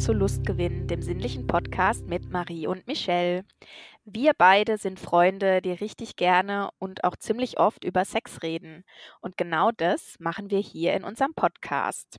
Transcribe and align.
zu 0.00 0.14
Lustgewinn, 0.14 0.86
dem 0.86 1.02
sinnlichen 1.02 1.46
Podcast 1.46 2.06
mit 2.06 2.30
Marie 2.30 2.66
und 2.66 2.86
Michelle. 2.86 3.44
Wir 4.06 4.32
beide 4.32 4.78
sind 4.78 4.98
Freunde, 4.98 5.60
die 5.60 5.72
richtig 5.72 6.16
gerne 6.16 6.70
und 6.78 7.04
auch 7.04 7.16
ziemlich 7.16 7.60
oft 7.60 7.84
über 7.84 8.06
Sex 8.06 8.42
reden. 8.42 8.84
Und 9.20 9.36
genau 9.36 9.72
das 9.72 10.16
machen 10.18 10.50
wir 10.50 10.58
hier 10.58 10.94
in 10.94 11.04
unserem 11.04 11.34
Podcast. 11.34 12.18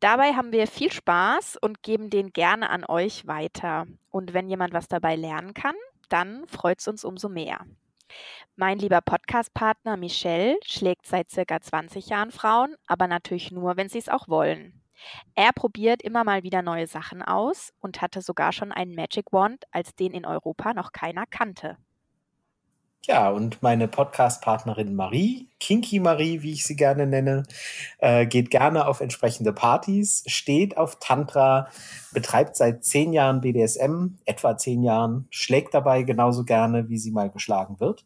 Dabei 0.00 0.32
haben 0.32 0.50
wir 0.50 0.66
viel 0.66 0.90
Spaß 0.90 1.56
und 1.62 1.84
geben 1.84 2.10
den 2.10 2.32
gerne 2.32 2.68
an 2.68 2.84
euch 2.84 3.28
weiter. 3.28 3.86
Und 4.10 4.34
wenn 4.34 4.50
jemand 4.50 4.74
was 4.74 4.88
dabei 4.88 5.14
lernen 5.14 5.54
kann, 5.54 5.76
dann 6.08 6.48
freut 6.48 6.80
es 6.80 6.88
uns 6.88 7.04
umso 7.04 7.28
mehr. 7.28 7.64
Mein 8.56 8.80
lieber 8.80 9.02
Podcastpartner 9.02 9.96
Michel 9.96 10.58
schlägt 10.64 11.06
seit 11.06 11.30
circa 11.30 11.60
20 11.60 12.08
Jahren 12.08 12.32
Frauen, 12.32 12.74
aber 12.88 13.06
natürlich 13.06 13.52
nur, 13.52 13.76
wenn 13.76 13.88
sie 13.88 13.98
es 13.98 14.08
auch 14.08 14.26
wollen. 14.26 14.82
Er 15.34 15.52
probiert 15.52 16.02
immer 16.02 16.24
mal 16.24 16.42
wieder 16.42 16.62
neue 16.62 16.86
Sachen 16.86 17.22
aus 17.22 17.72
und 17.80 18.02
hatte 18.02 18.22
sogar 18.22 18.52
schon 18.52 18.72
einen 18.72 18.94
Magic 18.94 19.32
Wand, 19.32 19.64
als 19.70 19.94
den 19.94 20.12
in 20.12 20.24
Europa 20.24 20.74
noch 20.74 20.92
keiner 20.92 21.26
kannte. 21.26 21.76
Ja, 23.06 23.30
und 23.30 23.62
meine 23.62 23.86
Podcast-Partnerin 23.86 24.96
Marie, 24.96 25.48
Kinky 25.60 26.00
Marie, 26.00 26.42
wie 26.42 26.50
ich 26.52 26.66
sie 26.66 26.74
gerne 26.74 27.06
nenne, 27.06 27.44
äh, 27.98 28.26
geht 28.26 28.50
gerne 28.50 28.88
auf 28.88 29.00
entsprechende 29.00 29.52
Partys, 29.52 30.24
steht 30.26 30.76
auf 30.76 30.98
Tantra, 30.98 31.68
betreibt 32.12 32.56
seit 32.56 32.82
zehn 32.84 33.12
Jahren 33.12 33.42
BDSM, 33.42 34.18
etwa 34.24 34.56
zehn 34.56 34.82
Jahren, 34.82 35.28
schlägt 35.30 35.72
dabei 35.72 36.02
genauso 36.02 36.42
gerne, 36.42 36.88
wie 36.88 36.98
sie 36.98 37.12
mal 37.12 37.30
geschlagen 37.30 37.78
wird 37.78 38.04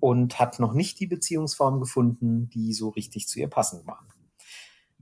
und 0.00 0.38
hat 0.38 0.60
noch 0.60 0.72
nicht 0.72 0.98
die 0.98 1.06
Beziehungsform 1.06 1.78
gefunden, 1.78 2.48
die 2.48 2.72
so 2.72 2.88
richtig 2.88 3.28
zu 3.28 3.40
ihr 3.40 3.48
passen 3.48 3.86
war. 3.86 4.06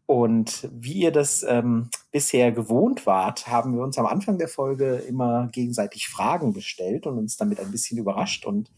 Und 0.07 0.69
wie 0.73 1.03
ihr 1.03 1.11
das 1.11 1.43
ähm, 1.43 1.91
bisher 2.12 2.53
gewohnt 2.53 3.07
wart, 3.07 3.49
haben 3.49 3.75
wir 3.75 3.83
uns 3.83 3.99
am 3.99 4.07
Anfang 4.07 4.39
der 4.39 4.48
Folge 4.48 4.97
immer 4.97 5.48
gegenseitig 5.51 6.07
Fragen 6.07 6.53
gestellt 6.53 7.07
und 7.07 7.19
uns 7.19 7.37
damit 7.37 7.59
ein 7.59 7.73
bisschen 7.73 7.98
überrascht 7.98 8.47
und 8.47 8.71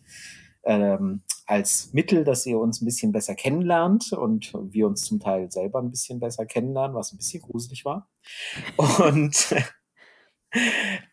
ähm, 0.64 1.22
als 1.46 1.92
Mittel, 1.92 2.24
dass 2.24 2.44
ihr 2.44 2.58
uns 2.58 2.80
ein 2.80 2.84
bisschen 2.84 3.12
besser 3.12 3.34
kennenlernt 3.34 4.12
und 4.12 4.52
wir 4.70 4.86
uns 4.86 5.04
zum 5.04 5.20
Teil 5.20 5.50
selber 5.50 5.80
ein 5.80 5.90
bisschen 5.90 6.20
besser 6.20 6.44
kennenlernen, 6.46 6.94
was 6.94 7.12
ein 7.12 7.18
bisschen 7.18 7.42
gruselig 7.42 7.84
war. 7.84 8.08
Und 8.98 9.54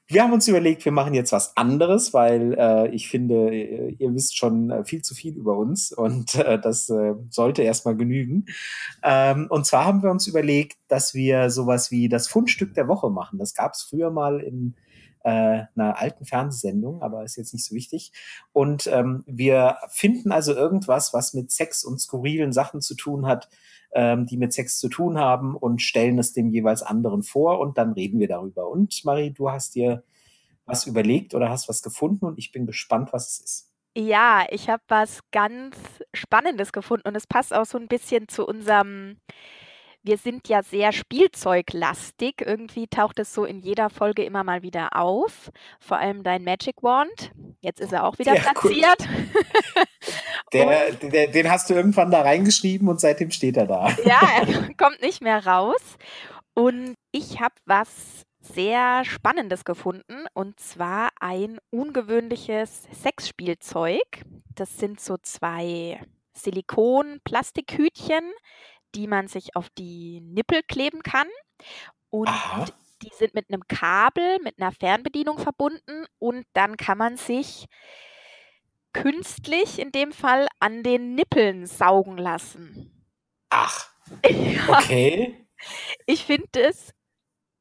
wir 0.07 0.23
haben 0.23 0.33
uns 0.33 0.47
überlegt, 0.47 0.85
wir 0.85 0.91
machen 0.91 1.13
jetzt 1.13 1.31
was 1.31 1.57
anderes, 1.57 2.13
weil 2.13 2.55
äh, 2.57 2.89
ich 2.89 3.07
finde, 3.07 3.53
ihr 3.53 4.13
wisst 4.13 4.37
schon 4.37 4.69
äh, 4.69 4.85
viel 4.85 5.01
zu 5.01 5.15
viel 5.15 5.35
über 5.35 5.57
uns 5.57 5.91
und 5.91 6.35
äh, 6.35 6.59
das 6.59 6.89
äh, 6.89 7.15
sollte 7.29 7.63
erstmal 7.63 7.95
genügen. 7.95 8.45
Ähm, 9.03 9.47
und 9.49 9.65
zwar 9.65 9.85
haben 9.85 10.03
wir 10.03 10.11
uns 10.11 10.27
überlegt, 10.27 10.77
dass 10.87 11.13
wir 11.13 11.49
sowas 11.49 11.91
wie 11.91 12.07
das 12.07 12.27
Fundstück 12.27 12.73
der 12.75 12.87
Woche 12.87 13.09
machen. 13.09 13.39
Das 13.39 13.55
gab 13.55 13.73
es 13.73 13.81
früher 13.81 14.11
mal 14.11 14.39
in 14.41 14.75
äh, 15.23 15.63
einer 15.75 15.99
alten 15.99 16.23
Fernsehsendung, 16.23 17.01
aber 17.01 17.23
ist 17.23 17.35
jetzt 17.35 17.53
nicht 17.53 17.65
so 17.65 17.73
wichtig. 17.73 18.11
Und 18.53 18.85
ähm, 18.85 19.23
wir 19.25 19.77
finden 19.89 20.31
also 20.31 20.53
irgendwas, 20.53 21.15
was 21.15 21.33
mit 21.33 21.51
Sex 21.51 21.83
und 21.83 21.99
skurrilen 21.99 22.53
Sachen 22.53 22.79
zu 22.79 22.93
tun 22.93 23.25
hat, 23.25 23.49
ähm, 23.95 24.25
die 24.25 24.37
mit 24.37 24.53
Sex 24.53 24.77
zu 24.77 24.89
tun 24.89 25.17
haben 25.17 25.55
und 25.55 25.81
stellen 25.81 26.19
es 26.19 26.33
dem 26.33 26.49
jeweils 26.49 26.83
anderen 26.83 27.23
vor 27.23 27.59
und 27.59 27.77
dann 27.77 27.93
reden 27.93 28.19
wir 28.19 28.27
darüber. 28.27 28.69
Und 28.69 29.03
Marie, 29.05 29.31
du 29.31 29.49
hast 29.49 29.73
dir 29.73 30.03
was 30.65 30.85
überlegt 30.85 31.33
oder 31.33 31.49
hast 31.49 31.69
was 31.69 31.81
gefunden 31.81 32.25
und 32.25 32.37
ich 32.37 32.51
bin 32.51 32.65
gespannt, 32.65 33.13
was 33.13 33.27
es 33.27 33.39
ist. 33.39 33.71
Ja, 33.97 34.45
ich 34.49 34.69
habe 34.69 34.83
was 34.89 35.21
ganz 35.31 35.77
Spannendes 36.13 36.73
gefunden 36.73 37.07
und 37.07 37.15
es 37.15 37.25
passt 37.25 37.53
auch 37.53 37.65
so 37.65 37.77
ein 37.77 37.87
bisschen 37.87 38.27
zu 38.27 38.45
unserem 38.45 39.17
wir 40.05 40.17
sind 40.17 40.47
ja 40.47 40.61
sehr 40.61 40.91
spielzeuglastig. 40.91 42.41
Irgendwie 42.45 42.87
taucht 42.87 43.19
es 43.19 43.33
so 43.33 43.43
in 43.43 43.59
jeder 43.59 43.89
Folge 43.89 44.23
immer 44.23 44.43
mal 44.43 44.61
wieder 44.61 44.95
auf. 44.95 45.51
Vor 45.79 45.97
allem 45.97 46.23
dein 46.23 46.43
Magic 46.43 46.83
Wand. 46.83 47.31
Jetzt 47.59 47.81
ist 47.81 47.91
er 47.91 48.03
auch 48.03 48.19
wieder 48.19 48.35
ja, 48.35 48.41
platziert. 48.41 48.97
Cool. 48.99 49.83
Der, 50.53 50.91
der, 50.91 51.27
den 51.27 51.51
hast 51.51 51.69
du 51.69 51.73
irgendwann 51.73 52.11
da 52.11 52.21
reingeschrieben 52.21 52.87
und 52.87 53.01
seitdem 53.01 53.31
steht 53.31 53.57
er 53.57 53.65
da. 53.65 53.89
Ja, 54.05 54.21
er 54.37 54.73
kommt 54.75 55.01
nicht 55.01 55.21
mehr 55.21 55.45
raus. 55.45 55.97
Und 56.53 56.95
ich 57.11 57.41
habe 57.41 57.55
was 57.65 58.23
sehr 58.39 59.03
Spannendes 59.03 59.65
gefunden 59.65 60.27
und 60.33 60.59
zwar 60.59 61.09
ein 61.19 61.57
ungewöhnliches 61.71 62.87
Sexspielzeug. 62.93 64.23
Das 64.53 64.77
sind 64.77 65.01
so 65.01 65.17
zwei 65.17 65.99
Silikon-Plastikhütchen, 66.33 68.31
die 68.95 69.07
man 69.07 69.27
sich 69.27 69.55
auf 69.55 69.69
die 69.71 70.21
Nippel 70.21 70.61
kleben 70.63 71.03
kann. 71.03 71.27
Und 72.09 72.29
Aha. 72.29 72.65
die 73.01 73.11
sind 73.17 73.33
mit 73.33 73.49
einem 73.49 73.67
Kabel, 73.67 74.39
mit 74.43 74.59
einer 74.59 74.71
Fernbedienung 74.71 75.37
verbunden 75.37 76.05
und 76.19 76.45
dann 76.53 76.77
kann 76.77 76.97
man 76.97 77.17
sich 77.17 77.67
künstlich 78.93 79.79
in 79.79 79.91
dem 79.91 80.13
Fall 80.13 80.47
an 80.59 80.81
den 80.81 81.15
Nippeln 81.15 81.65
saugen 81.65 82.17
lassen. 82.17 83.05
Ach, 83.49 83.89
okay. 84.67 85.47
Ich 86.05 86.25
finde 86.25 86.61
es 86.61 86.93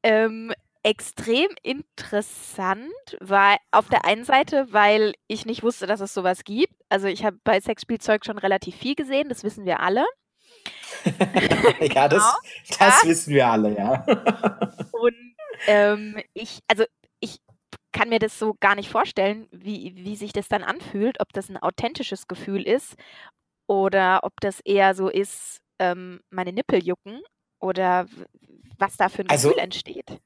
ähm, 0.03 0.53
extrem 0.83 1.47
interessant, 1.63 3.17
weil 3.19 3.57
auf 3.71 3.89
der 3.89 4.05
einen 4.05 4.23
Seite, 4.23 4.67
weil 4.71 5.13
ich 5.27 5.45
nicht 5.45 5.63
wusste, 5.63 5.87
dass 5.87 5.99
es 5.99 6.13
sowas 6.13 6.43
gibt. 6.43 6.75
Also 6.89 7.07
ich 7.07 7.25
habe 7.25 7.39
bei 7.43 7.59
Sexspielzeug 7.59 8.23
schon 8.23 8.37
relativ 8.37 8.75
viel 8.75 8.95
gesehen, 8.95 9.27
das 9.27 9.43
wissen 9.43 9.65
wir 9.65 9.79
alle. 9.81 10.05
Ja, 11.93 12.07
das, 12.07 12.23
genau. 12.23 12.77
das 12.79 13.03
ja. 13.03 13.09
wissen 13.09 13.33
wir 13.33 13.47
alle, 13.47 13.75
ja. 13.75 14.05
Und 14.91 15.35
ähm, 15.67 16.21
ich, 16.33 16.59
also 16.67 16.85
ich 17.19 17.39
kann 17.91 18.09
mir 18.09 18.19
das 18.19 18.37
so 18.37 18.55
gar 18.59 18.75
nicht 18.75 18.89
vorstellen, 18.89 19.47
wie, 19.51 19.93
wie 19.95 20.15
sich 20.15 20.33
das 20.33 20.47
dann 20.47 20.63
anfühlt, 20.63 21.19
ob 21.21 21.31
das 21.33 21.49
ein 21.49 21.57
authentisches 21.57 22.27
Gefühl 22.27 22.63
ist 22.63 22.95
oder 23.67 24.19
ob 24.23 24.33
das 24.41 24.59
eher 24.59 24.93
so 24.95 25.09
ist, 25.09 25.59
ähm, 25.79 26.19
meine 26.29 26.53
Nippel 26.53 26.83
jucken 26.83 27.21
oder 27.59 28.05
was 28.77 28.97
da 28.97 29.09
für 29.09 29.21
ein 29.21 29.29
also, 29.29 29.49
Gefühl 29.49 29.63
entsteht. 29.63 30.19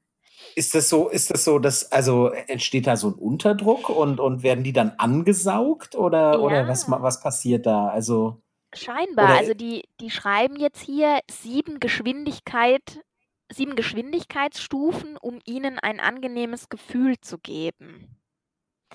Ist 0.54 0.74
das 0.74 0.88
so, 0.88 1.08
ist 1.08 1.30
das 1.30 1.44
so, 1.44 1.58
dass, 1.58 1.92
also 1.92 2.28
entsteht 2.28 2.86
da 2.86 2.96
so 2.96 3.08
ein 3.08 3.14
Unterdruck 3.14 3.88
und, 3.88 4.20
und 4.20 4.42
werden 4.42 4.64
die 4.64 4.72
dann 4.72 4.92
angesaugt 4.98 5.94
oder, 5.94 6.32
ja. 6.32 6.38
oder 6.38 6.68
was, 6.68 6.90
was 6.90 7.20
passiert 7.20 7.66
da? 7.66 7.88
Also. 7.88 8.42
Scheinbar. 8.72 9.26
Oder 9.26 9.38
also 9.38 9.54
die, 9.54 9.84
die 10.00 10.10
schreiben 10.10 10.56
jetzt 10.56 10.80
hier 10.80 11.20
sieben 11.30 11.80
Geschwindigkeit, 11.80 13.00
sieben 13.50 13.74
Geschwindigkeitsstufen, 13.74 15.16
um 15.16 15.40
ihnen 15.44 15.78
ein 15.78 16.00
angenehmes 16.00 16.68
Gefühl 16.68 17.20
zu 17.20 17.38
geben. 17.38 18.16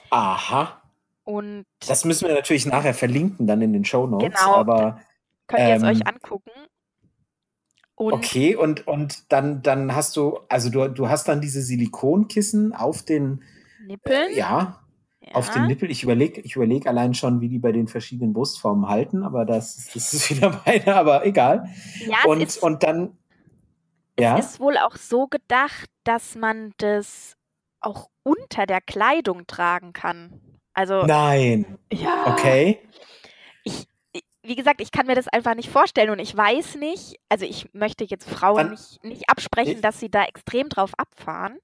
Aha. 0.10 0.82
Und 1.24 1.66
das 1.86 2.06
müssen 2.06 2.28
wir 2.28 2.36
natürlich 2.36 2.66
nachher 2.66 2.94
verlinken 2.94 3.48
dann 3.48 3.62
in 3.62 3.74
den 3.74 3.84
Show 3.84 4.08
Notes. 4.08 4.30
Genau. 4.30 4.56
Aber 4.56 5.02
könnt 5.48 5.62
ihr 5.62 5.76
es 5.76 5.84
ähm, 5.84 5.90
euch 5.90 6.08
angucken. 6.08 6.52
Und 7.96 8.14
okay, 8.14 8.56
und, 8.56 8.88
und 8.88 9.32
dann, 9.32 9.62
dann 9.62 9.96
hast 9.96 10.18
du, 10.18 10.40
also 10.50 10.70
du, 10.70 10.90
du 10.90 11.10
hast 11.10 11.28
dann 11.28 11.42
diese 11.42 11.62
Silikonkissen 11.62 12.74
auf 12.74 13.04
den 13.04 13.44
Nippeln. 13.86 14.32
Äh, 14.32 14.38
ja 14.38 14.85
auf 15.34 15.50
den 15.50 15.68
Nippel. 15.68 15.90
Ich 15.90 16.04
überlege 16.04 16.42
ich 16.42 16.56
überleg 16.56 16.88
allein 16.88 17.14
schon, 17.14 17.42
wie 17.42 17.50
die 17.50 17.60
bei 17.60 17.72
den 17.72 17.88
verschiedenen 17.88 18.34
Brustformen 18.34 18.88
halten, 18.88 19.24
aber 19.24 19.46
das, 19.46 19.90
das 19.94 20.14
ist 20.14 20.30
wieder 20.36 20.62
meine, 20.66 20.96
aber 20.96 21.26
egal. 21.26 21.70
Ja, 22.06 22.18
und, 22.26 22.42
ist, 22.42 22.58
und 22.58 22.84
dann. 22.84 23.18
Ja. 24.20 24.38
Es 24.38 24.52
ist 24.52 24.60
wohl 24.60 24.78
auch 24.78 24.96
so 24.96 25.28
gedacht, 25.28 25.90
dass 26.04 26.36
man 26.36 26.74
das 26.78 27.36
auch 27.82 28.10
unter 28.24 28.66
der 28.66 28.82
Kleidung 28.82 29.46
tragen 29.48 29.94
kann. 29.94 30.42
Also. 30.74 31.04
Nein. 31.06 31.78
Ja. 31.92 32.26
Okay. 32.28 32.80
Ich, 33.64 33.88
wie 34.44 34.56
gesagt, 34.56 34.82
ich 34.82 34.92
kann 34.92 35.08
mir 35.08 35.16
das 35.16 35.28
einfach 35.28 35.56
nicht 35.56 35.70
vorstellen 35.70 36.12
und 36.12 36.20
ich 36.20 36.36
weiß 36.36 36.76
nicht, 36.76 37.20
also 37.30 37.46
ich 37.46 37.74
möchte 37.74 38.04
jetzt 38.04 38.30
Frauen 38.30 38.58
dann, 38.58 38.72
nicht, 38.72 39.04
nicht 39.04 39.30
absprechen, 39.30 39.82
dass 39.82 40.00
sie 40.00 40.10
da 40.10 40.24
extrem 40.24 40.70
drauf 40.70 40.92
abfahren. 40.98 41.58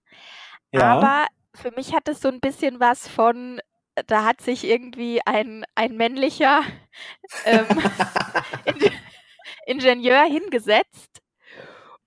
Ja. 0.73 0.97
Aber 0.97 1.27
für 1.55 1.71
mich 1.71 1.93
hat 1.93 2.07
es 2.07 2.21
so 2.21 2.29
ein 2.29 2.39
bisschen 2.39 2.79
was 2.79 3.07
von, 3.07 3.61
da 4.07 4.25
hat 4.25 4.41
sich 4.41 4.63
irgendwie 4.63 5.21
ein, 5.25 5.65
ein 5.75 5.95
männlicher 5.95 6.61
ähm, 7.45 7.67
Ingenieur 9.65 10.23
hingesetzt 10.23 11.21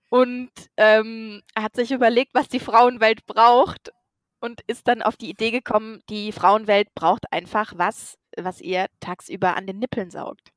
und 0.09 0.51
ähm, 0.77 1.41
hat 1.57 1.75
sich 1.75 1.91
überlegt, 1.91 2.33
was 2.33 2.47
die 2.47 2.59
Frauenwelt 2.59 3.25
braucht 3.25 3.91
und 4.39 4.61
ist 4.67 4.87
dann 4.87 5.01
auf 5.01 5.17
die 5.17 5.29
Idee 5.29 5.51
gekommen, 5.51 6.01
die 6.09 6.31
Frauenwelt 6.31 6.93
braucht 6.93 7.31
einfach 7.31 7.73
was, 7.75 8.17
was 8.37 8.61
ihr 8.61 8.87
tagsüber 8.99 9.55
an 9.55 9.67
den 9.67 9.79
Nippeln 9.79 10.11
saugt. 10.11 10.54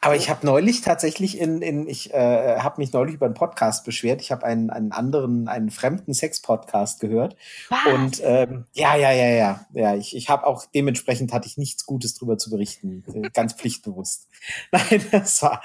Aber 0.00 0.16
ich 0.16 0.30
habe 0.30 0.46
neulich 0.46 0.80
tatsächlich 0.80 1.38
in, 1.38 1.60
in 1.60 1.86
ich 1.86 2.14
äh, 2.14 2.58
habe 2.58 2.80
mich 2.80 2.92
neulich 2.92 3.16
über 3.16 3.26
einen 3.26 3.34
Podcast 3.34 3.84
beschwert. 3.84 4.22
Ich 4.22 4.32
habe 4.32 4.44
einen, 4.46 4.70
einen 4.70 4.92
anderen, 4.92 5.46
einen 5.46 5.70
fremden 5.70 6.14
Sex-Podcast 6.14 7.00
gehört. 7.00 7.36
Was? 7.68 7.92
Und 7.92 8.20
ähm, 8.24 8.64
ja, 8.72 8.96
ja, 8.96 9.12
ja, 9.12 9.28
ja, 9.28 9.66
ja. 9.72 9.94
Ich, 9.96 10.16
ich 10.16 10.30
habe 10.30 10.46
auch 10.46 10.64
dementsprechend 10.74 11.32
hatte 11.32 11.46
ich 11.46 11.58
nichts 11.58 11.84
Gutes 11.84 12.14
drüber 12.14 12.38
zu 12.38 12.50
berichten, 12.50 13.04
äh, 13.12 13.28
ganz 13.30 13.52
pflichtbewusst. 13.52 14.28
Nein, 14.72 15.04
das 15.10 15.42
war, 15.42 15.62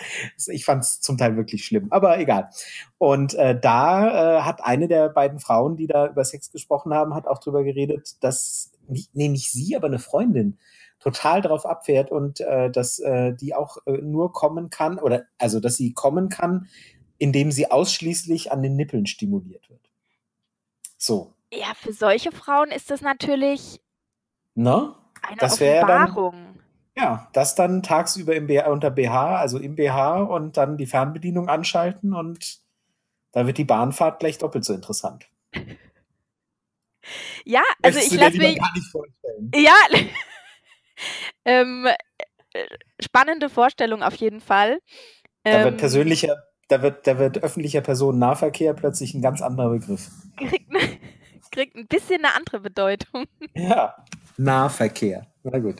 ich 0.48 0.66
fand 0.66 0.84
es 0.84 1.00
zum 1.00 1.18
Teil 1.18 1.38
wirklich 1.38 1.66
schlimm, 1.66 1.88
aber 1.92 2.19
egal. 2.19 2.50
Und 2.98 3.36
äh, 3.36 3.57
da 3.57 4.40
äh, 4.40 4.42
hat 4.42 4.63
eine 4.63 4.88
der 4.88 5.10
beiden 5.10 5.40
Frauen, 5.40 5.78
die 5.78 5.88
da 5.88 6.07
über 6.07 6.25
Sex 6.25 6.52
gesprochen 6.52 6.94
haben, 6.94 7.13
hat 7.13 7.28
auch 7.28 7.40
drüber 7.40 7.63
geredet, 7.63 8.18
dass 8.19 8.72
nee, 8.88 9.30
nicht 9.30 9.52
sie, 9.52 9.75
aber 9.75 9.88
eine 9.88 10.00
Freundin 10.00 10.57
total 11.06 11.42
darauf 11.42 11.66
abfährt 11.68 12.12
und 12.12 12.40
äh, 12.42 12.72
dass 12.72 12.98
äh, 13.00 13.34
die 13.34 13.54
auch 13.54 13.78
äh, 13.86 13.92
nur 14.02 14.34
kommen 14.34 14.72
kann, 14.72 14.98
oder 14.98 15.25
also 15.38 15.60
dass 15.60 15.75
sie 15.78 15.94
kommen 15.94 16.30
kann, 16.30 16.68
indem 17.19 17.52
sie 17.52 17.69
ausschließlich 17.72 18.52
an 18.52 18.63
den 18.63 18.75
Nippeln 18.75 19.06
stimuliert 19.06 19.69
wird. 19.69 19.92
So. 20.98 21.36
Ja, 21.54 21.74
für 21.75 21.94
solche 21.94 22.31
Frauen 22.31 22.72
ist 22.72 22.90
das 22.90 23.02
natürlich 23.02 23.80
ne? 24.56 24.96
eine 25.22 25.38
Das 25.38 25.57
dann, 25.60 25.68
Offenbarung. 25.68 26.60
ja, 26.98 27.30
das 27.34 27.54
dann 27.54 27.84
tagsüber 27.84 28.36
im 28.36 28.48
BH, 28.48 28.68
unter 28.72 28.90
BH, 28.90 29.38
also 29.38 29.60
im 29.60 29.75
BH 29.75 30.24
und 30.24 30.57
dann 30.57 30.75
die 30.78 30.88
Fernbedienung 30.88 31.50
anschalten 31.50 32.13
und 32.16 32.60
da 33.31 33.46
wird 33.46 33.60
die 33.60 33.63
Bahnfahrt 33.66 34.19
gleich 34.19 34.40
doppelt 34.40 34.66
so 34.66 34.74
interessant. 34.74 35.28
Ja, 37.46 37.62
also 37.84 37.98
Möchtest 38.00 38.13
ich 38.16 38.19
lasse 38.19 38.38
mich. 38.40 38.57
gar 38.57 38.74
nicht 38.74 38.88
vorstellen. 38.88 39.52
Ja, 39.54 39.75
ähm, 41.45 41.88
äh, 42.53 42.65
spannende 43.00 43.50
Vorstellung 43.50 44.03
auf 44.03 44.15
jeden 44.15 44.42
Fall. 44.42 44.80
Da 45.44 45.63
wird 45.63 45.74
Ähm, 45.74 45.77
persönlicher, 45.77 46.44
da 46.68 46.81
wird, 46.81 47.06
da 47.07 47.19
wird 47.19 47.44
öffentlicher 47.44 47.81
Personennahverkehr 47.81 48.74
plötzlich 48.74 49.13
ein 49.13 49.21
ganz 49.21 49.42
anderer 49.42 49.69
Begriff. 49.69 50.09
kriegt, 50.38 50.71
ne, 50.71 50.80
kriegt 51.51 51.75
ein 51.75 51.88
bisschen 51.88 52.25
eine 52.25 52.36
andere 52.36 52.59
Bedeutung. 52.59 53.25
Ja. 53.53 53.95
Nahverkehr. 54.38 55.27
Na 55.44 55.59
gut. 55.59 55.80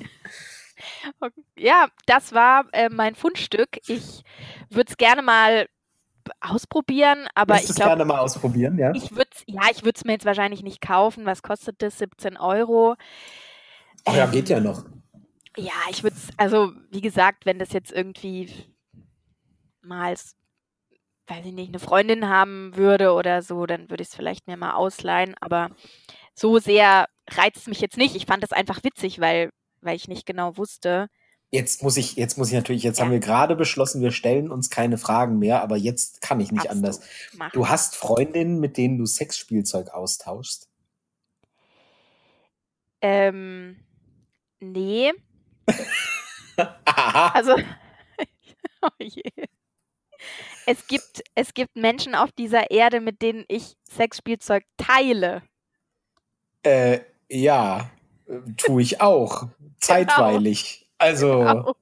Ja, 1.58 1.88
das 2.06 2.34
war 2.34 2.66
äh, 2.72 2.90
mein 2.90 3.16
Fundstück. 3.16 3.80
Ich 3.88 4.24
würde 4.70 4.90
es 4.90 4.98
gerne 4.98 5.22
mal 5.22 5.68
ausprobieren, 6.42 7.28
aber 7.36 7.56
ich 7.56 7.66
du 7.66 7.70
es 7.70 7.76
glaube, 7.76 7.92
gerne 7.92 8.06
mal 8.06 8.20
ausprobieren, 8.20 8.78
ja? 8.80 8.92
ich 8.96 9.12
würde 9.12 9.30
es, 9.32 9.44
ja, 9.48 9.62
ich 9.72 9.84
würde 9.84 9.96
es 9.96 10.06
mir 10.06 10.14
jetzt 10.14 10.26
wahrscheinlich 10.26 10.64
nicht 10.64 10.82
kaufen. 10.82 11.26
Was 11.26 11.42
kostet 11.42 11.82
das? 11.82 11.98
17 12.00 12.38
Euro. 12.38 12.96
Ach 14.06 14.16
ja, 14.16 14.26
geht 14.28 14.50
ja 14.50 14.60
noch. 14.60 14.86
Ja, 15.58 15.74
ich 15.90 16.04
würde 16.04 16.16
es, 16.16 16.30
also 16.38 16.74
wie 16.92 17.02
gesagt, 17.02 17.46
wenn 17.46 17.60
das 17.60 17.72
jetzt 17.74 17.92
irgendwie 17.92 18.52
mal, 19.82 20.14
weiß 21.28 21.46
ich 21.46 21.54
nicht, 21.54 21.70
eine 21.70 21.80
Freundin 21.80 22.28
haben 22.28 22.76
würde 22.76 23.14
oder 23.14 23.42
so, 23.42 23.66
dann 23.66 23.90
würde 23.90 24.04
ich 24.04 24.10
es 24.10 24.16
vielleicht 24.16 24.48
mir 24.48 24.58
mal 24.58 24.74
ausleihen. 24.74 25.36
Aber 25.40 25.70
so 26.34 26.60
sehr 26.60 27.08
reizt 27.30 27.58
es 27.58 27.68
mich 27.68 27.80
jetzt 27.82 27.98
nicht. 27.98 28.16
Ich 28.16 28.26
fand 28.26 28.44
es 28.44 28.52
einfach 28.52 28.84
witzig, 28.84 29.20
weil, 29.20 29.52
weil 29.82 29.96
ich 29.96 30.08
nicht 30.08 30.26
genau 30.26 30.58
wusste. 30.58 31.08
Jetzt 31.52 31.84
muss 31.84 31.96
ich, 31.96 32.16
jetzt 32.16 32.38
muss 32.38 32.50
ich 32.50 32.54
natürlich, 32.56 32.84
jetzt 32.84 32.98
Ja. 33.00 33.06
haben 33.06 33.12
wir 33.12 33.20
gerade 33.20 33.56
beschlossen, 33.56 34.02
wir 34.02 34.12
stellen 34.12 34.52
uns 34.52 34.70
keine 34.70 34.98
Fragen 34.98 35.40
mehr, 35.40 35.62
aber 35.62 35.78
jetzt 35.78 36.20
kann 36.20 36.40
ich 36.42 36.52
nicht 36.52 36.66
Darfst 36.66 36.78
anders. 36.78 37.00
du. 37.32 37.38
Du 37.54 37.70
hast 37.70 37.96
Freundinnen, 37.96 38.60
mit 38.60 38.76
denen 38.78 38.98
du 38.98 39.06
Sexspielzeug 39.06 39.90
austauschst? 39.94 40.70
Ähm, 43.02 43.78
nee. 44.60 45.14
also, 47.34 47.56
oh 48.82 48.90
je. 49.00 49.24
Es 50.66 50.88
gibt, 50.88 51.24
es 51.36 51.54
gibt 51.54 51.76
Menschen 51.76 52.16
auf 52.16 52.32
dieser 52.32 52.72
Erde, 52.72 53.02
mit 53.02 53.22
denen 53.22 53.46
ich 53.48 53.76
Sexspielzeug 53.90 54.64
teile. 54.78 55.44
Äh, 56.64 57.02
ja, 57.30 57.92
tue 58.58 58.82
ich 58.82 59.02
auch. 59.02 59.48
Zeitweilig. 59.80 60.90
Also, 60.98 61.40
Genau. 61.40 61.76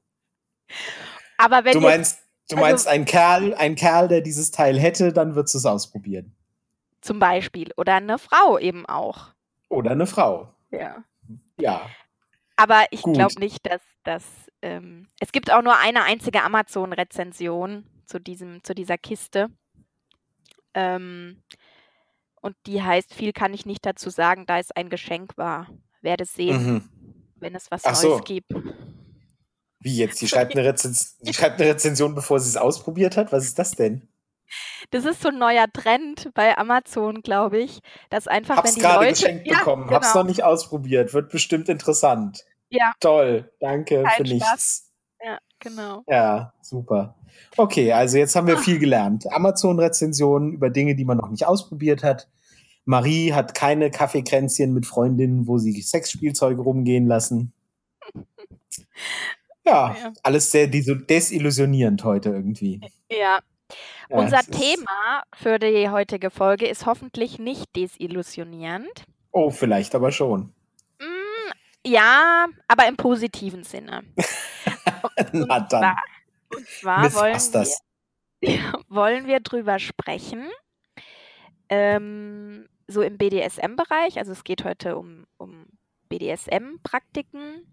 Aber 1.38 1.64
wenn 1.66 1.74
du 1.74 1.80
meinst, 1.80 2.20
du 2.50 2.56
also- 2.56 2.66
meinst 2.68 2.88
ein 2.88 3.06
Kerl, 3.06 3.54
ein 3.54 3.76
Kerl, 3.76 4.08
der 4.08 4.22
dieses 4.22 4.52
Teil 4.52 4.80
hätte, 4.80 5.14
dann 5.14 5.36
würdest 5.36 5.54
du 5.54 5.60
es 5.60 5.66
ausprobieren. 5.66 6.36
zum 7.02 7.20
Beispiel, 7.20 7.72
oder 7.76 7.96
eine 7.96 8.18
Frau 8.18 8.58
eben 8.58 8.86
auch. 8.86 9.34
Oder 9.70 9.92
eine 9.92 10.06
Frau. 10.06 10.54
Ja. 10.72 11.04
Ja. 11.60 11.90
Aber 12.56 12.86
ich 12.92 13.02
glaube 13.02 13.40
nicht, 13.40 13.66
dass 13.66 13.82
das. 14.04 14.24
Ähm, 14.62 15.08
es 15.20 15.32
gibt 15.32 15.52
auch 15.52 15.62
nur 15.62 15.78
eine 15.78 16.04
einzige 16.04 16.44
Amazon-Rezension 16.44 17.86
zu, 18.06 18.20
diesem, 18.20 18.64
zu 18.64 18.74
dieser 18.74 18.98
Kiste. 18.98 19.50
Ähm, 20.74 21.44
und 22.42 22.56
die 22.66 22.82
heißt, 22.82 23.14
viel 23.14 23.34
kann 23.34 23.54
ich 23.54 23.66
nicht 23.66 23.86
dazu 23.86 24.10
sagen, 24.10 24.46
da 24.46 24.60
es 24.60 24.72
ein 24.72 24.90
Geschenk 24.90 25.38
war. 25.38 25.68
Werde 26.02 26.26
sehen, 26.26 26.66
Mhm. 26.66 26.90
wenn 27.36 27.56
es 27.56 27.72
was 27.72 27.86
Ach 27.86 27.96
so. 27.96 28.10
Neues 28.10 28.24
gibt. 28.26 28.52
Wie 29.80 29.98
jetzt? 29.98 30.22
Die 30.22 30.28
schreibt, 30.28 30.56
eine 30.56 30.74
die 31.22 31.34
schreibt 31.34 31.60
eine 31.62 31.70
Rezension, 31.72 32.16
bevor 32.16 32.40
sie 32.40 32.50
es 32.50 32.58
ausprobiert 32.58 33.18
hat? 33.18 33.32
Was 33.32 33.46
ist 33.46 33.58
das 33.60 33.72
denn? 33.72 34.08
Das 34.92 35.06
ist 35.06 35.22
so 35.22 35.30
ein 35.30 35.38
neuer 35.38 35.66
Trend 35.72 36.30
bei 36.34 36.58
Amazon, 36.58 37.22
glaube 37.22 37.60
ich, 37.60 37.80
dass 38.10 38.28
einfach, 38.28 38.58
Hab's 38.58 38.70
wenn 38.70 38.76
die 38.76 38.82
gerade 38.82 39.00
Leute. 39.06 39.12
geschenkt 39.14 39.48
ja, 39.48 39.58
bekommen, 39.60 39.90
hab's 39.90 40.12
genau. 40.14 40.24
noch 40.24 40.30
nicht 40.30 40.44
ausprobiert, 40.44 41.14
wird 41.14 41.30
bestimmt 41.32 41.70
interessant. 41.70 42.44
Ja. 42.70 42.94
Toll, 43.00 43.52
danke 43.60 44.04
Kein 44.04 44.18
für 44.18 44.26
Spaß. 44.26 44.34
nichts. 44.50 44.92
Ja, 45.24 45.38
genau. 45.60 46.04
Ja, 46.08 46.54
super. 46.62 47.16
Okay, 47.58 47.92
also 47.94 48.18
jetzt 48.18 48.36
haben 48.36 48.48
wir 48.48 48.58
viel 48.58 48.78
gelernt. 48.80 49.26
Amazon-Rezensionen 49.32 50.54
über 50.54 50.70
Dinge, 50.70 50.96
die 50.96 51.06
man 51.06 51.18
noch 51.18 51.30
nicht 51.30 51.46
ausprobiert 51.46 52.04
hat. 52.04 52.28
Marie 52.86 53.32
hat 53.34 53.56
keine 53.56 53.90
Kaffeekränzchen 53.92 54.74
mit 54.74 54.86
Freundinnen, 54.86 55.48
wo 55.48 55.58
sie 55.58 55.82
Sexspielzeuge 55.82 56.62
rumgehen 56.62 57.08
lassen. 57.08 57.54
Ja, 59.66 59.96
Ja. 59.98 60.14
alles 60.24 60.52
sehr 60.52 60.68
des- 60.68 60.92
desillusionierend 61.08 62.04
heute 62.04 62.30
irgendwie. 62.32 62.82
Ja, 63.10 63.40
Ja, 64.10 64.18
unser 64.18 64.42
Thema 64.42 65.24
für 65.36 65.60
die 65.60 65.90
heutige 65.90 66.30
Folge 66.30 66.68
ist 66.68 66.86
hoffentlich 66.86 67.40
nicht 67.40 67.76
desillusionierend. 67.76 69.04
Oh, 69.32 69.50
vielleicht 69.50 69.96
aber 69.96 70.12
schon. 70.12 70.54
Mm, 71.00 71.52
ja, 71.88 72.48
aber 72.68 72.88
im 72.88 72.98
positiven 72.98 73.64
Sinne. 73.64 74.04
Na 75.32 75.60
dann. 75.62 75.68
zwar- 75.70 76.04
Und 76.56 76.68
zwar 76.68 77.14
wollen 77.14 77.24
Mythbusters. 77.34 77.80
wir, 78.42 78.60
wollen 78.90 79.26
wir 79.28 79.40
drüber 79.40 79.80
sprechen, 79.80 80.48
ähm, 81.70 82.68
so 82.88 83.02
im 83.02 83.18
BDSM-Bereich, 83.18 84.18
also 84.20 84.32
es 84.34 84.44
geht 84.44 84.64
heute 84.66 84.98
um, 84.98 85.26
um 85.38 85.66
BDSM-Praktiken, 86.10 87.66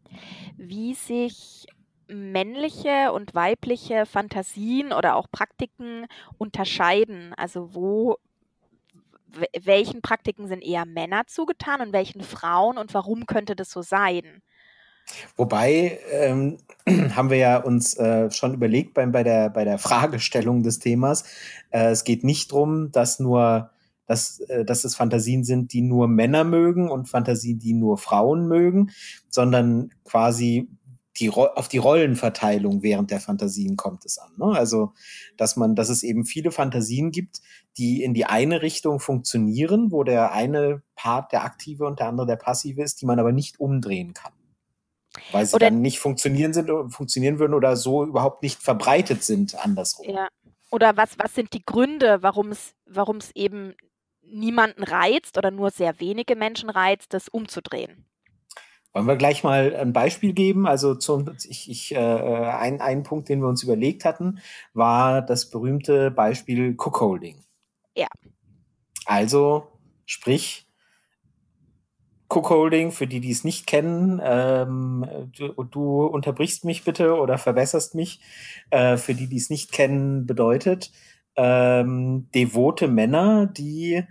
wie 0.57 0.95
sich 0.95 1.67
männliche 2.11 3.12
und 3.12 3.35
weibliche 3.35 4.07
Fantasien 4.07 4.93
oder 4.93 5.17
auch 5.17 5.31
Praktiken 5.31 6.07
unterscheiden. 6.38 7.35
Also 7.37 7.75
wo, 7.75 8.17
welchen 9.62 10.02
Praktiken 10.02 10.49
sind 10.49 10.62
eher 10.62 10.87
Männer 10.87 11.26
zugetan 11.26 11.81
und 11.81 11.93
welchen 11.93 12.23
Frauen 12.23 12.79
und 12.79 12.95
warum 12.95 13.26
könnte 13.26 13.57
das 13.57 13.71
so 13.71 13.83
sein? 13.83 14.43
Wobei 15.37 15.99
ähm, 16.11 16.59
haben 17.17 17.31
wir 17.31 17.38
ja 17.38 17.57
uns 17.59 17.97
äh, 17.97 18.31
schon 18.31 18.55
überlegt 18.55 18.95
beim, 18.95 19.12
bei, 19.12 19.23
der, 19.23 19.50
bei 19.50 19.64
der 19.64 19.79
Fragestellung 19.79 20.62
des 20.62 20.79
Themas, 20.79 21.25
äh, 21.71 21.90
es 21.90 22.05
geht 22.05 22.25
nicht 22.25 22.52
darum, 22.52 22.93
dass 22.93 23.19
nur 23.19 23.71
dass, 24.11 24.40
äh, 24.40 24.64
dass 24.64 24.83
es 24.83 24.97
Fantasien 24.97 25.45
sind, 25.45 25.73
die 25.73 25.83
nur 25.83 26.09
Männer 26.09 26.43
mögen 26.43 26.90
und 26.90 27.09
Fantasien, 27.09 27.61
die 27.61 27.75
nur 27.75 27.97
Frauen 27.97 28.49
mögen, 28.49 28.90
sondern 29.29 29.90
quasi 30.05 30.69
die, 31.21 31.31
auf 31.31 31.69
die 31.69 31.79
Rollenverteilung 31.79 32.83
während 32.83 33.11
der 33.11 33.21
Fantasien 33.21 33.77
kommt 33.77 34.05
es 34.05 34.19
an. 34.19 34.33
Ne? 34.37 34.47
Also, 34.47 34.93
dass 35.37 35.57
man, 35.57 35.77
dass 35.77 35.89
es 35.89 36.03
eben 36.03 36.25
viele 36.25 36.50
Fantasien 36.50 37.11
gibt, 37.11 37.41
die 37.77 38.03
in 38.03 38.15
die 38.15 38.25
eine 38.25 38.62
Richtung 38.62 39.00
funktionieren, 39.00 39.93
wo 39.93 40.03
der 40.03 40.33
eine 40.33 40.83
Part 40.97 41.33
der 41.33 41.45
aktive 41.45 41.87
und 41.87 42.00
der 42.00 42.09
andere 42.09 42.27
der 42.27 42.37
passive 42.37 42.83
ist, 42.83 43.00
die 43.00 43.07
man 43.07 43.19
aber 43.19 43.33
nicht 43.33 43.61
umdrehen 43.61 44.15
kann 44.15 44.33
weil 45.33 45.47
sie 45.47 45.57
Oder- 45.57 45.71
dann 45.71 45.81
nicht 45.81 45.99
funktionieren 45.99 46.53
sind 46.53 46.71
funktionieren 46.93 47.39
würden 47.39 47.55
oder 47.55 47.77
so 47.77 48.05
überhaupt 48.05 48.43
nicht 48.43 48.62
verbreitet 48.62 49.25
sind 49.25 49.57
andersrum. 49.57 50.09
Ja. 50.09 50.29
Oder 50.71 50.97
was, 50.97 51.19
was 51.19 51.35
sind 51.35 51.53
die 51.53 51.65
Gründe, 51.65 52.23
warum 52.23 52.50
es, 52.53 52.75
warum 52.87 53.17
es 53.17 53.35
eben 53.35 53.75
niemanden 54.23 54.85
reizt 54.85 55.37
oder 55.37 55.50
nur 55.50 55.71
sehr 55.71 55.99
wenige 55.99 56.37
Menschen 56.37 56.71
reizt, 56.71 57.12
das 57.12 57.29
umzudrehen? 57.29 58.07
Wollen 58.93 59.07
wir 59.07 59.17
gleich 59.17 59.45
mal 59.45 59.75
ein 59.77 59.93
Beispiel 59.93 60.33
geben? 60.33 60.67
Also 60.67 60.95
zum, 60.95 61.31
ich, 61.49 61.71
ich, 61.71 61.95
äh, 61.95 61.99
ein, 61.99 62.81
ein 62.81 63.03
Punkt, 63.05 63.29
den 63.29 63.41
wir 63.41 63.49
uns 63.49 63.63
überlegt 63.63 64.05
hatten, 64.05 64.41
war 64.75 65.23
das 65.23 65.49
berühmte 65.51 66.11
Beispiel 66.11 66.75
Cookholding. 66.77 67.37
Ja. 67.95 68.09
Also 69.07 69.69
sprich 70.07 70.67
Cookholding, 72.29 72.93
für 72.93 73.07
die, 73.07 73.21
die 73.21 73.31
es 73.31 73.45
nicht 73.45 73.67
kennen, 73.67 74.21
ähm, 74.23 75.05
du, 75.37 75.65
du, 75.65 76.07
unterbrichst 76.07 76.65
mich 76.65 76.85
bitte 76.85 77.17
oder 77.17 77.39
verbesserst 77.39 77.95
mich, 77.95 78.21
äh, 78.71 78.97
für 78.97 79.15
die, 79.15 79.27
die 79.27 79.37
es 79.37 79.51
nicht 79.51 79.73
kennen, 79.73 80.27
bedeutet 80.27 80.93
ähm, 81.37 82.29
devote 82.35 82.89
Männer, 82.89 83.47
die 83.47 84.05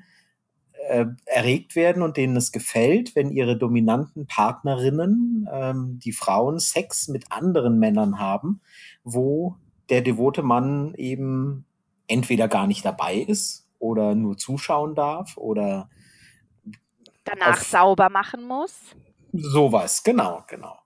äh, 0.89 1.05
erregt 1.25 1.75
werden 1.75 2.01
und 2.01 2.17
denen 2.17 2.35
es 2.35 2.51
gefällt, 2.51 3.15
wenn 3.15 3.31
ihre 3.31 3.57
dominanten 3.57 4.27
Partnerinnen, 4.27 5.47
ähm, 5.51 5.99
die 6.03 6.11
Frauen, 6.11 6.59
Sex 6.59 7.07
mit 7.07 7.31
anderen 7.31 7.79
Männern 7.79 8.19
haben, 8.19 8.61
wo 9.03 9.55
der 9.89 10.01
devote 10.01 10.41
Mann 10.43 10.93
eben 10.95 11.65
entweder 12.07 12.47
gar 12.47 12.67
nicht 12.67 12.83
dabei 12.83 13.15
ist 13.15 13.67
oder 13.77 14.15
nur 14.15 14.37
zuschauen 14.37 14.95
darf 14.95 15.37
oder 15.37 15.89
danach 17.23 17.59
sauber 17.59 18.09
machen 18.09 18.47
muss. 18.47 18.73
Sowas, 19.31 20.03
genau, 20.03 20.43
genau. 20.47 20.79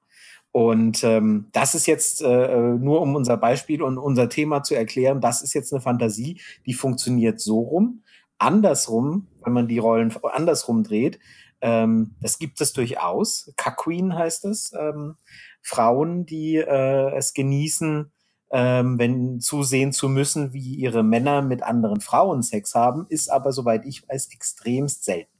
Und 0.51 1.03
ähm, 1.03 1.48
das 1.51 1.74
ist 1.74 1.88
jetzt 1.88 2.22
äh, 2.22 2.27
äh, 2.27 2.77
nur 2.77 3.01
um 3.01 3.15
unser 3.15 3.38
Beispiel 3.38 3.81
und 3.81 3.98
unser 3.98 4.29
Thema 4.29 4.62
zu 4.62 4.75
erklären, 4.75 5.19
das 5.19 5.41
ist 5.41 5.53
jetzt 5.53 5.74
eine 5.74 5.81
Fantasie, 5.81 6.39
die 6.67 6.74
funktioniert 6.74 7.39
so 7.39 7.60
rum. 7.60 8.03
Andersrum, 8.38 9.28
wenn 9.44 9.54
man 9.54 9.68
die 9.68 9.80
Rollen 9.80 10.13
andersrum 10.24 10.84
dreht, 10.84 11.20
ähm, 11.62 12.16
das 12.20 12.40
gibt 12.40 12.60
es 12.60 12.74
durchaus. 12.74 13.54
Kaqueen 13.56 14.16
heißt 14.16 14.46
es. 14.46 14.74
Ähm, 14.78 15.16
Frauen, 15.62 16.25
die 16.25 16.58
äh, 16.58 17.16
es 17.16 17.34
genießen, 17.34 18.12
ähm, 18.52 19.00
wenn 19.00 19.40
zusehen 19.40 19.94
zu 19.94 20.10
müssen, 20.10 20.54
wie 20.54 20.75
ihre 20.75 21.04
Männer 21.04 21.42
mit 21.42 21.63
anderen 21.63 22.02
Frauen 22.02 22.44
Sex 22.44 22.75
haben, 22.75 23.06
ist 23.08 23.30
aber, 23.32 23.54
soweit 23.54 23.86
ich 23.86 24.08
weiß, 24.08 24.32
extremst 24.34 25.06
selten. 25.06 25.32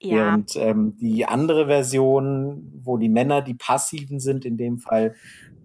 Ja. 0.00 0.34
Und 0.34 0.56
ähm, 0.56 0.96
die 0.96 1.26
andere 1.26 1.66
Version, 1.66 2.72
wo 2.82 2.98
die 2.98 3.08
Männer 3.08 3.40
die 3.40 3.54
Passiven 3.54 4.20
sind, 4.20 4.44
in 4.44 4.56
dem 4.56 4.78
Fall 4.78 5.14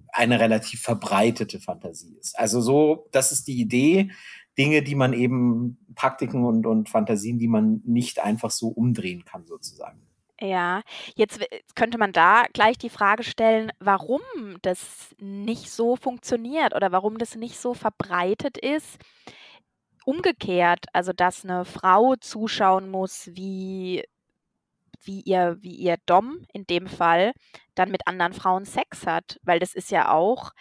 eine 0.09 0.39
relativ 0.39 0.81
verbreitete 0.81 1.59
Fantasie 1.59 2.15
ist. 2.19 2.37
Also 2.37 2.61
so, 2.61 3.07
das 3.11 3.31
ist 3.31 3.47
die 3.47 3.59
Idee, 3.59 4.11
Dinge, 4.57 4.83
die 4.83 4.95
man 4.95 5.13
eben, 5.13 5.77
Praktiken 5.95 6.45
und, 6.45 6.65
und 6.65 6.89
Fantasien, 6.89 7.39
die 7.39 7.47
man 7.47 7.81
nicht 7.85 8.23
einfach 8.23 8.51
so 8.51 8.67
umdrehen 8.67 9.25
kann, 9.25 9.45
sozusagen. 9.45 10.01
Ja, 10.39 10.81
jetzt 11.15 11.39
könnte 11.75 11.97
man 11.97 12.11
da 12.11 12.43
gleich 12.53 12.77
die 12.77 12.89
Frage 12.89 13.23
stellen, 13.23 13.71
warum 13.79 14.21
das 14.61 15.15
nicht 15.19 15.71
so 15.71 15.95
funktioniert 15.95 16.75
oder 16.75 16.91
warum 16.91 17.17
das 17.17 17.35
nicht 17.35 17.57
so 17.57 17.73
verbreitet 17.73 18.57
ist. 18.57 18.97
Umgekehrt, 20.05 20.85
also 20.91 21.13
dass 21.13 21.45
eine 21.45 21.63
Frau 21.63 22.15
zuschauen 22.15 22.89
muss, 22.89 23.29
wie 23.33 24.03
wie 25.05 25.21
ihr, 25.21 25.57
wie 25.61 25.75
ihr 25.75 25.97
Dom 26.05 26.45
in 26.53 26.65
dem 26.65 26.87
Fall 26.87 27.33
dann 27.75 27.91
mit 27.91 28.07
anderen 28.07 28.33
Frauen 28.33 28.65
Sex 28.65 29.05
hat, 29.05 29.39
weil 29.43 29.59
das 29.59 29.73
ist 29.73 29.91
ja 29.91 30.11
auch 30.11 30.51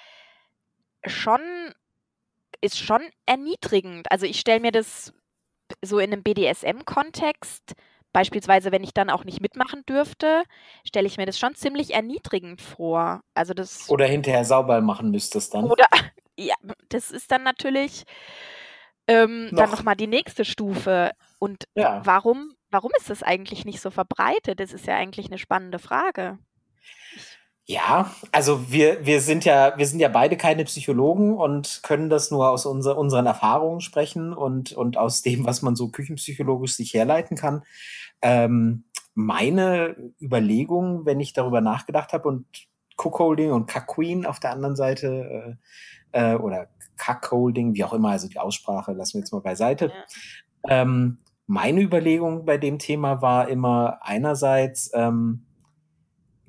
schon, 1.07 1.41
ist 2.63 2.79
schon 2.79 3.03
erniedrigend. 3.27 4.11
Also 4.11 4.25
ich 4.25 4.41
stelle 4.41 4.61
mir 4.61 4.73
das 4.73 5.13
so 5.83 5.99
in 5.99 6.13
einem 6.13 6.23
BDSM-Kontext, 6.23 7.75
beispielsweise 8.13 8.73
wenn 8.73 8.85
ich 8.85 8.95
dann 8.95 9.11
auch 9.11 9.25
nicht 9.25 9.41
mitmachen 9.41 9.85
dürfte, 9.87 10.45
stelle 10.87 11.07
ich 11.07 11.19
mir 11.19 11.27
das 11.27 11.39
schon 11.39 11.55
ziemlich 11.55 11.95
erniedrigend 11.95 12.63
vor. 12.63 13.21
Also 13.35 13.53
das 13.53 13.91
oder 13.91 14.07
hinterher 14.07 14.45
sauber 14.45 14.81
machen 14.81 15.11
müsstest 15.11 15.55
dann. 15.55 15.65
Oder 15.65 15.87
ja, 16.39 16.55
das 16.89 17.11
ist 17.11 17.31
dann 17.31 17.43
natürlich 17.43 18.05
ähm, 19.07 19.47
noch. 19.51 19.59
dann 19.59 19.71
nochmal 19.71 19.97
die 19.97 20.07
nächste 20.07 20.45
Stufe. 20.45 21.13
Und 21.39 21.65
ja. 21.75 22.01
warum 22.05 22.55
Warum 22.73 22.91
ist 22.99 23.11
das 23.11 23.23
eigentlich 23.23 23.67
nicht 23.67 23.83
so 23.83 23.91
verbreitet? 23.91 24.59
Das 24.59 24.73
ist 24.73 24.87
ja 24.87 24.97
eigentlich 24.97 25.27
eine 25.27 25.37
spannende 25.37 25.79
Frage. 25.79 26.39
Ja, 27.65 28.11
also 28.33 28.73
wir, 28.73 29.07
wir 29.07 29.21
sind 29.21 29.45
ja, 29.45 29.75
wir 29.77 29.87
sind 29.87 30.01
ja 30.01 30.09
beide 30.09 30.37
keine 30.37 30.65
Psychologen 30.65 31.37
und 31.37 31.81
können 31.85 32.11
das 32.11 32.31
nur 32.33 32.51
aus 32.51 32.67
unser, 32.67 32.99
unseren 32.99 33.27
Erfahrungen 33.27 33.81
sprechen 33.81 34.33
und, 34.33 34.73
und 34.73 34.97
aus 34.97 35.23
dem, 35.23 35.47
was 35.47 35.63
man 35.63 35.77
so 35.77 35.89
küchenpsychologisch 35.89 36.75
sich 36.75 36.93
herleiten 36.93 37.37
kann. 37.37 37.63
Ähm, 38.21 38.85
meine 39.15 39.97
Überlegung, 40.21 41.07
wenn 41.07 41.21
ich 41.21 41.35
darüber 41.35 41.61
nachgedacht 41.61 42.13
habe 42.13 42.29
und 42.29 42.47
Cookholding 42.97 43.53
und 43.53 43.69
Cuckween 43.69 44.27
auf 44.27 44.41
der 44.41 44.51
anderen 44.51 44.77
Seite 44.77 45.59
äh, 46.13 46.33
äh, 46.33 46.37
oder 46.37 46.69
Cuckolding, 46.97 47.75
wie 47.75 47.85
auch 47.85 47.93
immer, 47.93 48.11
also 48.11 48.29
die 48.29 48.39
Aussprache 48.39 48.93
lassen 48.93 49.15
wir 49.15 49.21
jetzt 49.21 49.33
mal 49.33 49.41
beiseite. 49.41 49.93
Ja. 50.67 50.83
Ähm, 50.83 51.19
meine 51.47 51.81
Überlegung 51.81 52.45
bei 52.45 52.59
dem 52.59 52.79
Thema 52.79 53.23
war 53.23 53.49
immer 53.49 53.99
einerseits, 54.03 54.91
ähm, 54.95 55.47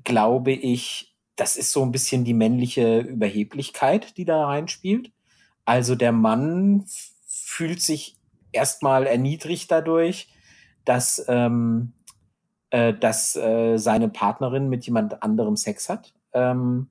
glaube 0.04 0.52
ich, 0.52 1.16
das 1.36 1.56
ist 1.56 1.72
so 1.72 1.82
ein 1.82 1.92
bisschen 1.92 2.24
die 2.24 2.34
männliche 2.34 3.00
Überheblichkeit, 3.00 4.16
die 4.16 4.24
da 4.24 4.46
reinspielt. 4.46 5.10
Also 5.64 5.94
der 5.94 6.12
Mann 6.12 6.84
fühlt 7.26 7.80
sich 7.80 8.16
erstmal 8.52 9.06
erniedrigt 9.06 9.70
dadurch, 9.70 10.28
dass, 10.84 11.24
ähm, 11.28 11.92
äh, 12.70 12.94
dass 12.94 13.34
äh, 13.36 13.78
seine 13.78 14.08
Partnerin 14.08 14.68
mit 14.68 14.86
jemand 14.86 15.22
anderem 15.22 15.56
Sex 15.56 15.88
hat. 15.88 16.14
Ähm, 16.32 16.90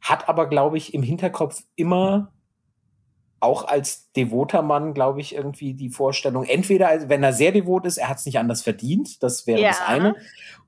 hat 0.00 0.28
aber, 0.28 0.48
glaube 0.48 0.78
ich, 0.78 0.94
im 0.94 1.02
Hinterkopf 1.02 1.62
immer 1.76 2.32
auch 3.40 3.66
als 3.66 4.10
devoter 4.12 4.62
Mann, 4.62 4.94
glaube 4.94 5.20
ich, 5.20 5.34
irgendwie 5.34 5.74
die 5.74 5.90
Vorstellung, 5.90 6.44
entweder, 6.44 7.08
wenn 7.08 7.22
er 7.22 7.32
sehr 7.32 7.52
devot 7.52 7.86
ist, 7.86 7.98
er 7.98 8.08
hat 8.08 8.18
es 8.18 8.26
nicht 8.26 8.38
anders 8.38 8.62
verdient, 8.62 9.22
das 9.22 9.46
wäre 9.46 9.60
ja. 9.60 9.68
das 9.68 9.80
eine, 9.80 10.16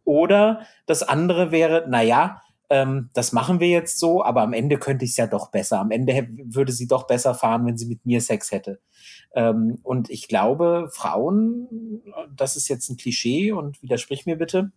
oder 0.04 0.66
das 0.86 1.02
andere 1.02 1.50
wäre, 1.50 1.86
naja, 1.88 2.42
ähm, 2.68 3.10
das 3.12 3.32
machen 3.32 3.58
wir 3.58 3.68
jetzt 3.68 3.98
so, 3.98 4.24
aber 4.24 4.42
am 4.42 4.52
Ende 4.52 4.78
könnte 4.78 5.04
ich 5.04 5.12
es 5.12 5.16
ja 5.16 5.26
doch 5.26 5.50
besser. 5.50 5.80
Am 5.80 5.90
Ende 5.90 6.28
würde 6.44 6.70
sie 6.70 6.86
doch 6.86 7.08
besser 7.08 7.34
fahren, 7.34 7.66
wenn 7.66 7.76
sie 7.76 7.86
mit 7.86 8.06
mir 8.06 8.20
Sex 8.20 8.52
hätte. 8.52 8.80
Ähm, 9.34 9.80
und 9.82 10.08
ich 10.08 10.28
glaube, 10.28 10.88
Frauen, 10.92 12.02
das 12.34 12.56
ist 12.56 12.68
jetzt 12.68 12.88
ein 12.88 12.96
Klischee 12.96 13.50
und 13.50 13.82
widersprich 13.82 14.24
mir 14.24 14.36
bitte, 14.36 14.70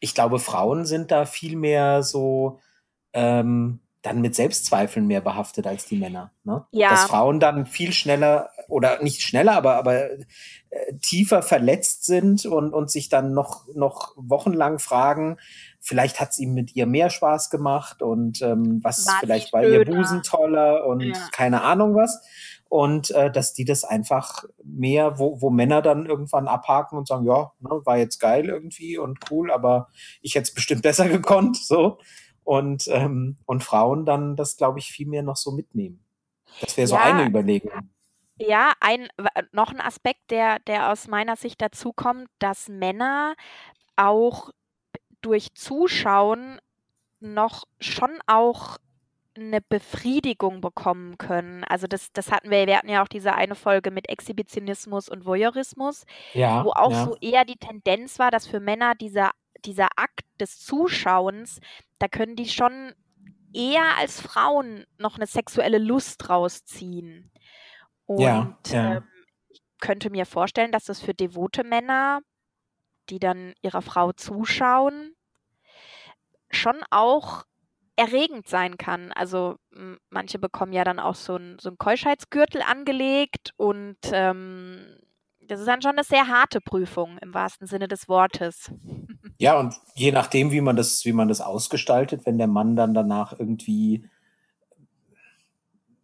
ich 0.00 0.14
glaube, 0.14 0.38
Frauen 0.38 0.84
sind 0.84 1.10
da 1.10 1.24
viel 1.24 1.56
mehr 1.56 2.02
so, 2.02 2.58
ähm, 3.12 3.80
dann 4.04 4.20
mit 4.20 4.34
Selbstzweifeln 4.34 5.06
mehr 5.06 5.22
behaftet 5.22 5.66
als 5.66 5.86
die 5.86 5.96
Männer. 5.96 6.30
Ne? 6.44 6.66
Ja. 6.72 6.90
Dass 6.90 7.04
Frauen 7.04 7.40
dann 7.40 7.64
viel 7.64 7.94
schneller 7.94 8.50
oder 8.68 9.02
nicht 9.02 9.22
schneller, 9.22 9.52
aber, 9.52 9.76
aber 9.76 10.10
äh, 10.10 10.18
tiefer 11.00 11.42
verletzt 11.42 12.04
sind 12.04 12.44
und, 12.44 12.74
und 12.74 12.90
sich 12.90 13.08
dann 13.08 13.32
noch, 13.32 13.66
noch 13.74 14.12
wochenlang 14.16 14.78
fragen, 14.78 15.38
vielleicht 15.80 16.20
hat 16.20 16.30
es 16.30 16.38
ihm 16.38 16.52
mit 16.52 16.76
ihr 16.76 16.84
mehr 16.84 17.08
Spaß 17.08 17.48
gemacht 17.48 18.02
und 18.02 18.42
ähm, 18.42 18.80
was 18.82 19.06
war 19.06 19.16
vielleicht 19.20 19.54
war 19.54 19.64
ihr 19.64 19.86
Busen 19.86 20.22
toller 20.22 20.86
und 20.86 21.00
ja. 21.00 21.28
keine 21.32 21.62
Ahnung 21.62 21.94
was. 21.94 22.22
Und 22.68 23.10
äh, 23.12 23.30
dass 23.30 23.54
die 23.54 23.64
das 23.64 23.84
einfach 23.84 24.44
mehr, 24.64 25.18
wo, 25.18 25.40
wo 25.40 25.48
Männer 25.48 25.80
dann 25.80 26.06
irgendwann 26.06 26.48
abhaken 26.48 26.98
und 26.98 27.06
sagen, 27.06 27.24
ja, 27.24 27.52
ne, 27.60 27.80
war 27.84 27.96
jetzt 27.96 28.18
geil 28.18 28.46
irgendwie 28.46 28.98
und 28.98 29.18
cool, 29.30 29.50
aber 29.50 29.88
ich 30.20 30.34
hätte 30.34 30.44
es 30.44 30.54
bestimmt 30.54 30.82
besser 30.82 31.08
gekonnt. 31.08 31.56
So 31.56 31.98
und, 32.44 32.86
ähm, 32.88 33.38
und 33.46 33.64
Frauen 33.64 34.04
dann 34.04 34.36
das, 34.36 34.56
glaube 34.56 34.78
ich, 34.78 34.86
viel 34.86 35.06
mehr 35.06 35.22
noch 35.22 35.36
so 35.36 35.52
mitnehmen. 35.52 36.04
Das 36.60 36.76
wäre 36.76 36.86
so 36.86 36.94
ja, 36.94 37.02
eine 37.02 37.26
Überlegung. 37.26 37.90
Ja, 38.36 38.72
ein, 38.80 39.08
noch 39.52 39.70
ein 39.70 39.80
Aspekt, 39.80 40.30
der, 40.30 40.58
der 40.60 40.92
aus 40.92 41.08
meiner 41.08 41.36
Sicht 41.36 41.60
dazu 41.60 41.92
kommt, 41.92 42.28
dass 42.38 42.68
Männer 42.68 43.34
auch 43.96 44.50
durch 45.20 45.54
Zuschauen 45.54 46.58
noch 47.20 47.64
schon 47.80 48.18
auch 48.26 48.78
eine 49.36 49.60
Befriedigung 49.60 50.60
bekommen 50.60 51.18
können. 51.18 51.64
Also 51.64 51.86
das, 51.86 52.12
das 52.12 52.30
hatten 52.30 52.50
wir, 52.50 52.66
wir 52.66 52.76
hatten 52.76 52.88
ja 52.88 53.02
auch 53.02 53.08
diese 53.08 53.34
eine 53.34 53.54
Folge 53.54 53.90
mit 53.90 54.08
Exhibitionismus 54.08 55.08
und 55.08 55.26
Voyeurismus, 55.26 56.04
ja, 56.34 56.64
wo 56.64 56.70
auch 56.70 56.92
ja. 56.92 57.04
so 57.04 57.16
eher 57.20 57.44
die 57.44 57.56
Tendenz 57.56 58.18
war, 58.18 58.30
dass 58.30 58.46
für 58.46 58.60
Männer 58.60 58.94
dieser 58.94 59.30
dieser 59.64 59.88
Akt 59.96 60.24
des 60.40 60.60
Zuschauens, 60.60 61.60
da 61.98 62.08
können 62.08 62.36
die 62.36 62.48
schon 62.48 62.94
eher 63.52 63.96
als 63.98 64.20
Frauen 64.20 64.84
noch 64.98 65.16
eine 65.16 65.26
sexuelle 65.26 65.78
Lust 65.78 66.28
rausziehen. 66.28 67.30
Und 68.06 68.20
ja, 68.20 68.58
ja. 68.66 68.96
Ähm, 68.96 69.04
ich 69.48 69.62
könnte 69.80 70.10
mir 70.10 70.26
vorstellen, 70.26 70.72
dass 70.72 70.84
das 70.84 71.00
für 71.00 71.14
devote 71.14 71.64
Männer, 71.64 72.20
die 73.10 73.18
dann 73.18 73.54
ihrer 73.62 73.82
Frau 73.82 74.12
zuschauen, 74.12 75.14
schon 76.50 76.82
auch 76.90 77.44
erregend 77.96 78.48
sein 78.48 78.76
kann. 78.76 79.12
Also 79.12 79.56
manche 80.10 80.38
bekommen 80.38 80.72
ja 80.72 80.84
dann 80.84 80.98
auch 80.98 81.14
so 81.14 81.36
einen 81.36 81.58
so 81.58 81.70
Keuschheitsgürtel 81.76 82.62
angelegt 82.62 83.52
und 83.56 83.98
ähm, 84.12 84.98
das 85.46 85.60
ist 85.60 85.66
dann 85.66 85.82
schon 85.82 85.92
eine 85.92 86.04
sehr 86.04 86.26
harte 86.26 86.60
Prüfung 86.60 87.18
im 87.18 87.34
wahrsten 87.34 87.66
Sinne 87.66 87.86
des 87.86 88.08
Wortes. 88.08 88.72
Ja, 89.38 89.58
und 89.58 89.74
je 89.94 90.12
nachdem, 90.12 90.50
wie 90.50 90.60
man 90.60 90.76
das, 90.76 91.04
wie 91.04 91.12
man 91.12 91.28
das 91.28 91.40
ausgestaltet, 91.40 92.26
wenn 92.26 92.38
der 92.38 92.46
Mann 92.46 92.76
dann 92.76 92.94
danach 92.94 93.38
irgendwie 93.38 94.08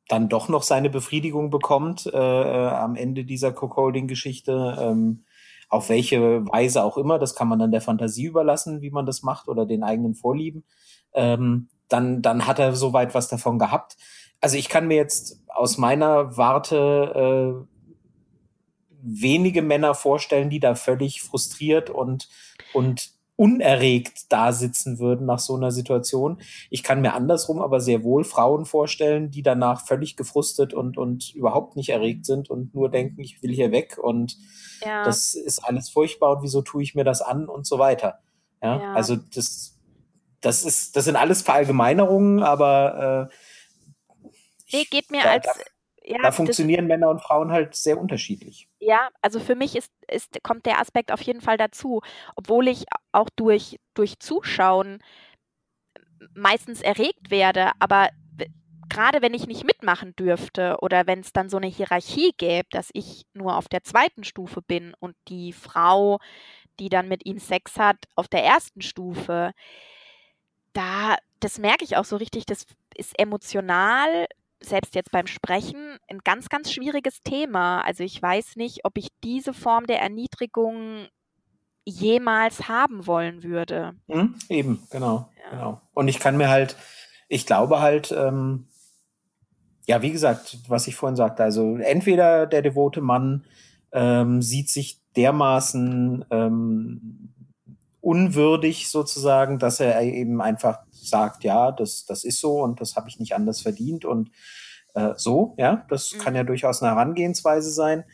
dann 0.09 0.29
doch 0.29 0.49
noch 0.49 0.63
seine 0.63 0.91
Befriedigung 0.91 1.51
bekommt 1.51 2.07
äh, 2.07 2.17
am 2.17 2.97
Ende 2.97 3.25
dieser 3.25 3.51
Cook-Holding-Geschichte. 3.51 4.77
Ähm, 4.81 5.25
Auf 5.69 5.89
welche 5.89 6.45
Weise 6.47 6.83
auch 6.83 6.97
immer, 6.99 7.21
das 7.21 7.37
kann 7.37 7.47
man 7.47 7.61
dann 7.61 7.71
der 7.71 7.81
Fantasie 7.81 8.25
überlassen, 8.25 8.81
wie 8.83 8.91
man 8.91 9.07
das 9.07 9.23
macht 9.23 9.47
oder 9.47 9.67
den 9.67 9.85
eigenen 9.85 10.15
Vorlieben. 10.15 10.65
Ähm, 11.15 11.69
dann, 11.89 12.23
dann 12.23 12.49
hat 12.49 12.59
er 12.59 12.75
soweit 12.75 13.15
was 13.15 13.29
davon 13.29 13.61
gehabt. 13.61 13.97
Also 14.41 14.57
ich 14.57 14.69
kann 14.69 14.89
mir 14.89 14.97
jetzt 14.97 15.45
aus 15.47 15.79
meiner 15.79 16.37
Warte 16.37 16.77
äh, 17.15 17.70
wenige 19.03 19.63
Männer 19.63 19.95
vorstellen, 19.95 20.51
die 20.51 20.61
da 20.61 20.75
völlig 20.75 21.23
frustriert 21.23 21.91
und, 21.91 22.29
und 22.73 23.13
unerregt 23.41 24.31
da 24.31 24.53
sitzen 24.53 24.99
würden 24.99 25.25
nach 25.25 25.39
so 25.39 25.57
einer 25.57 25.71
Situation. 25.71 26.43
Ich 26.69 26.83
kann 26.83 27.01
mir 27.01 27.15
andersrum 27.15 27.63
aber 27.63 27.81
sehr 27.81 28.05
wohl 28.05 28.23
Frauen 28.23 28.67
vorstellen, 28.67 29.31
die 29.31 29.43
danach 29.43 29.87
völlig 29.87 30.15
gefrustet 30.15 30.75
und, 30.75 30.99
und 30.99 31.35
überhaupt 31.35 31.75
nicht 31.75 31.89
erregt 31.89 32.27
sind 32.27 32.51
und 32.51 32.75
nur 32.75 32.91
denken, 32.91 33.23
ich 33.23 33.43
will 33.43 33.51
hier 33.51 33.73
weg 33.73 33.97
und 33.97 34.37
ja. 34.85 35.05
das 35.05 35.33
ist 35.33 35.65
alles 35.65 35.89
furchtbar 35.89 36.37
und 36.37 36.43
wieso 36.43 36.61
tue 36.61 36.83
ich 36.83 36.95
mir 36.95 37.05
das 37.05 37.23
an 37.23 37.49
und 37.49 37.67
so 37.67 37.79
weiter. 37.79 38.19
Ja, 38.63 38.79
ja. 38.79 38.93
also 38.93 39.17
das, 39.17 39.79
das 40.43 40.63
ist, 40.63 40.95
das 40.97 41.07
sind 41.07 41.17
alles 41.17 41.41
Verallgemeinerungen, 41.41 42.43
aber 42.43 43.31
äh, 43.33 44.27
nee, 44.71 44.85
geht 44.91 45.11
mir 45.11 45.23
da, 45.23 45.31
als 45.31 45.47
ja, 46.11 46.19
da 46.23 46.33
funktionieren 46.33 46.89
das, 46.89 46.97
Männer 46.97 47.11
und 47.11 47.21
Frauen 47.21 47.53
halt 47.53 47.75
sehr 47.75 47.99
unterschiedlich. 47.99 48.69
Ja, 48.81 49.09
also 49.23 49.41
für 49.41 49.55
mich 49.55 49.77
ist, 49.77 49.93
ist, 50.09 50.43
kommt 50.43 50.67
der 50.67 50.81
Aspekt 50.81 51.13
auf 51.13 51.23
jeden 51.23 51.41
Fall 51.41 51.57
dazu, 51.57 52.03
obwohl 52.37 52.69
ich 52.69 52.85
auch 53.13 53.29
durch, 53.37 53.79
durch 53.95 54.19
Zuschauen 54.19 54.99
meistens 56.35 56.83
erregt 56.83 57.31
werde, 57.31 57.71
aber 57.79 58.11
gerade 58.91 59.23
wenn 59.23 59.35
ich 59.35 59.47
nicht 59.47 59.65
mitmachen 59.65 60.15
dürfte 60.17 60.77
oder 60.81 61.07
wenn 61.07 61.21
es 61.21 61.33
dann 61.33 61.49
so 61.49 61.57
eine 61.57 61.69
Hierarchie 61.69 62.33
gäbe, 62.37 62.67
dass 62.73 62.91
ich 62.93 63.25
nur 63.33 63.57
auf 63.57 63.69
der 63.69 63.85
zweiten 63.85 64.25
Stufe 64.25 64.61
bin 64.61 64.95
und 64.99 65.17
die 65.29 65.53
Frau, 65.53 66.19
die 66.79 66.89
dann 66.89 67.09
mit 67.09 67.25
ihm 67.25 67.39
Sex 67.39 67.79
hat, 67.79 67.97
auf 68.17 68.29
der 68.29 68.45
ersten 68.45 68.83
Stufe, 68.83 69.53
da, 70.73 71.17
das 71.39 71.59
merke 71.59 71.85
ich 71.85 71.97
auch 71.97 72.05
so 72.05 72.17
richtig, 72.17 72.47
das 72.47 72.67
ist 72.97 73.19
emotional 73.19 74.27
selbst 74.63 74.95
jetzt 74.95 75.11
beim 75.11 75.27
Sprechen 75.27 75.97
ein 76.09 76.19
ganz, 76.25 76.49
ganz 76.49 76.73
schwieriges 76.73 77.23
Thema. 77.23 77.81
Also 77.83 78.05
ich 78.05 78.21
weiß 78.21 78.57
nicht, 78.57 78.85
ob 78.85 78.97
ich 78.99 79.09
diese 79.25 79.53
Form 79.55 79.87
der 79.87 80.01
Erniedrigung 80.01 81.07
jemals 81.85 82.69
haben 82.69 83.07
wollen 83.07 83.43
würde. 83.43 83.95
Mhm, 84.07 84.35
eben, 84.49 84.83
genau, 84.91 85.29
ja. 85.45 85.51
genau. 85.51 85.81
Und 85.95 86.09
ich 86.09 86.21
kann 86.21 86.37
mir 86.37 86.49
halt, 86.49 86.77
ich 87.29 87.47
glaube 87.47 87.81
halt, 87.81 88.13
ähm, 88.13 88.67
ja, 89.87 90.03
wie 90.03 90.13
gesagt, 90.13 90.59
was 90.69 90.87
ich 90.87 90.95
vorhin 90.95 91.17
sagte, 91.17 91.43
also 91.43 91.77
entweder 91.77 92.47
der 92.47 92.63
devote 92.63 93.01
Mann 93.01 93.45
ähm, 93.93 94.43
sieht 94.43 94.69
sich 94.69 95.01
dermaßen 95.17 96.25
ähm, 96.31 97.35
unwürdig 98.01 98.89
sozusagen, 98.89 99.59
dass 99.59 99.81
er 99.81 100.01
eben 100.03 100.41
einfach 100.41 100.81
sagt, 101.09 101.45
ja, 101.45 101.73
das, 101.73 102.05
das 102.07 102.25
ist 102.25 102.41
so 102.41 102.63
und 102.63 102.81
das 102.81 102.97
habe 102.97 103.09
ich 103.09 103.19
nicht 103.19 103.35
anders 103.35 103.61
verdient 103.61 104.05
und 104.05 104.31
äh, 104.95 105.15
so, 105.17 105.55
ja, 105.59 105.85
das 105.89 106.13
mhm. 106.13 106.19
kann 106.19 106.35
ja 106.35 106.45
durchaus 106.45 106.83
eine 106.83 106.93
Herangehensweise 106.93 107.71
sein. 107.71 108.05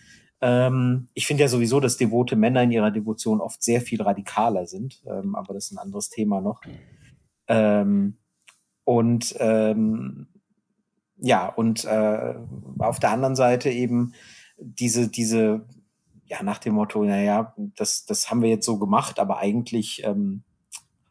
Ähm, 0.40 1.08
ich 1.14 1.26
finde 1.26 1.44
ja 1.44 1.48
sowieso, 1.48 1.80
dass 1.80 1.96
devote 1.96 2.36
Männer 2.36 2.62
in 2.62 2.72
ihrer 2.72 2.90
Devotion 2.90 3.40
oft 3.40 3.62
sehr 3.62 3.80
viel 3.80 4.02
radikaler 4.02 4.66
sind, 4.66 5.02
ähm, 5.06 5.34
aber 5.34 5.54
das 5.54 5.66
ist 5.66 5.72
ein 5.72 5.78
anderes 5.78 6.10
Thema 6.10 6.40
noch. 6.40 6.60
Ähm, 7.48 8.18
und 8.84 9.34
ähm, 9.38 10.28
ja, 11.18 11.48
und 11.48 11.84
äh, 11.84 12.34
auf 12.78 13.00
der 13.00 13.10
anderen 13.10 13.36
Seite 13.36 13.70
eben 13.70 14.12
diese, 14.58 15.08
diese, 15.08 15.66
ja, 16.26 16.42
nach 16.42 16.58
dem 16.58 16.74
Motto, 16.74 17.02
naja, 17.04 17.54
das, 17.56 18.04
das 18.04 18.30
haben 18.30 18.42
wir 18.42 18.50
jetzt 18.50 18.66
so 18.66 18.78
gemacht, 18.78 19.18
aber 19.18 19.38
eigentlich 19.38 20.02
ähm, 20.04 20.42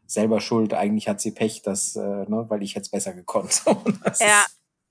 selber 0.06 0.40
schuld, 0.40 0.74
eigentlich 0.74 1.08
hat 1.08 1.20
sie 1.20 1.32
Pech, 1.32 1.62
dass, 1.62 1.96
äh, 1.96 2.00
ne, 2.00 2.46
weil 2.48 2.62
ich 2.62 2.74
jetzt 2.74 2.90
besser 2.90 3.12
gekonnt. 3.12 3.62
ja. 3.66 4.10
Ist, 4.10 4.22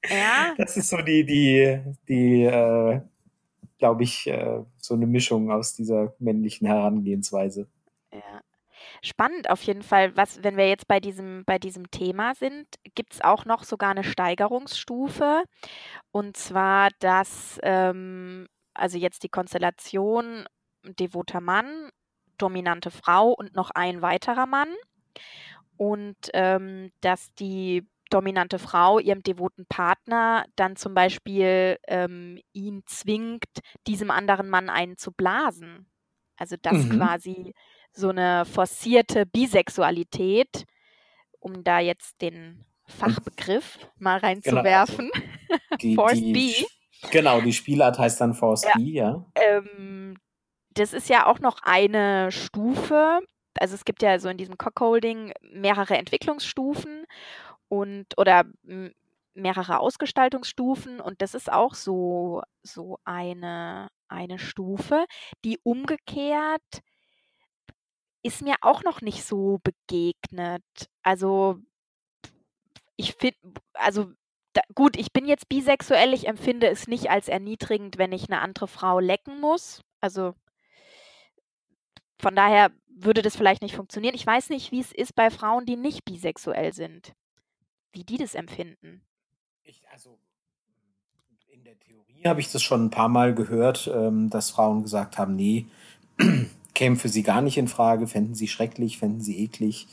ja. 0.09 0.53
Das 0.57 0.77
ist 0.77 0.89
so 0.89 0.97
die, 0.97 1.25
die, 1.25 1.79
die, 2.07 2.43
äh, 2.43 3.01
glaube 3.77 4.03
ich, 4.03 4.27
äh, 4.27 4.61
so 4.77 4.93
eine 4.93 5.07
Mischung 5.07 5.51
aus 5.51 5.73
dieser 5.73 6.13
männlichen 6.19 6.67
Herangehensweise. 6.67 7.67
Ja. 8.11 8.41
Spannend 9.01 9.49
auf 9.49 9.61
jeden 9.63 9.83
Fall, 9.83 10.15
was, 10.15 10.43
wenn 10.43 10.57
wir 10.57 10.67
jetzt 10.67 10.87
bei 10.87 10.99
diesem, 10.99 11.43
bei 11.45 11.59
diesem 11.59 11.91
Thema 11.91 12.33
sind, 12.33 12.67
gibt 12.95 13.13
es 13.13 13.21
auch 13.21 13.45
noch 13.45 13.63
sogar 13.63 13.91
eine 13.91 14.03
Steigerungsstufe. 14.03 15.43
Und 16.11 16.37
zwar, 16.37 16.89
dass 16.99 17.59
ähm, 17.63 18.47
also 18.73 18.97
jetzt 18.97 19.23
die 19.23 19.29
Konstellation 19.29 20.45
devoter 20.83 21.41
Mann, 21.41 21.89
dominante 22.37 22.91
Frau 22.91 23.31
und 23.31 23.55
noch 23.55 23.71
ein 23.71 24.01
weiterer 24.01 24.45
Mann 24.45 24.69
und 25.77 26.15
ähm, 26.33 26.91
dass 27.01 27.33
die 27.35 27.87
dominante 28.09 28.59
Frau 28.59 28.99
ihrem 28.99 29.23
devoten 29.23 29.65
Partner 29.65 30.45
dann 30.55 30.75
zum 30.75 30.93
Beispiel 30.93 31.77
ähm, 31.87 32.39
ihn 32.53 32.83
zwingt, 32.85 33.49
diesem 33.87 34.11
anderen 34.11 34.49
Mann 34.49 34.69
einen 34.69 34.97
zu 34.97 35.11
blasen. 35.11 35.87
Also 36.37 36.55
das 36.61 36.85
mhm. 36.85 36.97
quasi 36.97 37.53
so 37.91 38.09
eine 38.09 38.45
forcierte 38.45 39.25
Bisexualität, 39.25 40.65
um 41.39 41.63
da 41.63 41.79
jetzt 41.79 42.21
den 42.21 42.65
Fachbegriff 42.85 43.79
mal 43.97 44.19
genau, 44.19 44.27
reinzuwerfen. 44.27 45.09
Genau. 45.13 45.21
Die, 45.81 45.95
Force 45.95 46.13
die, 46.13 46.33
B. 46.33 46.65
Genau, 47.11 47.39
die 47.39 47.53
Spielart 47.53 47.99
heißt 47.99 48.19
dann 48.19 48.33
Force 48.33 48.63
ja. 48.63 48.71
B, 48.75 48.83
ja. 48.83 49.25
Ähm, 49.35 50.17
das 50.73 50.91
ist 50.91 51.07
ja 51.07 51.27
auch 51.27 51.39
noch 51.39 51.61
eine 51.61 52.31
Stufe 52.31 53.19
also 53.61 53.75
es 53.75 53.85
gibt 53.85 54.01
ja 54.01 54.19
so 54.19 54.29
in 54.29 54.37
diesem 54.37 54.57
Cockholding 54.57 55.33
mehrere 55.41 55.97
Entwicklungsstufen 55.97 57.05
und 57.69 58.05
oder 58.17 58.45
mehrere 59.33 59.79
Ausgestaltungsstufen 59.79 60.99
und 61.01 61.21
das 61.21 61.33
ist 61.35 61.51
auch 61.51 61.75
so, 61.75 62.41
so 62.63 62.99
eine, 63.03 63.89
eine 64.07 64.39
Stufe, 64.39 65.05
die 65.43 65.59
umgekehrt 65.63 66.61
ist 68.23 68.41
mir 68.41 68.55
auch 68.61 68.83
noch 68.83 69.01
nicht 69.01 69.23
so 69.23 69.59
begegnet. 69.63 70.63
Also 71.03 71.59
ich 72.95 73.13
finde, 73.13 73.37
also 73.73 74.11
da, 74.53 74.61
gut, 74.73 74.97
ich 74.97 75.11
bin 75.13 75.25
jetzt 75.27 75.47
bisexuell, 75.49 76.13
ich 76.13 76.27
empfinde 76.27 76.67
es 76.67 76.87
nicht 76.87 77.09
als 77.11 77.27
erniedrigend, 77.27 77.97
wenn 77.97 78.11
ich 78.11 78.29
eine 78.29 78.41
andere 78.41 78.67
Frau 78.67 78.99
lecken 78.99 79.39
muss. 79.39 79.81
Also 80.01 80.33
von 82.19 82.35
daher 82.35 82.71
würde 82.95 83.21
das 83.21 83.35
vielleicht 83.35 83.61
nicht 83.61 83.75
funktionieren. 83.75 84.15
Ich 84.15 84.25
weiß 84.25 84.49
nicht, 84.49 84.71
wie 84.71 84.79
es 84.79 84.91
ist 84.91 85.15
bei 85.15 85.29
Frauen, 85.29 85.65
die 85.65 85.75
nicht 85.75 86.05
bisexuell 86.05 86.73
sind. 86.73 87.13
Wie 87.91 88.03
die 88.03 88.17
das 88.17 88.35
empfinden. 88.35 89.01
Ich, 89.63 89.83
also 89.91 90.17
in 91.47 91.63
der 91.63 91.77
Theorie 91.79 92.23
habe 92.25 92.39
ich 92.39 92.51
das 92.51 92.63
schon 92.63 92.85
ein 92.85 92.89
paar 92.89 93.09
Mal 93.09 93.35
gehört, 93.35 93.91
ähm, 93.93 94.29
dass 94.29 94.51
Frauen 94.51 94.83
gesagt 94.83 95.17
haben, 95.17 95.35
nee, 95.35 95.67
käme 96.73 96.95
für 96.95 97.09
sie 97.09 97.23
gar 97.23 97.41
nicht 97.41 97.57
in 97.57 97.67
Frage, 97.67 98.07
fänden 98.07 98.35
sie 98.35 98.47
schrecklich, 98.47 98.97
fänden 98.97 99.21
sie 99.21 99.43
eklig, 99.43 99.87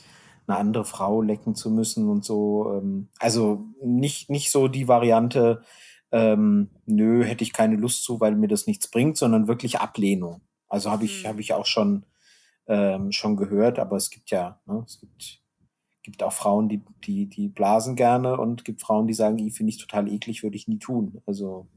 eine 0.47 0.57
andere 0.57 0.85
Frau 0.85 1.21
lecken 1.21 1.55
zu 1.55 1.69
müssen 1.69 2.09
und 2.09 2.23
so. 2.23 2.73
Ähm, 2.77 3.09
also 3.19 3.65
nicht, 3.83 4.29
nicht 4.29 4.49
so 4.51 4.67
die 4.67 4.87
Variante, 4.87 5.63
ähm, 6.11 6.69
nö, 6.85 7.23
hätte 7.23 7.43
ich 7.43 7.53
keine 7.53 7.75
Lust 7.75 8.03
zu, 8.03 8.19
weil 8.21 8.35
mir 8.35 8.47
das 8.47 8.67
nichts 8.67 8.87
bringt, 8.87 9.17
sondern 9.17 9.47
wirklich 9.47 9.79
Ablehnung. 9.79 10.41
Also 10.69 10.91
habe 10.91 11.05
ich, 11.05 11.23
mhm. 11.23 11.27
habe 11.27 11.41
ich 11.41 11.53
auch 11.53 11.65
schon 11.65 12.05
ähm, 12.67 13.11
schon 13.11 13.35
gehört, 13.35 13.79
aber 13.79 13.97
es 13.97 14.09
gibt 14.09 14.29
ja, 14.31 14.59
ne, 14.65 14.83
es 14.85 14.99
gibt, 14.99 15.41
gibt 16.03 16.23
auch 16.23 16.33
Frauen, 16.33 16.69
die, 16.69 16.83
die, 17.03 17.27
die 17.27 17.49
blasen 17.49 17.95
gerne 17.95 18.37
und 18.37 18.65
gibt 18.65 18.81
Frauen, 18.81 19.07
die 19.07 19.13
sagen, 19.13 19.37
ich 19.39 19.53
finde 19.53 19.71
ich 19.71 19.77
total 19.77 20.11
eklig, 20.11 20.43
würde 20.43 20.57
ich 20.57 20.67
nie 20.67 20.79
tun. 20.79 21.21
Also 21.25 21.67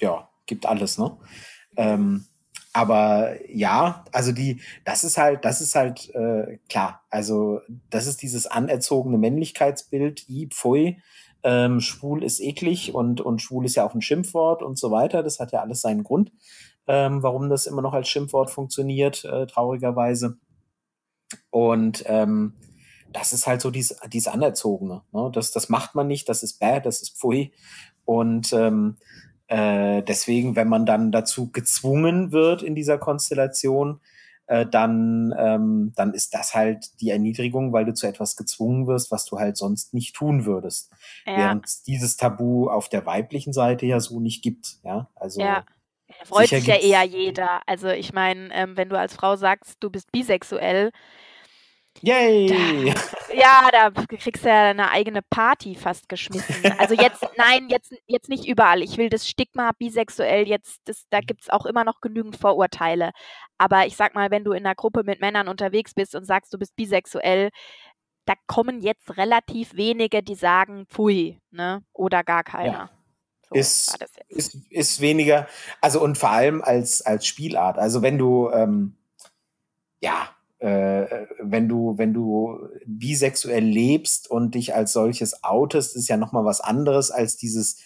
ja, 0.00 0.28
gibt 0.46 0.66
alles, 0.66 0.98
ne? 0.98 1.16
Ähm, 1.76 2.24
aber 2.72 3.36
ja, 3.48 4.04
also 4.10 4.32
die, 4.32 4.60
das 4.84 5.04
ist 5.04 5.16
halt, 5.16 5.44
das 5.44 5.60
ist 5.60 5.76
halt 5.76 6.12
äh, 6.14 6.58
klar. 6.68 7.02
Also 7.08 7.60
das 7.88 8.06
ist 8.06 8.20
dieses 8.22 8.46
anerzogene 8.46 9.16
Männlichkeitsbild, 9.16 10.28
i, 10.28 10.48
pfui, 10.48 11.00
ähm, 11.44 11.80
schwul 11.80 12.24
ist 12.24 12.40
eklig 12.40 12.92
und, 12.92 13.20
und 13.20 13.40
schwul 13.40 13.64
ist 13.64 13.76
ja 13.76 13.84
auch 13.86 13.94
ein 13.94 14.02
Schimpfwort 14.02 14.62
und 14.62 14.76
so 14.78 14.90
weiter. 14.90 15.22
Das 15.22 15.38
hat 15.38 15.52
ja 15.52 15.60
alles 15.60 15.82
seinen 15.82 16.02
Grund 16.02 16.32
ähm, 16.86 17.22
warum 17.22 17.48
das 17.48 17.66
immer 17.66 17.82
noch 17.82 17.94
als 17.94 18.08
Schimpfwort 18.08 18.50
funktioniert, 18.50 19.24
äh, 19.24 19.46
traurigerweise. 19.46 20.38
Und 21.50 22.04
ähm, 22.06 22.54
das 23.12 23.32
ist 23.32 23.46
halt 23.46 23.60
so 23.60 23.70
dieses, 23.70 23.98
dieses 24.12 24.28
Anerzogene. 24.28 25.02
Ne? 25.12 25.30
Das, 25.32 25.52
das 25.52 25.68
macht 25.68 25.94
man 25.94 26.06
nicht, 26.06 26.28
das 26.28 26.42
ist 26.42 26.58
bad, 26.58 26.84
das 26.84 27.00
ist 27.00 27.18
pfui. 27.18 27.52
Und 28.04 28.52
ähm, 28.52 28.96
äh, 29.46 30.02
deswegen, 30.02 30.56
wenn 30.56 30.68
man 30.68 30.84
dann 30.84 31.12
dazu 31.12 31.50
gezwungen 31.50 32.32
wird 32.32 32.62
in 32.62 32.74
dieser 32.74 32.98
Konstellation, 32.98 34.00
äh, 34.46 34.66
dann, 34.66 35.34
ähm, 35.38 35.92
dann 35.96 36.12
ist 36.12 36.34
das 36.34 36.54
halt 36.54 37.00
die 37.00 37.10
Erniedrigung, 37.10 37.72
weil 37.72 37.86
du 37.86 37.94
zu 37.94 38.06
etwas 38.06 38.36
gezwungen 38.36 38.86
wirst, 38.86 39.10
was 39.10 39.24
du 39.24 39.38
halt 39.38 39.56
sonst 39.56 39.94
nicht 39.94 40.14
tun 40.14 40.44
würdest. 40.44 40.90
Ja. 41.24 41.36
Während 41.36 41.86
dieses 41.86 42.16
Tabu 42.16 42.68
auf 42.68 42.88
der 42.88 43.06
weiblichen 43.06 43.52
Seite 43.52 43.86
ja 43.86 44.00
so 44.00 44.20
nicht 44.20 44.42
gibt. 44.42 44.80
Ja, 44.82 45.08
also 45.14 45.40
ja. 45.40 45.64
Da 46.08 46.24
freut 46.26 46.48
sich 46.48 46.66
ja 46.66 46.76
eher 46.76 47.02
jeder. 47.02 47.62
Also 47.66 47.88
ich 47.88 48.12
meine, 48.12 48.52
ähm, 48.52 48.76
wenn 48.76 48.88
du 48.88 48.98
als 48.98 49.14
Frau 49.14 49.36
sagst, 49.36 49.76
du 49.80 49.90
bist 49.90 50.12
bisexuell, 50.12 50.90
Yay! 52.02 52.48
Da, 52.48 53.34
ja, 53.34 53.68
da 53.70 53.90
kriegst 53.90 54.44
du 54.44 54.48
ja 54.48 54.70
eine 54.70 54.90
eigene 54.90 55.22
Party 55.22 55.74
fast 55.74 56.08
geschmissen. 56.08 56.72
Also 56.78 56.94
jetzt, 56.94 57.22
nein, 57.36 57.68
jetzt, 57.68 57.94
jetzt 58.06 58.28
nicht 58.28 58.46
überall. 58.46 58.82
Ich 58.82 58.98
will 58.98 59.08
das 59.08 59.28
Stigma 59.28 59.70
bisexuell 59.78 60.48
jetzt, 60.48 60.80
das, 60.86 61.06
da 61.10 61.20
gibt 61.20 61.42
es 61.42 61.50
auch 61.50 61.66
immer 61.66 61.84
noch 61.84 62.00
genügend 62.00 62.36
Vorurteile. 62.36 63.12
Aber 63.58 63.86
ich 63.86 63.96
sag 63.96 64.14
mal, 64.14 64.30
wenn 64.30 64.44
du 64.44 64.52
in 64.52 64.66
einer 64.66 64.74
Gruppe 64.74 65.02
mit 65.04 65.20
Männern 65.20 65.48
unterwegs 65.48 65.94
bist 65.94 66.14
und 66.14 66.24
sagst, 66.24 66.52
du 66.52 66.58
bist 66.58 66.74
bisexuell, 66.76 67.50
da 68.26 68.34
kommen 68.46 68.80
jetzt 68.80 69.16
relativ 69.16 69.74
wenige, 69.74 70.22
die 70.22 70.34
sagen, 70.34 70.86
pfui, 70.88 71.40
ne? 71.50 71.84
Oder 71.92 72.24
gar 72.24 72.42
keiner. 72.42 72.72
Ja. 72.72 72.90
So 73.48 73.54
ist, 73.54 73.98
ist, 74.28 74.56
ist 74.70 75.00
weniger, 75.00 75.46
also 75.80 76.02
und 76.02 76.18
vor 76.18 76.30
allem 76.30 76.62
als, 76.62 77.02
als 77.02 77.26
Spielart. 77.26 77.78
Also 77.78 78.02
wenn 78.02 78.18
du, 78.18 78.50
ähm, 78.50 78.96
ja, 80.00 80.28
äh, 80.58 81.26
wenn 81.40 81.68
du, 81.68 81.98
wenn 81.98 82.14
du 82.14 82.58
bisexuell 82.86 83.64
lebst 83.64 84.30
und 84.30 84.54
dich 84.54 84.74
als 84.74 84.92
solches 84.92 85.44
outest, 85.44 85.96
ist 85.96 86.08
ja 86.08 86.16
nochmal 86.16 86.44
was 86.44 86.60
anderes 86.60 87.10
als 87.10 87.36
dieses 87.36 87.80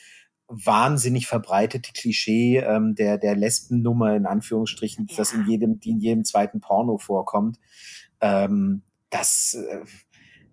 wahnsinnig 0.49 1.27
verbreitete 1.27 1.93
Klischee 1.93 2.59
ähm, 2.59 2.95
der, 2.95 3.19
der 3.19 3.37
Lesbennummer 3.37 4.17
in 4.17 4.27
Anführungsstrichen, 4.27 5.07
ja. 5.11 5.17
das 5.17 5.33
in 5.33 5.47
jedem, 5.47 5.79
die 5.79 5.91
in 5.91 6.01
jedem 6.01 6.25
zweiten 6.25 6.61
Porno 6.61 6.99
vorkommt. 6.99 7.59
Ähm, 8.21 8.83
das, 9.11 9.55
äh, 9.55 9.81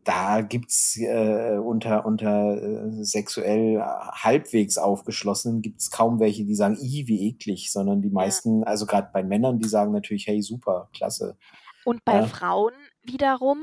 da 0.05 0.41
gibt's 0.41 0.97
äh, 0.97 1.57
unter, 1.57 2.05
unter 2.05 2.61
äh, 2.61 3.03
sexuell 3.03 3.81
halbwegs 3.81 4.77
aufgeschlossenen 4.77 5.61
gibt's 5.61 5.89
kaum 5.89 6.19
welche, 6.19 6.45
die 6.45 6.55
sagen, 6.55 6.77
i, 6.79 7.07
wie 7.07 7.27
eklig, 7.27 7.71
sondern 7.71 8.01
die 8.01 8.11
meisten, 8.11 8.61
ja. 8.61 8.67
also 8.67 8.85
gerade 8.85 9.09
bei 9.11 9.23
Männern, 9.23 9.59
die 9.59 9.67
sagen 9.67 9.91
natürlich, 9.91 10.27
hey, 10.27 10.41
super, 10.41 10.89
klasse. 10.93 11.37
Und 11.85 12.05
bei 12.05 12.17
ja. 12.17 12.25
Frauen 12.27 12.73
wiederum, 13.03 13.59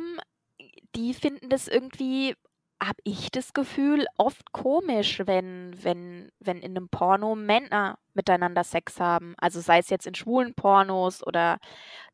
die 0.96 1.14
finden 1.14 1.48
das 1.48 1.68
irgendwie, 1.68 2.34
habe 2.82 2.98
ich 3.04 3.30
das 3.30 3.52
Gefühl, 3.52 4.06
oft 4.16 4.52
komisch, 4.52 5.22
wenn, 5.24 5.72
wenn, 5.82 6.30
wenn 6.40 6.58
in 6.58 6.76
einem 6.76 6.88
Porno 6.88 7.36
Männer 7.36 7.98
miteinander 8.14 8.64
Sex 8.64 8.98
haben. 8.98 9.34
Also 9.38 9.60
sei 9.60 9.78
es 9.78 9.90
jetzt 9.90 10.06
in 10.08 10.16
schwulen 10.16 10.54
Pornos 10.54 11.24
oder 11.24 11.58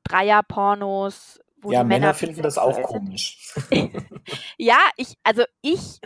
Dreier-Pornos. 0.04 1.40
Ja, 1.64 1.82
Männer, 1.82 1.84
Männer 1.84 2.14
finden 2.14 2.42
das 2.42 2.58
auch 2.58 2.80
komisch. 2.82 3.54
ja, 4.56 4.78
ich, 4.96 5.14
also 5.22 5.44
ich 5.60 6.00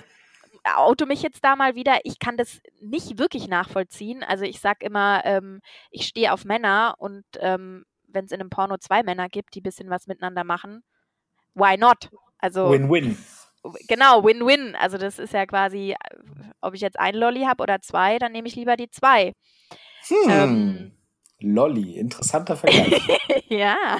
auto 0.64 1.06
mich 1.06 1.22
jetzt 1.22 1.44
da 1.44 1.56
mal 1.56 1.74
wieder. 1.74 2.00
Ich 2.04 2.18
kann 2.18 2.36
das 2.36 2.60
nicht 2.80 3.18
wirklich 3.18 3.48
nachvollziehen. 3.48 4.22
Also 4.22 4.44
ich 4.44 4.60
sage 4.60 4.86
immer, 4.86 5.22
ähm, 5.24 5.60
ich 5.90 6.06
stehe 6.06 6.32
auf 6.32 6.44
Männer 6.44 6.94
und 6.98 7.24
ähm, 7.40 7.84
wenn 8.06 8.24
es 8.24 8.32
in 8.32 8.40
einem 8.40 8.50
Porno 8.50 8.78
zwei 8.78 9.02
Männer 9.02 9.28
gibt, 9.28 9.54
die 9.54 9.60
ein 9.60 9.64
bisschen 9.64 9.90
was 9.90 10.06
miteinander 10.06 10.44
machen, 10.44 10.82
why 11.54 11.76
not? 11.76 12.10
Also 12.38 12.70
Win-win. 12.70 13.16
Genau, 13.88 14.24
Win-win. 14.24 14.74
Also 14.74 14.98
das 14.98 15.18
ist 15.18 15.32
ja 15.32 15.46
quasi, 15.46 15.94
ob 16.60 16.74
ich 16.74 16.80
jetzt 16.80 16.98
einen 16.98 17.18
Lolly 17.18 17.42
habe 17.42 17.62
oder 17.62 17.80
zwei, 17.80 18.18
dann 18.18 18.32
nehme 18.32 18.48
ich 18.48 18.56
lieber 18.56 18.76
die 18.76 18.90
zwei. 18.90 19.34
Hm. 20.08 20.30
Ähm, 20.30 20.92
Lolly, 21.42 21.96
interessanter 21.98 22.56
Vergleich. 22.56 23.00
ja. 23.48 23.98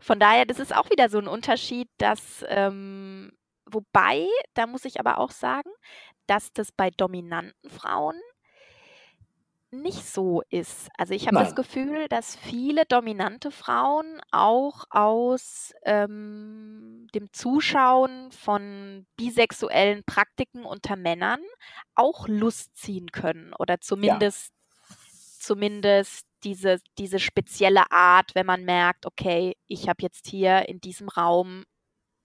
Von 0.00 0.18
daher, 0.20 0.44
das 0.44 0.58
ist 0.58 0.74
auch 0.74 0.90
wieder 0.90 1.08
so 1.08 1.18
ein 1.18 1.28
Unterschied, 1.28 1.88
dass, 1.98 2.44
ähm, 2.48 3.32
wobei, 3.66 4.26
da 4.54 4.66
muss 4.66 4.84
ich 4.84 5.00
aber 5.00 5.18
auch 5.18 5.30
sagen, 5.30 5.70
dass 6.26 6.52
das 6.52 6.72
bei 6.72 6.90
dominanten 6.90 7.70
Frauen 7.70 8.16
nicht 9.70 10.06
so 10.06 10.42
ist. 10.48 10.88
Also 10.96 11.12
ich 11.12 11.26
habe 11.26 11.38
das 11.38 11.54
Gefühl, 11.54 12.08
dass 12.08 12.36
viele 12.36 12.86
dominante 12.86 13.50
Frauen 13.50 14.20
auch 14.30 14.84
aus 14.90 15.74
ähm, 15.84 17.06
dem 17.14 17.32
Zuschauen 17.32 18.32
von 18.32 19.06
bisexuellen 19.16 20.04
Praktiken 20.04 20.64
unter 20.64 20.96
Männern 20.96 21.40
auch 21.94 22.28
Lust 22.28 22.76
ziehen 22.76 23.12
können 23.12 23.52
oder 23.58 23.80
zumindest, 23.80 24.52
ja. 24.88 24.96
zumindest 25.38 26.27
diese, 26.44 26.80
diese 26.98 27.18
spezielle 27.18 27.90
Art, 27.90 28.34
wenn 28.34 28.46
man 28.46 28.64
merkt, 28.64 29.06
okay, 29.06 29.56
ich 29.66 29.88
habe 29.88 30.02
jetzt 30.02 30.26
hier 30.26 30.68
in 30.68 30.80
diesem 30.80 31.08
Raum 31.08 31.64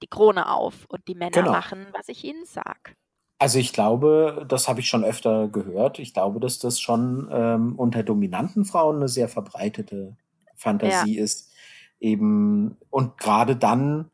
die 0.01 0.07
Krone 0.07 0.49
auf 0.49 0.85
und 0.89 1.07
die 1.07 1.15
Männer 1.15 1.31
genau. 1.31 1.51
machen, 1.51 1.87
was 1.93 2.09
ich 2.09 2.23
ihnen 2.23 2.45
sage. 2.45 2.95
Also 3.39 3.59
ich 3.59 3.73
glaube, 3.73 4.45
das 4.47 4.67
habe 4.67 4.79
ich 4.79 4.87
schon 4.87 5.03
öfter 5.03 5.47
gehört. 5.47 5.99
Ich 5.99 6.13
glaube, 6.13 6.39
dass 6.39 6.59
das 6.59 6.79
schon 6.79 7.27
ähm, 7.31 7.75
unter 7.75 8.03
dominanten 8.03 8.63
Frauen 8.65 8.97
eine 8.97 9.09
sehr 9.09 9.27
verbreitete 9.27 10.15
Fantasie 10.55 11.17
ja. 11.17 11.23
ist. 11.23 11.51
Eben, 11.99 12.77
und 12.89 13.17
gerade 13.17 13.55
dann, 13.55 14.11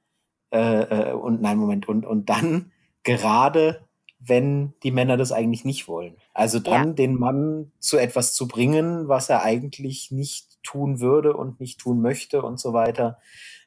äh, 0.51 1.09
äh, 1.09 1.13
und 1.13 1.41
nein, 1.41 1.57
Moment, 1.57 1.87
und, 1.87 2.05
und 2.05 2.29
dann 2.29 2.71
gerade, 3.03 3.87
wenn 4.19 4.73
die 4.83 4.91
Männer 4.91 5.15
das 5.17 5.31
eigentlich 5.31 5.63
nicht 5.63 5.87
wollen. 5.87 6.17
Also 6.33 6.59
dann 6.59 6.89
ja. 6.89 6.93
den 6.93 7.15
Mann 7.15 7.71
zu 7.79 7.97
etwas 7.97 8.33
zu 8.33 8.47
bringen, 8.47 9.07
was 9.07 9.29
er 9.29 9.43
eigentlich 9.43 10.11
nicht 10.11 10.61
tun 10.61 10.99
würde 10.99 11.35
und 11.35 11.59
nicht 11.59 11.79
tun 11.79 12.01
möchte 12.01 12.41
und 12.41 12.59
so 12.59 12.73
weiter. 12.73 13.17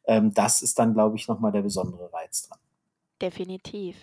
Ähm, 0.05 0.35
das 0.35 0.61
ist 0.63 0.79
dann, 0.79 0.93
glaube 0.93 1.17
ich, 1.17 1.27
nochmal 1.27 1.53
der 1.53 1.63
besondere 1.63 2.13
Reiz 2.13 2.43
dran. 2.43 2.59
Definitiv. 3.21 3.97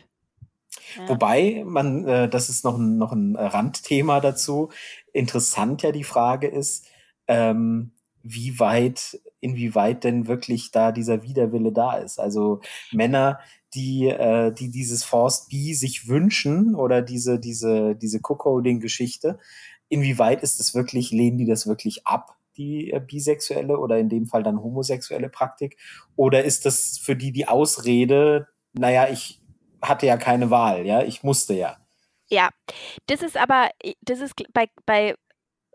Ja. 0.97 1.09
Wobei 1.09 1.63
man, 1.65 2.07
äh, 2.07 2.29
das 2.29 2.49
ist 2.49 2.63
noch 2.63 2.77
ein, 2.77 2.97
noch 2.97 3.12
ein 3.12 3.35
Randthema 3.35 4.19
dazu, 4.19 4.69
interessant 5.13 5.83
ja 5.83 5.91
die 5.91 6.03
Frage 6.03 6.47
ist, 6.47 6.88
ähm, 7.27 7.91
wie 8.23 8.59
weit, 8.59 9.19
inwieweit 9.39 10.03
denn 10.03 10.27
wirklich 10.27 10.71
da 10.71 10.91
dieser 10.91 11.23
Widerwille 11.23 11.71
da 11.71 11.97
ist. 11.97 12.19
Also 12.19 12.62
Männer, 12.91 13.39
die, 13.73 14.08
äh, 14.08 14.51
die 14.51 14.69
dieses 14.69 15.03
Forced 15.03 15.49
B 15.49 15.73
sich 15.73 16.08
wünschen 16.08 16.75
oder 16.75 17.01
diese, 17.01 17.39
diese, 17.39 17.95
diese 17.95 18.19
Cookholding-Geschichte, 18.19 19.39
inwieweit 19.89 20.43
ist 20.43 20.60
es 20.60 20.75
wirklich, 20.75 21.12
lehnen 21.12 21.38
die 21.38 21.45
das 21.45 21.67
wirklich 21.67 22.05
ab? 22.05 22.36
die 22.58 22.91
äh, 22.91 22.99
bisexuelle 22.99 23.77
oder 23.77 23.97
in 23.99 24.10
dem 24.10 24.25
Fall 24.25 24.43
dann 24.43 24.62
homosexuelle 24.62 25.29
Praktik? 25.29 25.77
Oder 26.17 26.43
ist 26.43 26.65
das 26.65 26.99
für 27.01 27.15
die 27.15 27.32
die 27.32 27.47
Ausrede, 27.47 28.49
naja, 28.73 29.08
ich, 29.10 29.39
hatte 29.82 30.05
ja 30.05 30.17
keine 30.17 30.49
Wahl, 30.49 30.86
ja, 30.86 31.03
ich 31.03 31.23
musste 31.23 31.53
ja. 31.53 31.77
Ja, 32.29 32.49
das 33.08 33.21
ist 33.21 33.38
aber, 33.38 33.69
das 34.01 34.19
ist 34.19 34.34
bei, 34.53 34.67
bei 34.86 35.15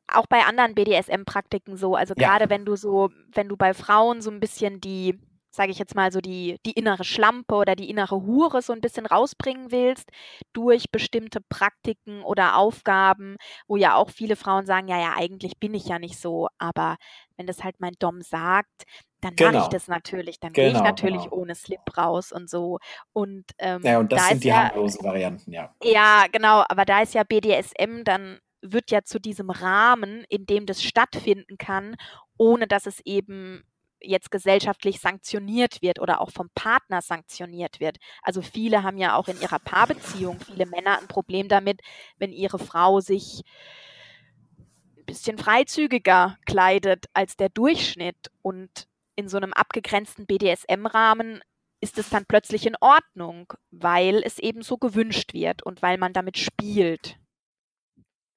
auch 0.07 0.27
bei 0.27 0.45
anderen 0.45 0.75
BDSM-Praktiken 0.75 1.77
so. 1.77 1.97
Also 1.97 2.15
ja. 2.17 2.29
gerade 2.29 2.51
wenn 2.51 2.65
du 2.65 2.77
so, 2.77 3.11
wenn 3.33 3.49
du 3.49 3.57
bei 3.57 3.75
Frauen 3.75 4.21
so 4.21 4.31
ein 4.31 4.41
bisschen 4.41 4.81
die, 4.81 5.19
sage 5.55 5.71
ich 5.71 5.79
jetzt 5.79 5.95
mal 5.95 6.11
so 6.11 6.21
die, 6.21 6.59
die 6.67 6.73
innere 6.73 7.05
Schlampe 7.05 7.55
oder 7.55 7.77
die 7.77 7.89
innere 7.89 8.23
Hure 8.23 8.61
so 8.61 8.73
ein 8.73 8.81
bisschen 8.81 9.07
rausbringen 9.07 9.71
willst 9.71 10.11
durch 10.53 10.91
bestimmte 10.91 11.41
Praktiken 11.41 12.23
oder 12.23 12.57
Aufgaben, 12.57 13.37
wo 13.69 13.77
ja 13.77 13.95
auch 13.95 14.11
viele 14.11 14.37
Frauen 14.37 14.67
sagen, 14.67 14.89
ja, 14.89 14.99
ja, 14.99 15.15
eigentlich 15.17 15.59
bin 15.59 15.75
ich 15.75 15.87
ja 15.87 15.99
nicht 15.99 16.19
so, 16.19 16.49
aber 16.59 16.97
wenn 17.37 17.47
das 17.47 17.63
halt 17.63 17.77
mein 17.79 17.95
Dom 17.99 18.21
sagt, 18.21 18.85
dann 19.21 19.37
genau. 19.37 19.53
mache 19.53 19.63
ich 19.63 19.69
das 19.69 19.89
natürlich. 19.89 20.41
Dann 20.41 20.53
genau, 20.53 20.65
gehe 20.65 20.73
ich 20.73 20.79
genau, 20.79 20.91
natürlich 20.91 21.23
genau. 21.25 21.37
ohne 21.37 21.55
Slip 21.55 21.81
raus 21.97 22.33
und 22.33 22.51
so. 22.51 22.79
Und, 23.13 23.45
ähm, 23.59 23.83
ja, 23.83 23.99
und 23.99 24.13
das 24.13 24.21
da 24.21 24.29
sind 24.29 24.45
die 24.45 24.49
ja, 24.49 24.71
harmlosen 24.71 25.05
Varianten, 25.05 25.53
ja. 25.53 25.75
Ja, 25.83 26.27
genau. 26.31 26.65
Aber 26.69 26.85
da 26.85 27.01
ist 27.01 27.15
ja 27.15 27.23
BDSM, 27.23 28.03
dann 28.05 28.39
wird 28.61 28.91
ja 28.91 29.03
zu 29.03 29.19
diesem 29.21 29.51
Rahmen, 29.51 30.25
in 30.29 30.47
dem 30.47 30.67
das 30.67 30.83
stattfinden 30.83 31.59
kann, 31.59 31.97
ohne 32.37 32.67
dass 32.67 32.87
es 32.87 33.01
eben 33.05 33.65
jetzt 34.05 34.31
gesellschaftlich 34.31 35.01
sanktioniert 35.01 35.83
wird 35.83 36.01
oder 36.01 36.21
auch 36.21 36.31
vom 36.31 36.51
Partner 36.55 37.03
sanktioniert 37.03 37.81
wird. 37.81 37.99
Also 38.23 38.43
viele 38.43 38.83
haben 38.83 38.99
ja 38.99 39.17
auch 39.17 39.29
in 39.29 39.41
ihrer 39.41 39.59
Paarbeziehung, 39.59 40.39
viele 40.41 40.67
Männer 40.67 40.99
ein 41.01 41.09
Problem 41.09 41.49
damit, 41.49 41.81
wenn 42.19 42.33
ihre 42.33 42.59
Frau 42.59 43.01
sich 43.01 43.43
ein 44.97 45.05
bisschen 45.07 45.39
freizügiger 45.39 46.37
kleidet 46.47 47.07
als 47.13 47.37
der 47.37 47.49
Durchschnitt 47.49 48.31
und 48.43 48.87
in 49.17 49.29
so 49.29 49.37
einem 49.37 49.53
abgegrenzten 49.53 50.27
BDSM-Rahmen 50.27 51.41
ist 51.81 51.99
es 51.99 52.09
dann 52.09 52.25
plötzlich 52.27 52.67
in 52.67 52.77
Ordnung, 52.81 53.53
weil 53.71 54.23
es 54.25 54.39
eben 54.39 54.63
so 54.63 54.79
gewünscht 54.79 55.35
wird 55.35 55.63
und 55.63 55.83
weil 55.83 55.99
man 55.99 56.13
damit 56.15 56.39
spielt. 56.39 57.19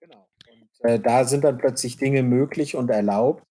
Genau. 0.02 0.28
Und 0.50 0.90
äh, 0.90 1.00
da 1.00 1.24
sind 1.24 1.46
dann 1.46 1.58
plötzlich 1.58 1.98
Dinge 1.98 2.24
möglich 2.24 2.76
und 2.76 2.90
erlaubt, 2.90 3.44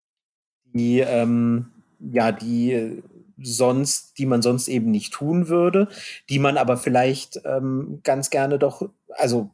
die 0.65 1.01
ähm, 1.01 1.76
ja 2.13 2.33
die 2.33 3.03
sonst, 3.43 4.19
die 4.19 4.27
man 4.27 4.43
sonst 4.43 4.69
eben 4.69 4.91
nicht 4.91 5.13
tun 5.13 5.49
würde, 5.49 5.89
die 6.31 6.39
man 6.39 6.57
aber 6.57 6.77
vielleicht 6.77 7.41
ähm, 7.45 8.01
ganz 8.03 8.31
gerne 8.31 8.59
doch, 8.59 8.89
also 9.11 9.51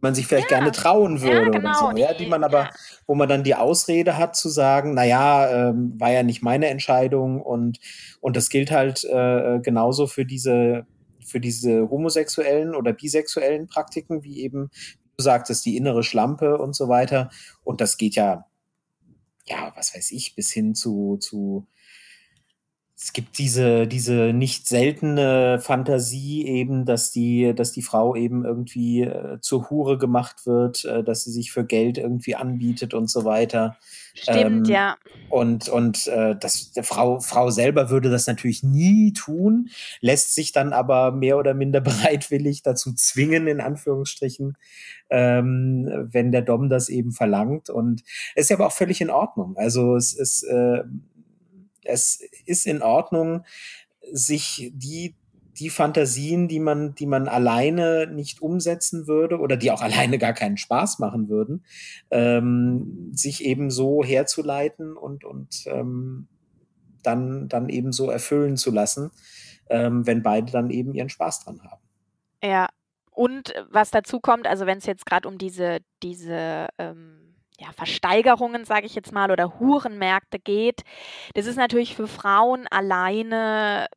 man 0.00 0.14
sich 0.14 0.26
vielleicht 0.26 0.50
ja. 0.50 0.58
gerne 0.58 0.72
trauen 0.72 1.20
würde 1.20 1.46
ja, 1.46 1.48
genau, 1.48 1.58
oder 1.58 1.96
so, 1.96 1.96
ja, 1.96 2.14
die 2.14 2.26
man 2.26 2.44
aber, 2.44 2.64
ja. 2.64 2.70
wo 3.06 3.14
man 3.14 3.28
dann 3.28 3.42
die 3.42 3.54
Ausrede 3.54 4.16
hat 4.16 4.36
zu 4.36 4.48
sagen, 4.48 4.94
naja, 4.94 5.70
ähm, 5.70 5.94
war 5.98 6.12
ja 6.12 6.22
nicht 6.22 6.42
meine 6.42 6.68
Entscheidung 6.68 7.40
und, 7.40 7.78
und 8.20 8.36
das 8.36 8.48
gilt 8.48 8.70
halt 8.70 9.04
äh, 9.04 9.58
genauso 9.60 10.06
für 10.06 10.24
diese, 10.24 10.86
für 11.24 11.40
diese 11.40 11.88
homosexuellen 11.90 12.74
oder 12.74 12.92
bisexuellen 12.92 13.66
Praktiken, 13.66 14.22
wie 14.22 14.40
eben, 14.40 14.70
du 15.16 15.24
sagtest, 15.24 15.66
die 15.66 15.76
innere 15.76 16.04
Schlampe 16.04 16.58
und 16.58 16.76
so 16.76 16.88
weiter. 16.88 17.28
Und 17.64 17.80
das 17.80 17.98
geht 17.98 18.14
ja 18.14 18.44
ja, 19.48 19.72
was 19.76 19.94
weiß 19.94 20.10
ich, 20.12 20.34
bis 20.34 20.52
hin 20.52 20.74
zu, 20.74 21.16
zu 21.18 21.66
es 23.00 23.12
gibt 23.12 23.38
diese, 23.38 23.86
diese 23.86 24.32
nicht 24.32 24.66
seltene 24.66 25.60
Fantasie 25.60 26.44
eben, 26.44 26.84
dass 26.84 27.12
die, 27.12 27.54
dass 27.54 27.70
die 27.70 27.82
Frau 27.82 28.16
eben 28.16 28.44
irgendwie 28.44 29.02
äh, 29.02 29.38
zur 29.40 29.70
Hure 29.70 29.98
gemacht 29.98 30.46
wird, 30.46 30.84
äh, 30.84 31.04
dass 31.04 31.22
sie 31.22 31.30
sich 31.30 31.52
für 31.52 31.64
Geld 31.64 31.96
irgendwie 31.96 32.34
anbietet 32.34 32.94
und 32.94 33.08
so 33.08 33.24
weiter. 33.24 33.76
Stimmt, 34.14 34.36
Ähm, 34.36 34.64
ja. 34.64 34.96
und 35.30 35.68
und 35.68 36.08
äh, 36.08 36.34
das, 36.40 36.72
der 36.72 36.82
Frau, 36.82 37.20
Frau 37.20 37.50
selber 37.50 37.88
würde 37.88 38.10
das 38.10 38.26
natürlich 38.26 38.64
nie 38.64 39.12
tun, 39.12 39.68
lässt 40.00 40.34
sich 40.34 40.50
dann 40.50 40.72
aber 40.72 41.12
mehr 41.12 41.38
oder 41.38 41.54
minder 41.54 41.80
bereitwillig 41.80 42.64
dazu 42.64 42.92
zwingen, 42.94 43.46
in 43.46 43.60
Anführungsstrichen, 43.60 44.56
ähm, 45.08 46.08
wenn 46.10 46.32
der 46.32 46.42
Dom 46.42 46.68
das 46.68 46.88
eben 46.88 47.12
verlangt. 47.12 47.70
Und 47.70 48.02
es 48.34 48.46
ist 48.46 48.48
ja 48.50 48.56
aber 48.56 48.66
auch 48.66 48.72
völlig 48.72 49.00
in 49.00 49.10
Ordnung. 49.10 49.56
Also 49.56 49.94
es 49.94 50.14
ist, 50.14 50.42
äh, 50.42 50.82
es 51.88 52.20
ist 52.46 52.66
in 52.66 52.82
Ordnung, 52.82 53.44
sich 54.12 54.70
die 54.74 55.14
die 55.58 55.70
Fantasien, 55.70 56.46
die 56.46 56.60
man, 56.60 56.94
die 56.94 57.06
man 57.06 57.26
alleine 57.26 58.06
nicht 58.06 58.40
umsetzen 58.40 59.06
würde 59.06 59.38
oder 59.38 59.56
die 59.56 59.70
auch 59.70 59.82
alleine 59.82 60.18
gar 60.18 60.32
keinen 60.32 60.56
Spaß 60.56 60.98
machen 60.98 61.28
würden, 61.28 61.64
ähm, 62.10 63.10
sich 63.12 63.44
eben 63.44 63.70
so 63.70 64.04
herzuleiten 64.04 64.96
und, 64.96 65.24
und 65.24 65.64
ähm, 65.66 66.28
dann, 67.02 67.48
dann 67.48 67.68
eben 67.68 67.92
so 67.92 68.10
erfüllen 68.10 68.56
zu 68.56 68.70
lassen, 68.70 69.10
ähm, 69.68 70.06
wenn 70.06 70.22
beide 70.22 70.52
dann 70.52 70.70
eben 70.70 70.94
ihren 70.94 71.08
Spaß 71.08 71.44
dran 71.44 71.60
haben. 71.62 71.82
Ja. 72.42 72.68
Und 73.10 73.52
was 73.68 73.90
dazu 73.90 74.20
kommt, 74.20 74.46
also 74.46 74.64
wenn 74.66 74.78
es 74.78 74.86
jetzt 74.86 75.04
gerade 75.04 75.26
um 75.26 75.38
diese, 75.38 75.78
diese 76.04 76.68
ähm, 76.78 77.27
ja, 77.58 77.72
Versteigerungen, 77.72 78.64
sage 78.64 78.86
ich 78.86 78.94
jetzt 78.94 79.12
mal, 79.12 79.30
oder 79.30 79.58
Hurenmärkte 79.58 80.38
geht, 80.38 80.82
das 81.34 81.46
ist 81.46 81.56
natürlich 81.56 81.96
für 81.96 82.06
Frauen 82.06 82.66
alleine 82.68 83.88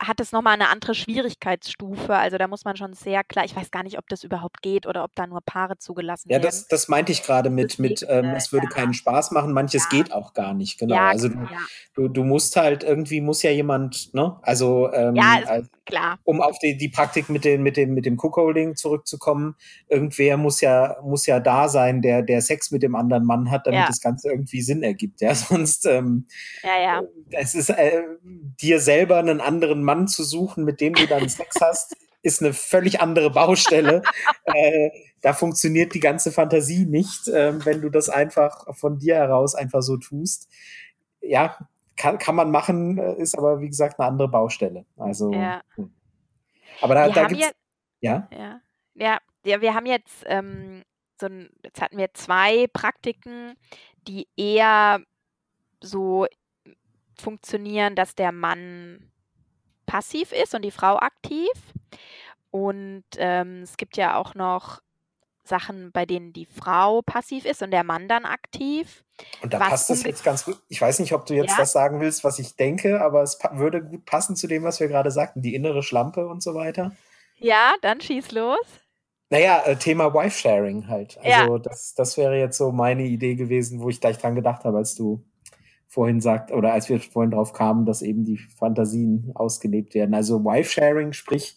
hat 0.00 0.18
es 0.18 0.32
nochmal 0.32 0.54
eine 0.54 0.68
andere 0.70 0.94
Schwierigkeitsstufe. 0.94 2.14
Also 2.16 2.38
da 2.38 2.48
muss 2.48 2.64
man 2.64 2.76
schon 2.76 2.94
sehr 2.94 3.22
klar, 3.22 3.44
ich 3.44 3.54
weiß 3.54 3.70
gar 3.70 3.82
nicht, 3.82 3.98
ob 3.98 4.08
das 4.08 4.24
überhaupt 4.24 4.62
geht 4.62 4.86
oder 4.86 5.04
ob 5.04 5.14
da 5.14 5.26
nur 5.26 5.40
Paare 5.44 5.76
zugelassen 5.78 6.28
Ja, 6.30 6.36
werden. 6.36 6.44
das, 6.44 6.66
das 6.68 6.88
meinte 6.88 7.12
ich 7.12 7.22
gerade 7.22 7.50
mit, 7.50 7.78
mit 7.78 8.04
ähm, 8.08 8.24
äh, 8.24 8.36
es 8.36 8.50
würde 8.52 8.66
ja. 8.66 8.70
keinen 8.74 8.94
Spaß 8.94 9.30
machen. 9.32 9.52
Manches 9.52 9.84
Ja. 9.92 9.98
geht 9.98 10.12
auch 10.12 10.32
gar 10.32 10.54
nicht, 10.54 10.78
genau. 10.78 10.94
Ja, 10.94 11.08
also 11.08 11.28
du, 11.28 11.38
ja. 11.38 11.58
du, 11.94 12.08
du 12.08 12.24
musst 12.24 12.56
halt 12.56 12.82
irgendwie, 12.82 13.20
muss 13.20 13.42
ja 13.42 13.50
jemand, 13.50 14.14
ne? 14.14 14.38
Also 14.42 14.90
ähm, 14.92 15.14
Ja, 15.16 15.38
ist 15.58 15.70
klar. 15.84 16.18
um 16.24 16.40
auf 16.40 16.58
die, 16.60 16.78
die 16.78 16.88
Praktik 16.88 17.28
mit 17.28 17.44
dem, 17.44 17.62
mit 17.62 17.76
dem, 17.76 17.92
mit 17.92 18.06
dem 18.06 18.16
Cookholding 18.18 18.76
zurückzukommen, 18.76 19.54
irgendwer 19.88 20.38
muss 20.38 20.62
ja, 20.62 20.96
muss 21.02 21.26
ja 21.26 21.40
da 21.40 21.68
sein, 21.68 22.00
der, 22.00 22.22
der 22.22 22.40
Sex 22.40 22.70
mit 22.70 22.82
dem 22.82 22.94
anderen 22.94 23.24
Mann 23.26 23.50
hat, 23.50 23.66
damit 23.66 23.80
Ja. 23.80 23.86
das 23.86 24.00
Ganze 24.00 24.30
irgendwie 24.30 24.62
Sinn 24.62 24.82
ergibt. 24.82 25.20
Ja, 25.20 25.34
sonst, 25.34 25.84
ähm, 25.84 26.26
Ja, 26.62 26.80
ja. 26.80 27.02
es 27.32 27.54
ist, 27.54 27.68
äh, 27.68 28.02
dir 28.24 28.80
selber 28.80 29.18
einen 29.18 29.40
anderen 29.42 29.82
Mann 29.82 29.89
zu 30.08 30.24
suchen, 30.24 30.64
mit 30.64 30.80
dem 30.80 30.94
du 30.94 31.06
dann 31.06 31.28
Sex 31.28 31.56
hast, 31.60 31.96
ist 32.22 32.42
eine 32.42 32.52
völlig 32.52 33.00
andere 33.00 33.30
Baustelle. 33.30 34.02
äh, 34.44 34.90
da 35.22 35.32
funktioniert 35.32 35.94
die 35.94 36.00
ganze 36.00 36.32
Fantasie 36.32 36.86
nicht, 36.86 37.28
ähm, 37.28 37.64
wenn 37.64 37.80
du 37.80 37.90
das 37.90 38.08
einfach 38.08 38.74
von 38.76 38.98
dir 38.98 39.16
heraus 39.16 39.54
einfach 39.54 39.82
so 39.82 39.96
tust. 39.96 40.48
Ja, 41.20 41.56
kann, 41.96 42.18
kann 42.18 42.34
man 42.34 42.50
machen, 42.50 42.98
äh, 42.98 43.14
ist 43.16 43.36
aber 43.36 43.60
wie 43.60 43.68
gesagt 43.68 43.98
eine 43.98 44.08
andere 44.08 44.28
Baustelle. 44.28 44.86
Also, 44.96 45.32
Ja. 45.32 45.62
hm. 45.74 45.92
aber 46.80 46.94
da, 46.94 47.06
Wir 47.06 47.12
da 47.12 47.22
haben 47.24 47.34
gibt's, 47.34 47.52
ja, 48.00 48.28
ja, 48.32 48.60
ja, 48.94 49.18
ja, 49.44 49.60
wir 49.60 49.74
haben 49.74 49.86
jetzt 49.86 50.24
ähm, 50.26 50.82
so 51.20 51.26
ein, 51.26 51.50
jetzt 51.62 51.80
hatten 51.80 51.98
wir 51.98 52.12
zwei 52.14 52.66
Praktiken, 52.72 53.54
die 54.08 54.28
eher 54.36 55.00
so 55.82 56.26
funktionieren, 57.18 57.94
dass 57.94 58.14
der 58.14 58.32
Mann 58.32 59.09
passiv 59.90 60.30
ist 60.30 60.54
und 60.54 60.62
die 60.62 60.70
Frau 60.70 60.96
aktiv. 60.98 61.50
Und 62.52 63.04
ähm, 63.16 63.62
es 63.62 63.76
gibt 63.76 63.96
ja 63.96 64.16
auch 64.16 64.34
noch 64.36 64.80
Sachen, 65.42 65.90
bei 65.90 66.06
denen 66.06 66.32
die 66.32 66.46
Frau 66.46 67.02
passiv 67.02 67.44
ist 67.44 67.60
und 67.62 67.72
der 67.72 67.82
Mann 67.82 68.06
dann 68.06 68.24
aktiv. 68.24 69.02
und 69.42 69.52
da 69.52 69.58
was 69.58 69.68
passt 69.68 69.90
das 69.90 70.04
jetzt 70.04 70.22
ganz 70.22 70.44
gut. 70.44 70.58
Ich 70.68 70.80
weiß 70.80 71.00
nicht, 71.00 71.12
ob 71.12 71.26
du 71.26 71.34
jetzt 71.34 71.50
Ja. 71.50 71.56
das 71.56 71.72
sagen 71.72 72.00
willst, 72.00 72.22
was 72.22 72.38
ich 72.38 72.54
denke, 72.54 73.00
aber 73.02 73.22
es 73.22 73.38
würde 73.52 73.82
gut 73.82 74.04
passen 74.04 74.36
zu 74.36 74.46
dem, 74.46 74.62
was 74.62 74.78
wir 74.78 74.86
gerade 74.86 75.10
sagten, 75.10 75.42
die 75.42 75.54
innere 75.56 75.82
Schlampe 75.82 76.26
und 76.28 76.40
so 76.42 76.54
weiter. 76.54 76.92
Ja, 77.38 77.74
dann 77.82 78.00
schieß 78.00 78.30
los. 78.32 78.64
Naja, 79.30 79.62
äh, 79.64 79.76
Thema 79.76 80.12
Wife-Sharing 80.14 80.86
halt. 80.88 81.18
Ja. 81.24 81.42
Also 81.42 81.58
das, 81.58 81.94
das 81.94 82.16
wäre 82.16 82.38
jetzt 82.38 82.58
so 82.58 82.70
meine 82.70 83.02
Idee 83.04 83.34
gewesen, 83.34 83.80
wo 83.80 83.88
ich 83.88 84.00
gleich 84.00 84.18
dran 84.18 84.34
gedacht 84.36 84.64
habe, 84.64 84.76
als 84.78 84.94
du 84.94 85.24
vorhin 85.90 86.20
sagt, 86.20 86.52
oder 86.52 86.72
als 86.72 86.88
wir 86.88 87.00
vorhin 87.00 87.32
drauf 87.32 87.52
kamen, 87.52 87.84
dass 87.84 88.00
eben 88.00 88.24
die 88.24 88.38
Fantasien 88.38 89.32
ausgelebt 89.34 89.92
werden. 89.94 90.14
Also 90.14 90.44
Wife-Sharing, 90.44 91.12
sprich, 91.12 91.56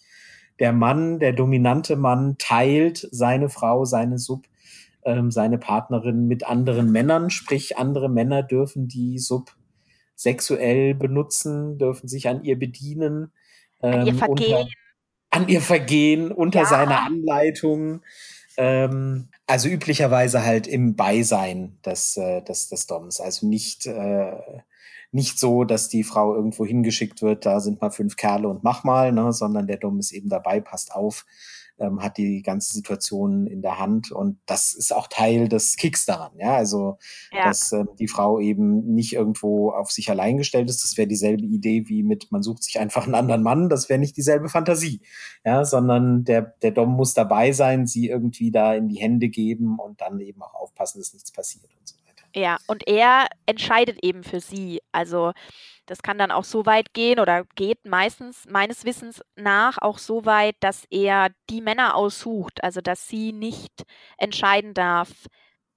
der 0.58 0.72
Mann, 0.72 1.20
der 1.20 1.32
dominante 1.32 1.94
Mann 1.94 2.34
teilt 2.38 3.08
seine 3.12 3.48
Frau, 3.48 3.84
seine 3.84 4.18
Sub, 4.18 4.46
ähm, 5.04 5.30
seine 5.30 5.56
Partnerin 5.58 6.26
mit 6.26 6.46
anderen 6.46 6.90
Männern, 6.90 7.30
sprich, 7.30 7.78
andere 7.78 8.08
Männer 8.08 8.42
dürfen 8.42 8.88
die 8.88 9.20
Sub 9.20 9.54
sexuell 10.16 10.94
benutzen, 10.94 11.78
dürfen 11.78 12.08
sich 12.08 12.28
an 12.28 12.42
ihr 12.42 12.58
bedienen. 12.58 13.30
An 13.80 14.04
ihr 14.04 14.12
ähm, 14.12 14.18
vergehen. 14.18 14.56
Unter, 14.56 14.68
an 15.30 15.48
ihr 15.48 15.60
vergehen, 15.60 16.32
unter 16.32 16.60
Ja. 16.60 16.66
seiner 16.66 17.06
Anleitung. 17.06 18.02
Ähm, 18.56 19.28
also 19.46 19.68
üblicherweise 19.68 20.44
halt 20.44 20.66
im 20.66 20.96
Beisein 20.96 21.78
des, 21.84 22.16
äh, 22.16 22.42
des, 22.42 22.68
des 22.68 22.86
Doms. 22.86 23.20
Also 23.20 23.46
nicht, 23.46 23.86
äh, 23.86 24.36
nicht 25.12 25.38
so, 25.38 25.64
dass 25.64 25.88
die 25.88 26.04
Frau 26.04 26.34
irgendwo 26.34 26.64
hingeschickt 26.64 27.22
wird, 27.22 27.46
da 27.46 27.60
sind 27.60 27.80
mal 27.80 27.90
fünf 27.90 28.16
Kerle 28.16 28.48
und 28.48 28.64
mach 28.64 28.84
mal, 28.84 29.12
ne, 29.12 29.32
sondern 29.32 29.66
der 29.66 29.76
Dom 29.76 29.98
ist 30.00 30.12
eben 30.12 30.28
dabei, 30.28 30.60
passt 30.60 30.92
auf, 30.92 31.24
ähm, 31.78 32.02
hat 32.02 32.18
die 32.18 32.42
ganze 32.42 32.72
Situation 32.72 33.46
in 33.46 33.62
der 33.62 33.78
Hand 33.78 34.12
und 34.12 34.38
das 34.46 34.72
ist 34.72 34.94
auch 34.94 35.08
Teil 35.08 35.48
des 35.48 35.76
Kicks 35.76 36.06
daran, 36.06 36.32
ja, 36.38 36.54
also 36.54 36.98
Ja. 37.32 37.44
dass 37.44 37.72
ähm, 37.72 37.88
die 37.98 38.08
Frau 38.08 38.38
eben 38.40 38.94
nicht 38.94 39.12
irgendwo 39.12 39.70
auf 39.70 39.90
sich 39.90 40.10
allein 40.10 40.36
gestellt 40.36 40.70
ist. 40.70 40.84
Das 40.84 40.96
wäre 40.96 41.08
dieselbe 41.08 41.44
Idee 41.44 41.88
wie 41.88 42.02
mit, 42.02 42.30
man 42.30 42.42
sucht 42.42 42.62
sich 42.62 42.78
einfach 42.78 43.04
einen 43.04 43.14
anderen 43.14 43.42
Mann, 43.42 43.68
das 43.68 43.88
wäre 43.88 43.98
nicht 43.98 44.16
dieselbe 44.16 44.48
Fantasie, 44.48 45.00
ja, 45.44 45.64
sondern 45.64 46.24
der, 46.24 46.42
der 46.62 46.70
Dom 46.70 46.92
muss 46.92 47.14
dabei 47.14 47.52
sein, 47.52 47.86
sie 47.86 48.08
irgendwie 48.08 48.50
da 48.50 48.74
in 48.74 48.88
die 48.88 49.00
Hände 49.00 49.28
geben 49.28 49.78
und 49.78 50.00
dann 50.00 50.20
eben 50.20 50.42
auch 50.42 50.54
aufpassen, 50.54 50.98
dass 51.00 51.12
nichts 51.12 51.32
passiert 51.32 51.70
und 51.78 51.88
so 51.88 51.96
weiter. 51.96 52.24
Ja, 52.36 52.58
und 52.66 52.86
er 52.88 53.26
entscheidet 53.46 53.98
eben 54.02 54.24
für 54.24 54.40
sie. 54.40 54.80
Also 54.92 55.32
das 55.86 56.02
kann 56.02 56.18
dann 56.18 56.30
auch 56.30 56.44
so 56.44 56.66
weit 56.66 56.94
gehen 56.94 57.20
oder 57.20 57.44
geht 57.54 57.84
meistens 57.86 58.46
meines 58.48 58.84
Wissens 58.84 59.22
nach 59.36 59.78
auch 59.78 59.98
so 59.98 60.24
weit, 60.24 60.56
dass 60.60 60.84
er 60.90 61.30
die 61.50 61.60
Männer 61.60 61.94
aussucht. 61.94 62.62
Also 62.64 62.80
dass 62.80 63.08
sie 63.08 63.32
nicht 63.32 63.84
entscheiden 64.18 64.74
darf, 64.74 65.10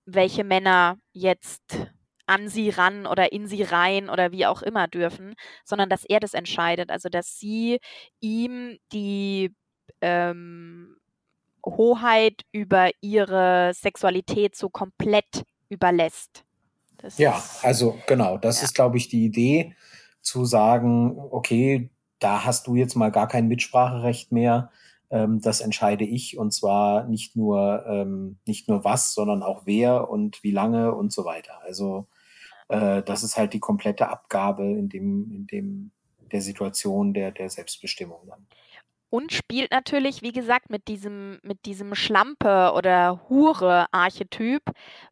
welche 0.06 0.44
Männer 0.44 0.98
jetzt 1.14 1.92
an 2.26 2.50
sie 2.50 2.70
ran 2.70 3.06
oder 3.06 3.32
in 3.32 3.48
sie 3.48 3.64
rein 3.64 4.10
oder 4.10 4.32
wie 4.32 4.46
auch 4.46 4.62
immer 4.62 4.88
dürfen, 4.88 5.36
sondern 5.64 5.90
dass 5.90 6.06
er 6.06 6.20
das 6.20 6.34
entscheidet. 6.34 6.90
Also 6.92 7.10
dass 7.10 7.40
sie 7.40 7.80
ihm 8.20 8.78
die 8.94 9.54
ähm, 10.02 10.98
Hoheit 11.66 12.44
über 12.52 12.92
ihre 13.02 13.74
Sexualität 13.74 14.56
so 14.56 14.70
komplett 14.70 15.44
überlässt. 15.70 16.47
Das 16.98 17.18
Ja, 17.18 17.38
ist, 17.38 17.64
also 17.64 17.98
genau, 18.08 18.38
das 18.38 18.58
Ja. 18.58 18.66
ist, 18.66 18.74
glaube 18.76 18.98
ich, 18.98 19.08
die 19.10 19.26
Idee, 19.26 19.76
zu 20.22 20.46
sagen, 20.46 21.18
okay, 21.32 21.90
da 22.20 22.44
hast 22.46 22.68
du 22.68 22.76
jetzt 22.76 22.96
mal 22.96 23.12
gar 23.12 23.28
kein 23.28 23.48
Mitspracherecht 23.48 24.32
mehr. 24.32 24.72
Ähm, 25.10 25.40
das 25.42 25.62
entscheide 25.62 26.04
ich 26.06 26.38
und 26.38 26.52
zwar 26.54 27.06
nicht 27.06 27.36
nur, 27.36 27.86
ähm, 27.88 28.40
nicht 28.46 28.68
nur 28.68 28.84
was, 28.84 29.14
sondern 29.14 29.44
auch 29.44 29.62
wer 29.66 30.10
und 30.10 30.44
wie 30.44 30.52
lange 30.52 30.94
und 30.96 31.14
so 31.14 31.24
weiter. 31.26 31.62
Also 31.64 32.08
äh, 32.70 33.04
das 33.04 33.24
ist 33.24 33.38
halt 33.38 33.54
die 33.54 33.60
komplette 33.62 34.10
Abgabe 34.10 34.66
in 34.66 34.90
dem, 34.90 35.32
in 35.34 35.48
dem 35.48 35.92
der 36.32 36.42
Situation 36.42 37.14
der, 37.14 37.32
der 37.32 37.50
Selbstbestimmung 37.50 38.28
dann. 38.28 38.48
und 39.10 39.32
spielt 39.32 39.72
natürlich, 39.72 40.22
wie 40.22 40.34
gesagt, 40.34 40.70
mit 40.70 40.88
diesem, 40.88 41.40
mit 41.44 41.66
diesem 41.66 41.96
Schlampe 41.96 42.74
oder 42.76 43.22
Hure-Archetyp, 43.30 44.64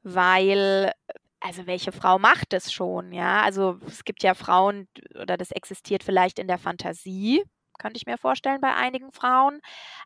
weil, 0.03 0.91
also 1.39 1.67
welche 1.67 1.91
Frau 1.91 2.19
macht 2.19 2.53
es 2.53 2.71
schon, 2.73 3.11
ja? 3.11 3.41
Also 3.43 3.79
es 3.87 4.03
gibt 4.03 4.23
ja 4.23 4.33
Frauen, 4.33 4.87
oder 5.21 5.37
das 5.37 5.51
existiert 5.51 6.03
vielleicht 6.03 6.39
in 6.39 6.47
der 6.47 6.57
Fantasie, 6.57 7.43
könnte 7.77 7.97
ich 7.97 8.05
mir 8.05 8.17
vorstellen, 8.17 8.61
bei 8.61 8.73
einigen 8.75 9.11
Frauen. 9.11 9.61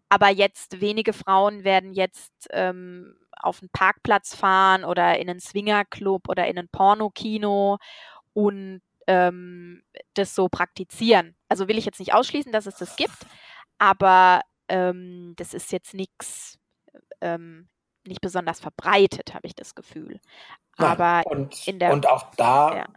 Aber 0.09 0.29
jetzt 0.29 0.81
wenige 0.81 1.13
Frauen 1.13 1.63
werden 1.63 1.93
jetzt 1.93 2.47
ähm, 2.51 3.15
auf 3.31 3.61
einen 3.61 3.69
Parkplatz 3.71 4.35
fahren 4.35 4.83
oder 4.83 5.17
in 5.19 5.29
einen 5.29 5.39
Swingerclub 5.39 6.27
oder 6.29 6.47
in 6.47 6.57
ein 6.57 6.69
Pornokino 6.69 7.77
und 8.33 8.81
ähm, 9.07 9.83
das 10.13 10.35
so 10.35 10.49
praktizieren. 10.49 11.35
Also 11.47 11.67
will 11.67 11.77
ich 11.77 11.85
jetzt 11.85 11.99
nicht 11.99 12.13
ausschließen, 12.13 12.51
dass 12.51 12.65
es 12.65 12.75
das 12.75 12.95
gibt, 12.95 13.25
aber 13.77 14.41
ähm, 14.67 15.33
das 15.37 15.53
ist 15.53 15.71
jetzt 15.71 15.93
nichts, 15.93 16.59
ähm, 17.21 17.69
nicht 18.07 18.21
besonders 18.21 18.59
verbreitet, 18.59 19.33
habe 19.33 19.47
ich 19.47 19.55
das 19.55 19.75
Gefühl. 19.75 20.19
Aber 20.77 21.23
Und, 21.25 21.67
in 21.67 21.79
der 21.79 21.91
und 21.91 22.07
auch 22.07 22.31
da, 22.35 22.75
ja. 22.75 22.87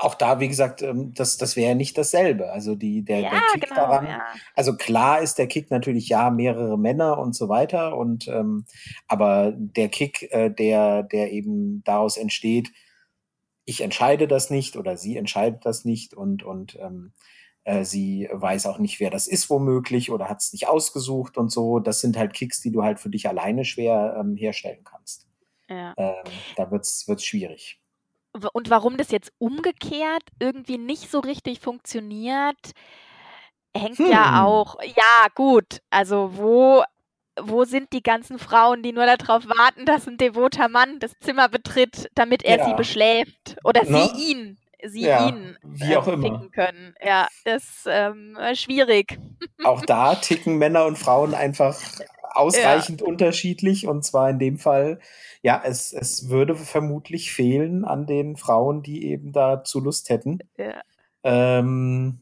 auch 0.00 0.14
da, 0.14 0.40
wie 0.40 0.48
gesagt, 0.48 0.82
ähm, 0.82 1.14
das, 1.14 1.38
das 1.38 1.56
wäre 1.56 1.74
nicht 1.74 1.96
dasselbe. 1.96 2.52
Also 2.52 2.74
die, 2.74 3.02
der, 3.02 3.22
der 3.22 3.32
Ja, 3.32 3.40
Kick 3.52 3.62
genau, 3.68 3.74
daran, 3.76 4.06
ja. 4.06 4.22
also 4.54 4.76
klar 4.76 5.20
ist 5.20 5.38
der 5.38 5.46
Kick 5.46 5.70
natürlich 5.70 6.08
ja 6.08 6.30
mehrere 6.30 6.78
Männer 6.78 7.18
und 7.18 7.34
so 7.34 7.48
weiter. 7.48 7.96
Und 7.96 8.28
ähm, 8.28 8.66
aber 9.08 9.52
der 9.56 9.88
Kick, 9.88 10.30
äh, 10.32 10.50
der, 10.50 11.02
der 11.02 11.32
eben 11.32 11.82
daraus 11.84 12.18
entsteht, 12.18 12.70
ich 13.64 13.80
entscheide 13.80 14.28
das 14.28 14.50
nicht 14.50 14.76
oder 14.76 14.98
sie 14.98 15.16
entscheidet 15.16 15.64
das 15.64 15.86
nicht 15.86 16.12
und, 16.12 16.42
und 16.42 16.76
ähm, 16.78 17.12
äh, 17.64 17.84
sie 17.84 18.28
weiß 18.32 18.66
auch 18.66 18.78
nicht, 18.78 19.00
wer 19.00 19.10
das 19.10 19.26
ist, 19.26 19.50
womöglich, 19.50 20.10
oder 20.10 20.28
hat 20.28 20.40
es 20.40 20.52
nicht 20.52 20.68
ausgesucht 20.68 21.38
und 21.38 21.50
so. 21.50 21.80
Das 21.80 22.00
sind 22.00 22.16
halt 22.16 22.34
Kicks, 22.34 22.60
die 22.60 22.72
du 22.72 22.82
halt 22.82 23.00
für 23.00 23.10
dich 23.10 23.28
alleine 23.28 23.64
schwer 23.64 24.16
ähm, 24.20 24.36
herstellen 24.36 24.84
kannst. 24.84 25.28
Ja. 25.68 25.94
Ähm, 25.96 26.44
da 26.56 26.70
wird's 26.70 27.08
wird's 27.08 27.24
schwierig. 27.24 27.80
Und 28.52 28.68
warum 28.70 28.96
das 28.96 29.10
jetzt 29.10 29.32
umgekehrt 29.38 30.24
irgendwie 30.40 30.76
nicht 30.78 31.10
so 31.10 31.20
richtig 31.20 31.60
funktioniert, 31.60 32.72
hängt 33.76 34.08
ja 34.08 34.42
Hm. 34.42 34.44
auch, 34.44 34.76
ja, 34.82 35.26
gut, 35.34 35.80
also 35.90 36.36
wo, 36.36 36.82
wo 37.40 37.64
sind 37.64 37.92
die 37.92 38.02
ganzen 38.02 38.38
Frauen, 38.38 38.82
die 38.82 38.92
nur 38.92 39.06
darauf 39.06 39.46
warten, 39.48 39.84
dass 39.86 40.06
ein 40.06 40.16
devoter 40.16 40.68
Mann 40.68 40.98
das 41.00 41.18
Zimmer 41.20 41.48
betritt, 41.48 42.08
damit 42.14 42.44
er 42.44 42.58
sie 42.60 42.74
Ja. 42.74 42.74
beschläft 42.74 43.56
oder 43.64 43.84
Ne? 43.88 44.08
sie 44.08 44.08
ihn, 44.10 44.58
sie 44.86 45.02
Ja, 45.02 45.28
ihn 45.28 45.56
wie 45.62 45.96
auch 45.96 46.06
ähm, 46.08 46.24
immer. 46.24 46.48
können. 46.50 46.94
Ja, 47.02 47.28
das 47.44 47.62
ist 47.64 47.86
ähm, 47.88 48.36
schwierig. 48.54 49.18
Auch 49.64 49.82
da 49.82 50.14
ticken 50.14 50.56
Männer 50.58 50.86
und 50.86 50.98
Frauen 50.98 51.34
einfach 51.34 51.80
ausreichend 52.32 53.02
unterschiedlich. 53.02 53.86
Und 53.86 54.04
zwar 54.04 54.30
in 54.30 54.38
dem 54.38 54.58
Fall, 54.58 54.98
ja, 55.42 55.62
es, 55.64 55.92
es 55.92 56.28
würde 56.28 56.56
vermutlich 56.56 57.32
fehlen 57.32 57.84
an 57.84 58.06
den 58.06 58.36
Frauen, 58.36 58.82
die 58.82 59.06
eben 59.06 59.32
dazu 59.32 59.80
Lust 59.80 60.10
hätten. 60.10 60.38
Ja. 60.56 60.80
Ähm, 61.22 62.20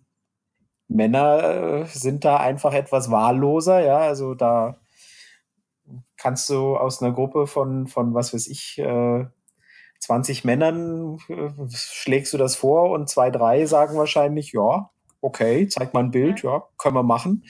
Männer 0.89 1.83
äh, 1.83 1.85
sind 1.87 2.25
da 2.25 2.37
einfach 2.37 2.75
etwas 2.75 3.11
wahlloser, 3.11 3.81
ja, 3.81 3.99
also 3.99 4.35
da 4.35 4.77
kannst 6.17 6.49
du 6.51 6.77
aus 6.77 7.03
einer 7.03 7.13
Gruppe 7.13 7.47
von, 7.47 7.87
von 7.89 8.15
was 8.15 8.33
weiß 8.33 8.47
ich, 8.47 8.79
äh, 8.79 9.27
20 10.03 10.45
Männern 10.45 11.19
äh, 11.29 11.51
schlägst 11.71 12.33
du 12.33 12.39
das 12.39 12.57
vor 12.57 12.91
und 12.91 13.09
zwei, 13.09 13.31
drei 13.31 13.67
sagen 13.67 13.97
wahrscheinlich, 13.97 14.53
ja, 14.53 14.91
okay, 15.21 15.69
zeig 15.69 15.95
mal 15.95 16.01
ein 16.01 16.11
Bild, 16.11 16.43
ja, 16.43 16.65
können 16.77 16.97
wir 16.97 17.05
machen. 17.05 17.45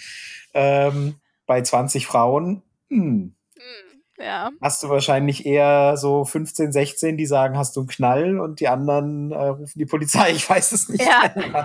Ähm, 0.53 1.15
bei 1.47 1.63
20 1.63 2.07
Frauen, 2.07 2.63
hm, 2.91 3.35
Hm, 3.57 4.03
ja. 4.19 4.51
hast 4.61 4.83
du 4.83 4.91
wahrscheinlich 4.91 5.47
eher 5.47 5.97
so 5.97 6.25
15, 6.27 6.73
16, 6.73 7.17
die 7.17 7.25
sagen, 7.27 7.57
hast 7.57 7.75
du 7.77 7.81
einen 7.81 7.89
Knall 7.89 8.39
und 8.39 8.61
die 8.61 8.69
anderen 8.69 9.33
äh, 9.33 9.47
rufen 9.47 9.79
die 9.79 9.87
Polizei, 9.87 10.33
ich 10.33 10.49
weiß 10.49 10.73
es 10.73 10.89
nicht. 10.91 11.03
Ja. 11.05 11.23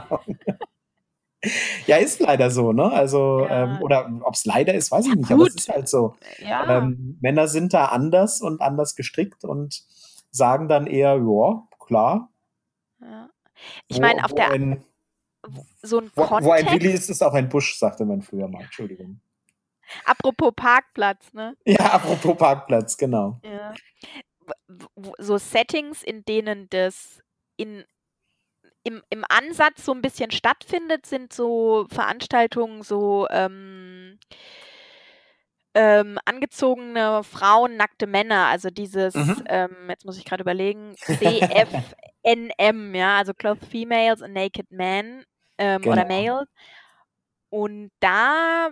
Ahnung. 0.09 0.21
Ja, 1.85 1.97
ist 1.97 2.19
leider 2.19 2.49
so, 2.49 2.73
ne? 2.73 2.91
Also, 2.91 3.41
Ja. 3.47 3.63
ähm, 3.75 3.81
oder 3.81 4.09
ob 4.23 4.33
es 4.33 4.43
leider 4.45 4.73
ist, 4.73 4.91
weiß 4.91 5.05
ich 5.05 5.15
nicht, 5.15 5.29
aber 5.31 5.43
gut. 5.43 5.49
es 5.49 5.55
ist 5.55 5.69
halt 5.69 5.87
so. 5.87 6.15
Ja. 6.39 6.77
Ähm, 6.79 7.17
Männer 7.21 7.47
sind 7.47 7.73
da 7.73 7.85
anders 7.85 8.41
und 8.41 8.59
anders 8.59 8.95
gestrickt 8.95 9.43
und 9.45 9.83
sagen 10.31 10.67
dann 10.67 10.87
eher, 10.87 11.15
ja, 11.17 11.67
klar. 11.79 12.31
ja. 13.01 13.29
Ich 13.87 13.99
meine, 13.99 14.23
auf 14.23 14.33
der 14.33 14.51
ein, 14.51 14.83
so 15.81 15.99
ein 15.99 16.11
wo, 16.15 16.23
wo 16.23 16.51
ein 16.51 16.65
Willi 16.67 16.91
ist, 16.91 17.09
ist 17.09 17.23
auch 17.23 17.33
ein 17.33 17.49
Busch, 17.49 17.77
sagte 17.77 18.05
man 18.05 18.21
früher 18.21 18.47
mal. 18.47 18.63
Entschuldigung. 18.63 19.19
apropos 20.05 20.53
Parkplatz, 20.55 21.33
ne? 21.33 21.55
Ja, 21.65 21.93
apropos 21.93 22.37
Parkplatz, 22.37 22.97
genau. 22.97 23.39
Ja. 23.43 23.73
So 25.17 25.37
Settings, 25.37 26.03
in 26.03 26.23
denen 26.23 26.69
das 26.69 27.21
in, 27.57 27.83
im, 28.83 29.01
im 29.09 29.25
Ansatz 29.27 29.83
so 29.83 29.93
ein 29.93 30.01
bisschen 30.01 30.31
stattfindet, 30.31 31.05
sind 31.05 31.33
so 31.33 31.87
Veranstaltungen, 31.89 32.83
so 32.83 33.27
ähm, 33.29 34.19
ähm, 35.79 36.17
angezogene 36.25 37.23
Frauen, 37.23 37.77
nackte 37.77 38.07
Männer, 38.07 38.47
also 38.47 38.69
dieses, 38.71 39.13
Mhm. 39.13 39.43
ähm, 39.47 39.75
jetzt 39.89 40.05
muss 40.05 40.17
ich 40.17 40.25
gerade 40.25 40.41
überlegen, 40.41 40.95
CFNM, 40.97 42.95
ja, 42.95 43.17
also 43.17 43.33
Clothed 43.33 43.63
Females 43.69 44.21
and 44.23 44.33
Naked 44.33 44.71
Men 44.71 45.23
ähm, 45.59 45.81
oder 45.85 46.03
Genau. 46.03 46.07
Males. 46.07 46.47
Und 47.49 47.91
da 47.99 48.69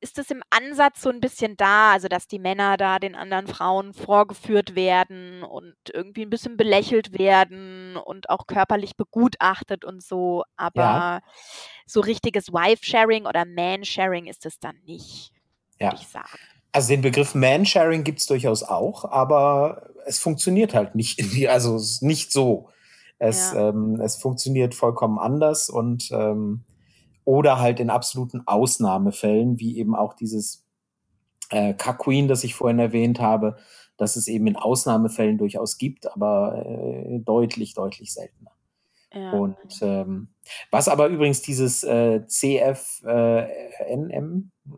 ist 0.00 0.18
es 0.18 0.30
im 0.30 0.42
Ansatz 0.50 1.02
so 1.02 1.10
ein 1.10 1.20
bisschen 1.20 1.56
da, 1.56 1.92
also 1.92 2.08
dass 2.08 2.26
die 2.28 2.38
Männer 2.38 2.76
da 2.78 2.98
den 2.98 3.14
anderen 3.14 3.46
Frauen 3.46 3.92
vorgeführt 3.92 4.74
werden 4.74 5.42
und 5.42 5.74
irgendwie 5.92 6.22
ein 6.22 6.30
bisschen 6.30 6.56
belächelt 6.56 7.18
werden 7.18 7.96
und 7.96 8.30
auch 8.30 8.46
körperlich 8.46 8.96
begutachtet 8.96 9.84
und 9.84 10.02
so. 10.02 10.44
Aber 10.56 11.20
so 11.86 12.00
richtiges 12.00 12.52
Wife-Sharing 12.52 13.26
oder 13.26 13.44
Man-Sharing 13.44 14.26
ist 14.26 14.46
es 14.46 14.58
dann 14.58 14.76
nicht, 14.86 15.32
Ja. 15.80 15.92
würde 15.92 16.02
ich 16.02 16.08
sagen. 16.08 16.28
Also 16.72 16.88
den 16.88 17.00
Begriff 17.02 17.34
Man-Sharing 17.34 18.04
gibt 18.04 18.20
es 18.20 18.26
durchaus 18.26 18.62
auch, 18.62 19.04
aber 19.06 19.90
es 20.04 20.18
funktioniert 20.18 20.74
halt 20.74 20.94
nicht, 20.94 21.18
die, 21.34 21.48
also 21.48 21.76
es 21.76 21.90
ist 21.90 22.02
nicht 22.02 22.32
so. 22.32 22.68
Es, 23.18 23.52
Ja. 23.52 23.70
ähm, 23.70 24.00
es 24.00 24.16
funktioniert 24.16 24.74
vollkommen 24.74 25.18
anders 25.18 25.70
und 25.70 26.10
ähm, 26.12 26.64
oder 27.24 27.58
halt 27.58 27.80
in 27.80 27.90
absoluten 27.90 28.42
Ausnahmefällen, 28.46 29.58
wie 29.58 29.78
eben 29.78 29.96
auch 29.96 30.14
dieses 30.14 30.64
äh, 31.50 31.74
Cuck-Queen, 31.74 32.28
das 32.28 32.44
ich 32.44 32.54
vorhin 32.54 32.78
erwähnt 32.78 33.20
habe, 33.20 33.56
dass 33.96 34.16
es 34.16 34.28
eben 34.28 34.46
in 34.46 34.56
Ausnahmefällen 34.56 35.38
durchaus 35.38 35.78
gibt, 35.78 36.12
aber 36.12 36.64
äh, 36.66 37.18
deutlich, 37.20 37.74
deutlich 37.74 38.12
seltener. 38.12 38.52
Ja. 39.12 39.30
Und 39.30 39.56
ähm, 39.82 40.28
was 40.70 40.88
aber 40.88 41.06
übrigens 41.08 41.40
dieses 41.42 41.84
äh, 41.84 42.26
CFNM, 42.26 42.90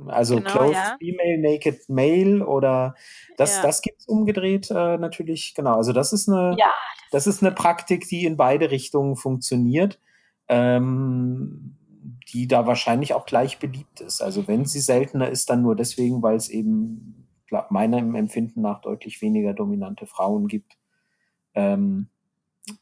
also 0.07 0.37
Genau, 0.37 0.51
Clothed 0.51 0.75
ja. 0.75 0.97
Female, 0.99 1.39
Naked 1.39 1.89
Male 1.89 2.47
oder 2.47 2.95
das, 3.37 3.57
Ja. 3.57 3.63
das 3.63 3.83
gibt 3.83 4.01
es 4.01 4.07
umgedreht 4.07 4.71
äh, 4.71 4.99
natürlich, 4.99 5.55
genau. 5.55 5.77
Also 5.77 5.93
das 5.93 6.13
ist 6.13 6.29
eine, 6.29 6.57
Ja, 6.59 6.73
das 7.11 7.27
ist 7.27 7.43
eine 7.43 7.53
Praktik, 7.53 8.07
die 8.09 8.25
in 8.27 8.37
beide 8.37 8.71
Richtungen 8.71 9.17
funktioniert, 9.17 9.99
ähm, 10.49 11.77
die 12.33 12.47
da 12.47 12.67
wahrscheinlich 12.67 13.15
auch 13.15 13.25
gleich 13.27 13.59
beliebt 13.59 14.01
ist. 14.01 14.21
Also 14.21 14.47
wenn 14.47 14.67
sie 14.67 14.81
seltener 14.81 15.31
ist, 15.31 15.49
dann 15.51 15.63
nur 15.63 15.75
deswegen, 15.75 16.23
weil 16.23 16.37
es 16.37 16.49
eben 16.51 17.27
meinem 17.71 18.15
Empfinden 18.15 18.61
nach 18.61 18.83
deutlich 18.83 19.23
weniger 19.23 19.55
dominante 19.55 20.07
Frauen 20.07 20.49
gibt. 20.49 20.77
Ähm, 21.55 22.11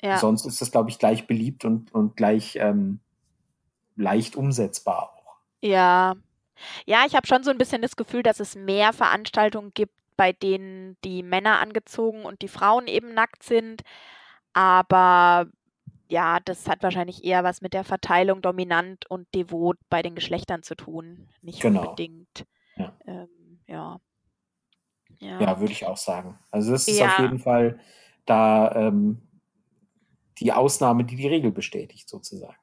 ja. 0.03 0.19
Sonst 0.19 0.47
ist 0.47 0.61
das, 0.61 0.71
glaube 0.71 0.91
ich, 0.91 0.99
gleich 0.99 1.27
beliebt 1.27 1.65
und, 1.65 1.93
und 1.95 2.17
gleich 2.17 2.57
ähm, 2.57 3.01
leicht 3.97 4.37
umsetzbar 4.37 5.11
auch. 5.15 5.37
Ja. 5.63 6.15
Ja, 6.87 7.05
ich 7.07 7.15
habe 7.15 7.27
schon 7.27 7.43
so 7.43 7.51
ein 7.51 7.59
bisschen 7.59 7.83
das 7.83 7.97
Gefühl, 7.97 8.23
dass 8.23 8.41
es 8.41 8.55
mehr 8.55 8.93
Veranstaltungen 8.93 9.73
gibt, 9.75 9.93
bei 10.17 10.33
denen 10.33 10.97
die 11.05 11.23
Männer 11.23 11.61
angezogen 11.61 12.25
und 12.25 12.41
die 12.41 12.49
Frauen 12.49 12.87
eben 12.87 13.13
nackt 13.13 13.43
sind. 13.43 13.83
Aber 14.55 15.47
ja, 16.09 16.39
das 16.41 16.69
hat 16.69 16.83
wahrscheinlich 16.83 17.25
eher 17.25 17.45
was 17.45 17.61
mit 17.61 17.75
der 17.75 17.85
Verteilung 17.85 18.41
dominant 18.41 19.05
und 19.11 19.27
devot 19.35 19.77
bei 19.91 20.03
den 20.03 20.15
Geschlechtern 20.15 20.63
zu 20.63 20.75
tun. 20.77 21.29
Nicht 21.43 21.61
Genau. 21.61 21.83
unbedingt. 21.91 22.47
Ja. 22.77 22.97
Ähm, 23.07 23.61
ja. 23.67 24.01
Ja. 25.19 25.41
Ja, 25.41 25.61
würde 25.61 25.73
ich 25.73 25.85
auch 25.87 25.97
sagen. 25.97 26.39
Also 26.51 26.73
das 26.73 26.89
ist 26.89 27.01
auf 27.03 27.19
Ja. 27.19 27.23
jeden 27.25 27.39
Fall 27.39 27.79
da 28.25 28.73
ähm, 28.75 29.21
die 30.39 30.53
Ausnahme, 30.53 31.05
die 31.05 31.17
die 31.17 31.29
Regel 31.29 31.51
bestätigt, 31.51 32.09
sozusagen. 32.09 32.57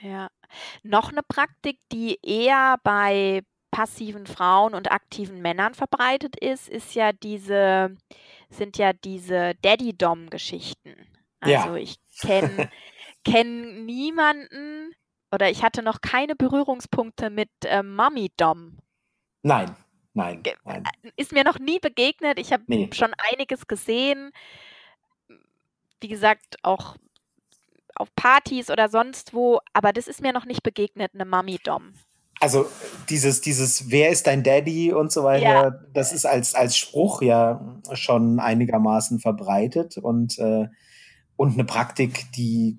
Ja. 0.00 0.28
Noch 0.82 1.10
eine 1.10 1.22
Praktik, 1.22 1.78
die 1.92 2.18
eher 2.22 2.76
bei 2.82 3.42
passiven 3.70 4.26
Frauen 4.26 4.74
und 4.74 4.90
aktiven 4.92 5.40
Männern 5.42 5.74
verbreitet 5.74 6.36
ist, 6.36 6.68
ist 6.68 6.94
ja 6.94 7.12
diese, 7.12 7.96
sind 8.50 8.78
ja 8.78 8.92
diese 8.92 9.54
Daddy-Dom-Geschichten. 9.62 10.94
Ja. 11.44 11.62
Also 11.64 11.74
ich 11.74 11.96
kenne 12.20 12.70
kenn 13.24 13.84
niemanden 13.84 14.94
oder 15.32 15.50
ich 15.50 15.62
hatte 15.64 15.82
noch 15.82 16.00
keine 16.00 16.36
Berührungspunkte 16.36 17.30
mit 17.30 17.50
ähm, 17.64 17.96
Mommy-Dom. 17.96 18.78
Nein, 19.42 19.74
nein, 20.12 20.42
Ge- 20.42 20.54
nein. 20.64 20.84
Ist 21.16 21.32
mir 21.32 21.42
noch 21.44 21.58
nie 21.58 21.80
begegnet. 21.80 22.38
Ich 22.38 22.52
habe 22.52 22.62
Nee. 22.68 22.90
schon 22.92 23.12
einiges 23.32 23.66
gesehen. 23.66 24.30
Wie 26.00 26.08
gesagt, 26.08 26.58
auch 26.62 26.96
auf 27.96 28.14
Partys 28.16 28.70
oder 28.70 28.88
sonst 28.88 29.34
wo, 29.34 29.60
aber 29.72 29.92
das 29.92 30.06
ist 30.08 30.20
mir 30.20 30.32
noch 30.32 30.46
nicht 30.46 30.62
begegnet, 30.62 31.12
eine 31.14 31.24
Mommy-Dom. 31.24 31.92
Also 32.40 32.66
dieses, 33.08 33.40
dieses, 33.40 33.90
wer 33.90 34.10
ist 34.10 34.26
dein 34.26 34.42
Daddy 34.42 34.92
und 34.92 35.12
so 35.12 35.22
weiter, 35.24 35.44
Ja. 35.44 35.70
das 35.92 36.12
ist 36.12 36.26
als, 36.26 36.54
als 36.54 36.76
Spruch 36.76 37.22
ja 37.22 37.80
schon 37.92 38.40
einigermaßen 38.40 39.20
verbreitet 39.20 39.98
und, 39.98 40.38
äh, 40.38 40.66
und 41.36 41.54
eine 41.54 41.64
Praktik, 41.64 42.30
die 42.32 42.78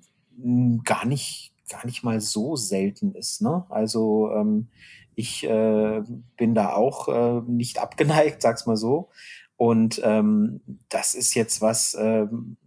gar 0.84 1.06
nicht, 1.06 1.54
gar 1.70 1.86
nicht 1.86 2.04
mal 2.04 2.20
so 2.22 2.56
selten 2.56 3.16
ist. 3.16 3.42
Ne? 3.42 3.66
Also 3.70 4.30
ähm, 4.34 4.68
ich 5.16 5.44
äh, 5.46 6.04
bin 6.38 6.54
da 6.54 6.74
auch 6.74 7.08
äh, 7.08 7.42
nicht 7.50 7.80
abgeneigt, 7.80 8.42
sag's 8.44 8.66
mal 8.66 8.78
so. 8.78 9.10
Und 9.58 10.02
ähm, 10.04 10.60
das 10.90 11.16
ist 11.16 11.34
jetzt 11.34 11.62
was, 11.62 11.96
ähm, 11.98 12.58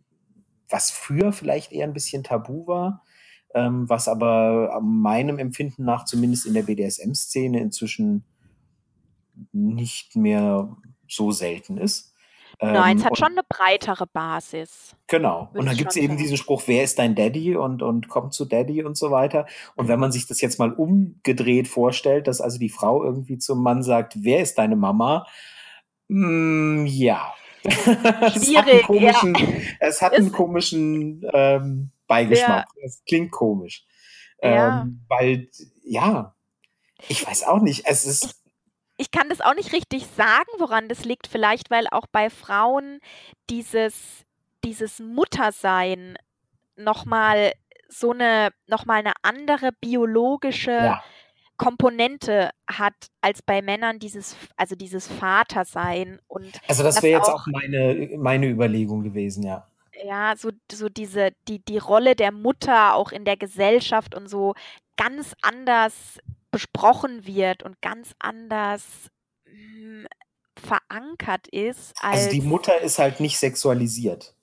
was 0.69 0.91
früher 0.91 1.33
vielleicht 1.33 1.73
eher 1.73 1.85
ein 1.85 1.93
bisschen 1.93 2.25
tabu 2.25 2.67
war, 2.67 3.05
ähm, 3.55 3.89
was 3.89 4.09
aber 4.09 4.81
meinem 4.83 5.39
Empfinden 5.39 5.85
nach 5.85 6.05
zumindest 6.05 6.47
in 6.47 6.55
der 6.55 6.63
BDSM-Szene 6.63 7.61
inzwischen 7.61 8.25
nicht 9.53 10.17
mehr 10.17 10.77
so 11.09 11.31
selten 11.31 11.79
ist. 11.79 12.15
Nein, 12.61 12.97
es 12.97 13.03
Ähm, 13.03 13.05
hat 13.05 13.11
und 13.13 13.19
schon 13.19 13.33
eine 13.33 13.43
breitere 13.49 14.07
Basis, 14.07 14.97
Genau. 15.07 15.49
Und 15.55 15.71
ich 15.71 15.79
gibt's 15.79 15.95
schon 15.95 16.03
eben 16.03 16.17
diesen 16.17 16.37
Spruch, 16.37 16.63
wer 16.67 16.83
ist 16.83 16.99
dein 16.99 17.15
Daddy 17.15 17.57
und, 17.57 17.83
und 17.83 18.09
komm 18.09 18.31
zu 18.31 18.45
Daddy 18.45 18.83
und 18.83 18.97
so 18.97 19.11
weiter. 19.11 19.47
Und 19.77 19.89
wenn 19.89 20.01
man 20.01 20.13
sich 20.13 20.27
das 20.27 20.41
jetzt 20.41 20.59
mal 20.59 20.73
umgedreht 20.73 21.69
vorstellt, 21.69 22.27
dass 22.27 22.41
also 22.41 22.59
die 22.59 22.69
Frau 22.69 23.05
irgendwie 23.05 23.39
zum 23.39 23.63
Mann 23.63 23.83
sagt, 23.83 24.15
wer 24.23 24.43
ist 24.43 24.59
deine 24.59 24.77
Mama? 24.77 25.27
Mm, 26.09 26.85
ja. 26.87 27.33
Es 27.65 28.55
hat 28.55 28.69
einen 28.69 28.83
Schwierig, 28.85 28.91
ja. 28.99 29.23
komischen, 29.23 29.35
es 29.81 30.03
hat 30.03 30.19
einen 30.19 30.33
komischen 30.33 31.25
ähm, 31.33 31.91
ja, 32.29 32.65
Beigeschmack. 32.67 32.69
Es 32.85 33.03
klingt 33.05 33.31
komisch. 33.33 33.85
ja. 34.43 34.83
Ähm, 34.83 35.05
weil, 35.09 35.51
ja, 35.85 36.35
ich 37.09 37.27
weiß 37.27 37.45
auch 37.45 37.61
nicht. 37.61 37.87
Es 37.87 38.07
Ich 38.21 38.25
ist, 38.25 38.37
ich 38.97 39.11
kann 39.11 39.29
das 39.29 39.41
auch 39.41 39.55
nicht 39.55 39.73
richtig 39.73 40.07
sagen, 40.17 40.51
woran 40.59 40.89
das 40.89 41.05
liegt. 41.05 41.27
Vielleicht, 41.27 41.71
weil 41.71 41.87
auch 41.91 42.07
bei 42.11 42.31
Frauen 42.31 43.01
dieses 43.51 44.25
dieses 44.65 44.99
Muttersein 45.01 46.17
noch 46.77 47.05
mal 47.05 47.53
so 47.89 48.13
'ne 48.13 48.51
noch 48.67 48.87
mal 48.87 49.03
'ne 49.03 49.13
andere 49.23 49.73
biologische 49.73 50.71
ja. 50.73 51.03
Komponente 51.59 52.51
hat 52.67 52.95
als 53.21 53.43
bei 53.43 53.61
Männern 53.61 53.99
dieses 53.99 54.37
also 54.57 54.75
dieses 54.75 55.07
Vatersein 55.07 56.21
und 56.27 56.61
Also 56.69 56.83
das 56.83 57.03
wäre 57.03 57.19
jetzt 57.19 57.29
auch 57.29 57.43
auch 57.43 57.47
meine, 57.49 58.17
meine 58.17 58.49
Überlegung 58.49 59.03
gewesen, 59.03 59.45
ja. 59.45 59.67
ja, 60.05 60.35
so 60.37 60.51
so 60.73 60.89
diese 60.89 61.33
die 61.49 61.59
die 61.59 61.79
Rolle 61.79 62.17
der 62.17 62.33
Mutter 62.33 62.95
auch 62.95 63.13
in 63.13 63.25
der 63.25 63.37
Gesellschaft 63.37 64.15
und 64.15 64.29
so 64.29 64.55
ganz 64.97 65.35
anders 65.43 66.19
besprochen 66.51 67.27
wird 67.27 67.63
und 67.63 67.81
ganz 67.81 68.15
anders, 68.19 68.83
hm, 69.45 70.07
verankert 70.59 71.47
ist 71.49 71.95
Also 72.03 72.31
die 72.31 72.41
als 72.41 72.47
Mutter 72.47 72.81
ist 72.81 72.99
halt 72.99 73.21
nicht 73.21 73.39
sexualisiert. 73.39 74.35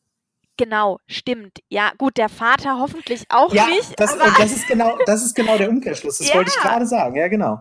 Genau, 0.57 0.99
stimmt. 1.07 1.59
Ja, 1.69 1.91
gut, 1.97 2.17
der 2.17 2.29
Vater 2.29 2.79
hoffentlich 2.79 3.25
auch 3.29 3.53
Ja, 3.53 3.67
nicht, 3.67 3.99
das, 3.99 4.13
aber 4.13 4.25
und 4.29 4.39
das 4.39 4.51
ist 4.53 4.67
genau, 4.67 4.97
das 5.05 5.23
ist 5.23 5.35
genau 5.35 5.57
der 5.57 5.69
Umkehrschluss. 5.69 6.17
Das 6.19 6.27
wollte 6.33 6.49
ich 6.49 6.63
Ja. 6.63 6.69
gerade 6.69 6.85
sagen. 6.87 7.15
Ja, 7.15 7.27
genau. 7.27 7.59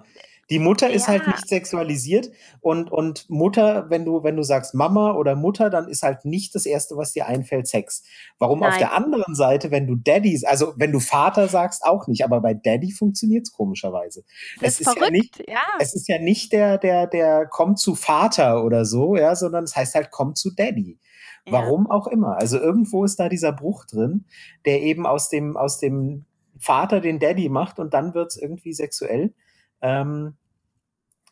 Die 0.50 0.58
Mutter 0.58 0.90
ist 0.90 1.08
halt 1.08 1.22
Ja. 1.22 1.30
nicht 1.32 1.48
sexualisiert 1.48 2.30
und, 2.60 2.92
und 2.92 3.28
Mutter, 3.30 3.88
wenn 3.88 4.04
du, 4.04 4.22
wenn 4.22 4.36
du 4.36 4.42
sagst 4.42 4.74
Mama 4.74 5.14
oder 5.14 5.36
Mutter, 5.36 5.70
dann 5.70 5.88
ist 5.88 6.02
halt 6.02 6.26
nicht 6.26 6.54
das 6.54 6.66
Erste, 6.66 6.98
was 6.98 7.12
dir 7.12 7.26
einfällt, 7.26 7.66
Sex. 7.66 8.02
Warum 8.38 8.62
auf 8.62 8.68
Nein. 8.68 8.78
der 8.78 8.92
anderen 8.92 9.34
Seite, 9.34 9.70
wenn 9.70 9.86
du 9.86 9.94
Daddy, 9.96 10.42
also 10.46 10.74
wenn 10.76 10.92
du 10.92 11.00
Vater 11.00 11.48
sagst, 11.48 11.82
auch 11.82 12.08
nicht, 12.08 12.24
aber 12.24 12.42
bei 12.42 12.52
Daddy 12.52 12.92
funktioniert's 12.92 13.52
komischerweise. 13.52 14.22
Das 14.60 14.74
Es 14.74 14.80
ist 14.80 14.88
ist 14.88 15.00
ja 15.00 15.10
nicht, 15.10 15.44
ja. 15.48 15.62
es 15.78 15.94
ist 15.94 16.08
ja 16.08 16.18
nicht 16.18 16.52
der, 16.52 16.76
der, 16.76 17.06
der 17.06 17.46
kommt 17.46 17.78
zu 17.78 17.94
Vater 17.94 18.64
oder 18.64 18.84
so, 18.84 19.16
ja, 19.16 19.34
sondern 19.34 19.64
es 19.64 19.74
heißt 19.74 19.94
halt 19.94 20.10
komm 20.10 20.34
zu 20.34 20.50
Daddy. 20.54 20.98
Ja. 21.46 21.52
Warum 21.52 21.90
auch 21.90 22.06
immer. 22.06 22.36
Also 22.38 22.58
irgendwo 22.58 23.04
ist 23.04 23.20
da 23.20 23.28
dieser 23.28 23.52
Bruch 23.52 23.84
drin, 23.84 24.24
der 24.64 24.82
eben 24.82 25.06
aus 25.06 25.28
dem, 25.28 25.56
aus 25.56 25.78
dem 25.78 26.24
Vater 26.58 27.00
den 27.00 27.18
Daddy 27.18 27.48
macht 27.48 27.78
und 27.78 27.92
dann 27.92 28.14
wird's 28.14 28.36
irgendwie 28.36 28.72
sexuell. 28.72 29.34
Ähm, 29.82 30.36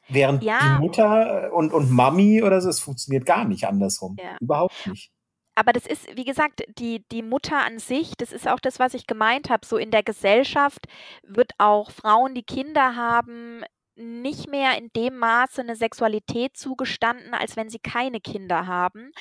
während 0.08 0.42
die 0.42 0.46
Ja. 0.46 0.78
Mutter 0.80 1.52
und, 1.54 1.72
und 1.72 1.90
Mami 1.90 2.42
oder 2.42 2.60
so, 2.60 2.68
es 2.68 2.80
funktioniert 2.80 3.24
gar 3.24 3.44
nicht 3.46 3.66
andersrum. 3.66 4.16
Ja. 4.18 4.36
Überhaupt 4.40 4.86
nicht. 4.86 5.12
Aber 5.54 5.72
das 5.72 5.86
ist, 5.86 6.16
wie 6.16 6.24
gesagt, 6.24 6.62
die 6.78 7.04
die 7.12 7.22
Mutter 7.22 7.62
an 7.64 7.78
sich, 7.78 8.14
das 8.16 8.32
ist 8.32 8.48
auch 8.48 8.60
das, 8.60 8.78
was 8.78 8.94
ich 8.94 9.06
gemeint 9.06 9.50
habe, 9.50 9.66
so 9.66 9.76
in 9.76 9.90
der 9.90 10.02
Gesellschaft 10.02 10.86
wird 11.26 11.52
auch 11.58 11.90
Frauen, 11.90 12.34
die 12.34 12.42
Kinder 12.42 12.96
haben, 12.96 13.62
nicht 13.96 14.48
mehr 14.48 14.78
in 14.78 14.90
dem 14.96 15.18
Maße 15.18 15.62
'ne 15.64 15.76
Sexualität 15.76 16.56
zugestanden, 16.56 17.34
als 17.34 17.56
wenn 17.56 17.68
sie 17.70 17.78
keine 17.80 18.20
Kinder 18.20 18.66
haben. 18.66 19.12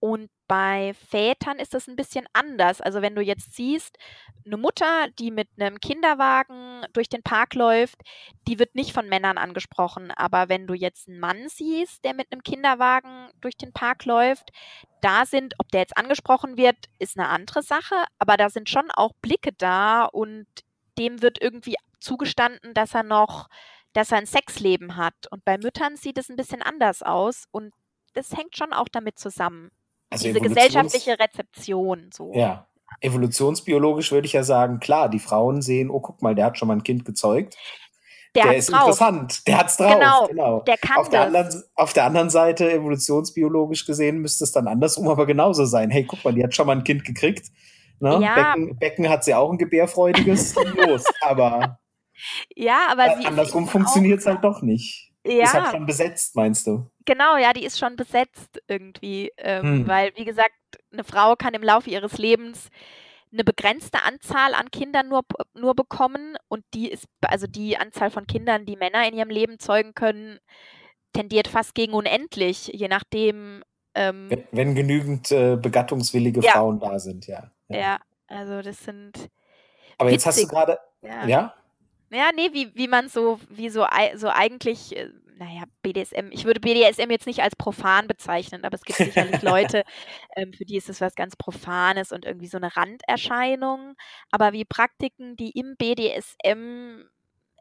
Und 0.00 0.30
bei 0.48 0.94
Vätern 1.10 1.58
ist 1.58 1.74
das 1.74 1.88
'n 1.88 1.96
bisschen 1.96 2.26
anders. 2.32 2.80
Also, 2.80 3.02
wenn 3.02 3.14
du 3.16 3.22
jetzt 3.22 3.54
siehst, 3.54 3.98
'ne 4.44 4.56
Mutter, 4.56 5.08
die 5.18 5.30
mit 5.30 5.48
'nem 5.58 5.78
Kinderwagen 5.80 6.82
durch 6.94 7.08
den 7.08 7.22
Park 7.22 7.54
läuft, 7.54 7.96
die 8.48 8.58
wird 8.58 8.74
nicht 8.74 8.92
von 8.92 9.08
Männern 9.08 9.38
angesprochen. 9.38 10.10
Aber 10.12 10.48
wenn 10.48 10.66
du 10.66 10.74
jetzt 10.74 11.08
'n 11.08 11.20
Mann 11.20 11.48
siehst, 11.48 12.04
der 12.04 12.14
mit 12.14 12.30
'nem 12.32 12.42
Kinderwagen 12.42 13.30
durch 13.40 13.56
den 13.56 13.72
Park 13.72 14.04
läuft, 14.06 14.50
da 15.02 15.26
sind 15.26 15.54
ob 15.58 15.68
der 15.70 15.80
jetzt 15.80 15.96
angesprochen 15.98 16.56
wird, 16.56 16.76
ist 16.98 17.16
'ne 17.16 17.28
andere 17.28 17.62
Sache, 17.62 17.96
aber 18.18 18.36
da 18.36 18.50
sind 18.50 18.68
schon 18.70 18.90
auch 18.92 19.12
Blicke 19.22 19.52
da 19.58 20.04
und 20.06 20.46
dem 20.98 21.22
wird 21.22 21.40
irgendwie 21.42 21.76
zugestanden, 22.00 22.74
dass 22.74 22.94
er 22.94 23.02
noch 23.02 23.48
dass 23.92 24.12
er 24.12 24.18
'n 24.18 24.26
Sexleben 24.26 24.96
hat. 24.96 25.14
Und 25.30 25.44
bei 25.44 25.58
Müttern 25.58 25.96
sieht 25.96 26.18
es 26.18 26.28
'n 26.30 26.36
bisschen 26.36 26.62
anders 26.62 27.02
aus 27.02 27.44
und 27.50 27.72
das 28.14 28.32
hängt 28.36 28.56
schon 28.56 28.72
auch 28.72 28.88
damit 28.90 29.18
zusammen. 29.18 29.70
Also 30.10 30.26
Diese 30.26 30.40
gesellschaftliche 30.40 31.18
Rezeption 31.18 32.10
so. 32.12 32.32
Ja. 32.34 32.66
Evolutionsbiologisch 33.00 34.10
würde 34.12 34.26
ich 34.26 34.32
ja 34.32 34.42
sagen, 34.42 34.80
klar, 34.80 35.08
die 35.08 35.20
Frauen 35.20 35.62
sehen, 35.62 35.90
oh, 35.90 36.00
guck 36.00 36.22
mal, 36.22 36.34
der 36.34 36.46
hat 36.46 36.58
schon 36.58 36.68
mal 36.68 36.74
ein 36.74 36.82
Kind 36.82 37.04
gezeugt. 37.04 37.56
Der 38.34 38.44
Der 38.44 38.56
ist 38.56 38.70
drauf. 38.70 38.80
interessant, 38.82 39.46
der 39.48 39.58
hat's 39.58 39.76
drauf, 39.76 39.94
Genau, 39.94 40.26
genau. 40.28 40.60
der 40.60 40.76
kann 40.76 40.98
Auf 40.98 41.08
der, 41.08 41.22
anderen, 41.22 41.62
auf 41.74 41.92
der 41.92 42.04
anderen 42.04 42.30
Seite, 42.30 42.70
evolutionsbiologisch 42.72 43.86
gesehen, 43.86 44.18
müsste 44.18 44.44
es 44.44 44.52
dann 44.52 44.68
andersrum 44.68 45.08
aber 45.08 45.26
genauso 45.26 45.64
sein. 45.64 45.90
Hey, 45.90 46.04
guck 46.04 46.24
mal, 46.24 46.32
die 46.32 46.42
hat 46.44 46.54
schon 46.54 46.66
mal 46.66 46.76
ein 46.76 46.84
Kind 46.84 47.04
gekriegt. 47.04 47.48
Ne? 48.00 48.20
Ja. 48.22 48.34
Becken, 48.54 48.78
Becken 48.78 49.08
hat 49.08 49.24
sie 49.24 49.34
auch 49.34 49.50
ein 49.50 49.58
gebärfreudiges, 49.58 50.54
los. 50.76 51.04
Aber 51.22 51.78
Ja, 52.56 52.88
aber 52.90 53.10
sie 53.10 53.22
ist 53.24 53.26
andersrum 53.28 53.64
eben 53.64 53.68
auch 53.68 53.70
funktioniert's 53.72 54.26
halt 54.26 54.44
doch 54.44 54.62
nicht. 54.62 55.12
Ist 55.24 55.54
halt 55.54 55.64
Ja. 55.64 55.70
schon 55.70 55.86
besetzt, 55.86 56.36
meinst 56.36 56.66
du? 56.66 56.90
Genau, 57.06 57.36
ja, 57.38 57.52
die 57.52 57.64
ist 57.64 57.78
schon 57.78 57.96
besetzt 57.96 58.60
irgendwie, 58.68 59.32
ähm, 59.38 59.64
Hm. 59.64 59.86
weil, 59.86 60.12
wie 60.16 60.24
gesagt, 60.24 60.54
'ne 60.90 61.02
Frau 61.04 61.34
kann 61.34 61.54
im 61.54 61.62
Laufe 61.62 61.88
ihres 61.90 62.18
Lebens 62.18 62.68
'ne 63.30 63.44
begrenzte 63.44 64.02
Anzahl 64.02 64.54
an 64.54 64.70
Kindern 64.70 65.08
nur 65.08 65.22
nur 65.54 65.74
bekommen 65.74 66.36
und 66.48 66.64
die 66.74 66.90
ist 66.90 67.06
also 67.22 67.46
die 67.46 67.76
Anzahl 67.78 68.10
von 68.10 68.26
Kindern, 68.26 68.66
die 68.66 68.76
Männer 68.76 69.06
in 69.08 69.14
ihrem 69.14 69.30
Leben 69.30 69.58
zeugen 69.58 69.94
können, 69.94 70.38
tendiert 71.14 71.48
fast 71.48 71.74
gegen 71.74 71.94
unendlich, 71.94 72.68
je 72.74 72.88
nachdem, 72.88 73.62
ähm 73.94 74.28
Wenn, 74.30 74.44
wenn 74.52 74.74
genügend 74.74 75.30
äh, 75.32 75.56
begattungswillige 75.56 76.42
Ja. 76.42 76.52
Frauen 76.52 76.80
da 76.80 76.98
sind, 76.98 77.26
ja. 77.26 77.50
ja. 77.68 77.78
Ja, 77.78 78.00
also 78.28 78.62
das 78.62 78.84
sind 78.84 79.30
Aber 79.98 80.10
jetzt 80.10 80.26
hast 80.26 80.42
du 80.42 80.46
witzig. 80.46 80.48
gerade, 80.48 80.78
Ja. 81.02 81.26
ja? 81.28 81.54
Ja, 82.12 82.32
ne, 82.32 82.48
wie 82.52 82.74
wie 82.74 82.88
man 82.88 83.08
so 83.08 83.38
wie 83.48 83.68
so 83.70 83.86
so 84.16 84.28
eigentlich, 84.28 84.96
äh, 84.96 85.10
na 85.36 85.44
ja, 85.48 85.62
BDSM 85.82 86.32
ich 86.32 86.44
würde 86.44 86.58
BDSM 86.58 87.08
jetzt 87.08 87.26
nicht 87.28 87.40
als 87.40 87.54
profan 87.54 88.08
bezeichnen, 88.08 88.64
aber 88.64 88.74
es 88.74 88.84
gibt 88.84 89.00
sicherlich 89.04 89.42
Leute, 89.42 89.84
ähm, 90.34 90.52
für 90.52 90.64
die 90.64 90.76
ist 90.76 90.88
es 90.88 91.00
was 91.00 91.14
ganz 91.14 91.36
Profanes 91.36 92.10
und 92.10 92.24
irgendwie 92.24 92.48
so 92.48 92.58
'ne 92.58 92.76
Randerscheinung. 92.76 93.94
Aber 94.32 94.52
wie 94.52 94.64
Praktiken, 94.64 95.36
die 95.36 95.50
im 95.52 95.76
BDSM 95.76 97.08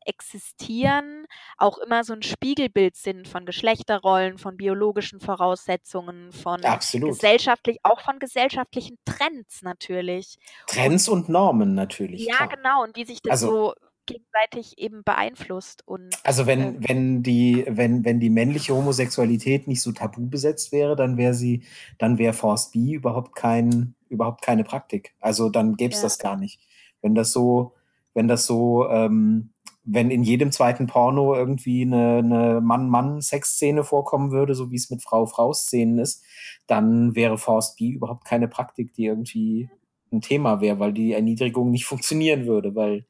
existieren, 0.05 1.27
auch 1.57 1.77
immer 1.79 2.03
so 2.03 2.13
'n 2.13 2.23
Spiegelbild 2.23 2.95
sind 2.97 3.27
von 3.27 3.45
Geschlechterrollen, 3.45 4.39
von 4.39 4.57
biologischen 4.57 5.19
Voraussetzungen, 5.19 6.31
von 6.33 6.63
Absolut. 6.63 6.99
gesellschaftlich 7.03 7.77
auch 7.83 8.01
von 8.01 8.17
gesellschaftlichen 8.19 8.97
Trends 9.05 9.61
natürlich. 9.61 10.37
Und 10.75 10.95
Trends 10.95 11.07
und 11.09 11.29
Normen 11.29 11.73
natürlich, 11.75 12.29
ja, 12.29 12.37
klar. 12.37 12.55
genau, 12.55 12.83
und 12.83 12.95
wie 12.95 13.05
sich 13.05 13.21
das 13.21 13.39
Also 13.39 13.53
so 13.55 13.73
gegenseitig 14.09 14.77
eben 14.77 15.03
beeinflusst 15.03 15.87
und, 15.87 16.09
Also 16.23 16.45
wenn, 16.45 16.59
ähm 16.61 16.79
wenn 16.87 17.23
die, 17.23 17.65
wenn, 17.67 18.03
wenn 18.05 18.19
die 18.19 18.29
männliche 18.29 18.73
Homosexualität 18.75 19.67
nicht 19.67 19.81
so 19.81 19.91
tabu 19.91 20.27
besetzt 20.29 20.71
wäre, 20.71 20.95
dann 20.95 21.17
wäre 21.17 21.33
sie, 21.33 21.63
dann 21.97 22.17
wäre 22.17 22.33
Forced 22.33 22.71
B 22.73 22.93
überhaupt 22.93 23.35
kein, 23.35 23.95
überhaupt 24.09 24.41
keine 24.41 24.63
Praktik. 24.63 25.15
Also 25.19 25.49
dann 25.49 25.75
gäbe 25.75 25.93
es 25.93 26.01
Ja. 26.01 26.05
das 26.07 26.19
gar 26.19 26.37
nicht. 26.37 26.59
Wenn 27.01 27.15
das 27.15 27.31
so, 27.31 27.73
wenn 28.13 28.27
das 28.27 28.45
so, 28.45 28.87
ähm, 28.89 29.51
wenn 29.83 30.11
in 30.11 30.23
jedem 30.23 30.51
zweiten 30.51 30.87
Porno 30.87 31.33
irgendwie 31.35 31.81
eine, 31.83 32.17
eine 32.17 32.61
Mann-Mann-Sexszene 32.61 33.83
vorkommen 33.83 34.31
würde, 34.31 34.53
so 34.55 34.71
wie 34.71 34.75
es 34.75 34.89
mit 34.89 35.01
Frau-Frau-Szenen 35.03 35.99
ist, 35.99 36.23
dann 36.67 37.15
wäre 37.15 37.37
Forced 37.37 37.77
B 37.77 37.89
überhaupt 37.89 38.25
keine 38.25 38.47
Praktik, 38.47 38.93
die 38.93 39.05
irgendwie 39.05 39.69
ein 40.11 40.21
Thema 40.21 40.61
wäre, 40.61 40.79
weil 40.79 40.93
die 40.93 41.13
Erniedrigung 41.13 41.71
nicht 41.71 41.85
funktionieren 41.85 42.45
würde, 42.45 42.75
weil 42.75 43.05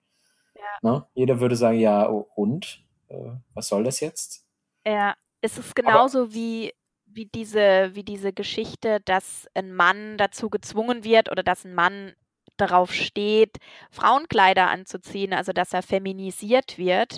Ja. 0.60 0.80
Ne? 0.82 1.06
Jeder 1.14 1.40
würde 1.40 1.56
sagen, 1.56 1.80
ja, 1.80 2.04
und? 2.06 2.84
Äh, 3.10 3.32
was 3.54 3.68
soll 3.70 3.84
das 3.84 4.00
jetzt? 4.02 4.44
Ja, 4.86 5.16
es 5.42 5.58
ist 5.58 5.76
Aber 5.86 6.02
genauso 6.02 6.34
wie 6.34 6.74
wie 7.12 7.26
diese 7.26 7.90
wie 7.96 8.04
diese 8.04 8.32
Geschichte, 8.34 9.00
dass 9.02 9.48
'n 9.56 9.74
Mann 9.74 10.18
dazu 10.18 10.50
gezwungen 10.50 11.04
wird 11.04 11.32
oder 11.32 11.44
dass 11.44 11.66
'n 11.66 11.74
Mann 11.74 12.14
darauf 12.58 12.94
steht, 12.94 13.58
Frauenkleider 13.92 14.70
anzuziehen, 14.70 15.34
also 15.34 15.52
dass 15.52 15.74
er 15.74 15.82
feminisiert 15.82 16.78
wird. 16.78 17.18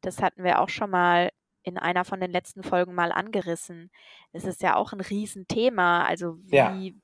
Das 0.00 0.22
hatten 0.22 0.44
wir 0.44 0.60
auch 0.60 0.68
schon 0.68 0.90
mal 0.90 1.30
in 1.64 1.76
einer 1.78 2.04
von 2.04 2.20
den 2.20 2.30
letzten 2.30 2.62
Folgen 2.62 2.94
mal 2.94 3.10
angerissen. 3.12 3.90
Es 4.32 4.44
ist 4.44 4.62
ja 4.62 4.76
auch 4.76 4.92
ein 4.92 5.00
Riesenthema. 5.00 6.04
Also 6.04 6.36
wie, 6.40 6.52
Ja. 6.52 7.02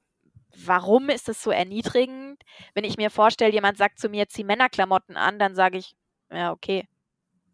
Warum 0.67 1.09
ist 1.09 1.29
es 1.29 1.43
so 1.43 1.51
erniedrigend? 1.51 2.43
Wenn 2.75 2.85
ich 2.85 2.97
mir 2.97 3.11
vorstelle, 3.11 3.53
jemand 3.53 3.79
sagt 3.79 3.99
zu 3.99 4.09
mir, 4.09 4.29
zieh 4.29 4.45
Männerklamotten 4.45 5.17
an, 5.17 5.39
dann 5.39 5.55
sage 5.55 5.79
ich, 5.79 5.95
ja, 6.31 6.53
okay. 6.53 6.87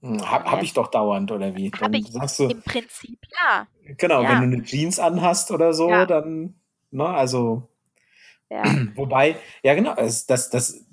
Hm, 0.02 0.20
Habe 0.30 0.44
hab 0.50 0.58
Ja. 0.58 0.62
ich 0.62 0.72
doch 0.74 0.88
dauernd, 0.88 1.30
oder 1.32 1.54
wie? 1.54 1.70
Dann 1.70 1.94
ich 1.94 2.12
sagst 2.12 2.38
du, 2.40 2.44
im 2.44 2.62
Prinzip 2.62 3.18
ja. 3.42 3.66
genau, 3.96 4.22
Ja. 4.22 4.30
wenn 4.30 4.50
du 4.50 4.56
eine 4.56 4.64
Jeans 4.64 4.98
anhast 4.98 5.50
oder 5.50 5.72
so, 5.72 5.88
Ja. 5.90 6.06
dann, 6.06 6.54
ne, 6.90 7.06
also, 7.06 7.68
Ja. 8.50 8.62
wobei, 8.94 9.36
ja 9.62 9.74
genau, 9.74 9.94
es, 9.96 10.26
das, 10.26 10.50
das, 10.50 10.84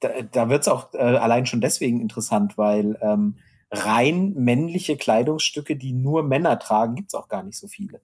da, 0.00 0.22
da 0.22 0.48
wird 0.48 0.62
es 0.62 0.68
auch 0.68 0.92
äh, 0.94 0.98
allein 0.98 1.46
schon 1.46 1.60
deswegen 1.60 2.00
interessant, 2.00 2.56
weil 2.58 2.98
ähm, 3.00 3.36
rein 3.70 4.32
männliche 4.34 4.96
Kleidungsstücke, 4.96 5.76
die 5.76 5.92
nur 5.92 6.22
Männer 6.22 6.58
tragen, 6.58 6.94
gibt 6.94 7.08
es 7.10 7.14
auch 7.14 7.28
gar 7.28 7.42
nicht 7.42 7.58
so 7.58 7.68
viele. 7.68 8.00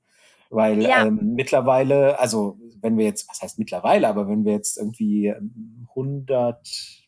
Weil 0.50 0.84
ähm, 0.84 1.34
mittlerweile, 1.34 2.18
also 2.18 2.58
wenn 2.82 2.98
wir 2.98 3.06
jetzt, 3.06 3.28
was 3.30 3.40
heißt 3.40 3.58
mittlerweile, 3.58 4.08
aber 4.08 4.28
wenn 4.28 4.44
wir 4.44 4.52
jetzt 4.52 4.76
irgendwie 4.76 5.28
ähm, 5.28 5.86
100 5.90 7.02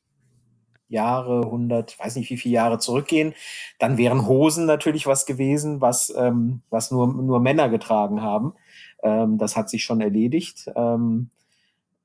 Jahre, 0.88 1.42
100, 1.44 1.98
weiß 1.98 2.16
nicht 2.16 2.30
wie 2.30 2.36
viele 2.36 2.54
Jahre 2.54 2.78
zurückgehen, 2.78 3.34
dann 3.78 3.98
wären 3.98 4.26
Hosen 4.26 4.66
natürlich 4.66 5.06
was 5.06 5.26
gewesen, 5.26 5.80
was, 5.80 6.12
ähm, 6.16 6.62
was 6.70 6.90
nur, 6.90 7.06
nur 7.08 7.40
Männer 7.40 7.68
getragen 7.68 8.22
haben. 8.22 8.54
Ähm, 9.02 9.36
das 9.38 9.56
hat 9.56 9.68
sich 9.68 9.84
schon 9.84 10.00
erledigt. 10.00 10.70
Ähm, 10.76 11.30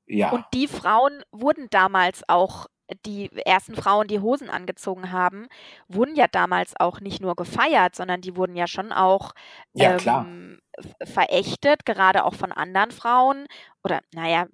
ja. 0.06 0.30
Und 0.32 0.44
die 0.52 0.66
Frauen 0.66 1.22
wurden 1.30 1.68
damals 1.70 2.22
auch, 2.28 2.66
die 3.06 3.30
ersten 3.46 3.74
Frauen, 3.76 4.08
die 4.08 4.20
Hosen 4.20 4.50
angezogen 4.50 5.12
haben, 5.12 5.48
wurden 5.88 6.16
ja 6.16 6.26
damals 6.28 6.74
auch 6.78 7.00
nicht 7.00 7.20
nur 7.20 7.36
gefeiert, 7.36 7.94
sondern 7.96 8.20
die 8.20 8.36
wurden 8.36 8.56
ja 8.56 8.66
schon 8.66 8.92
auch 8.92 9.32
Ja, 9.72 10.00
ähm, 10.04 10.60
verächtet, 11.04 11.86
gerade 11.86 12.24
auch 12.24 12.34
von 12.34 12.52
anderen 12.52 12.90
Frauen. 12.90 13.46
Oder, 13.84 14.00
naja, 14.14 14.46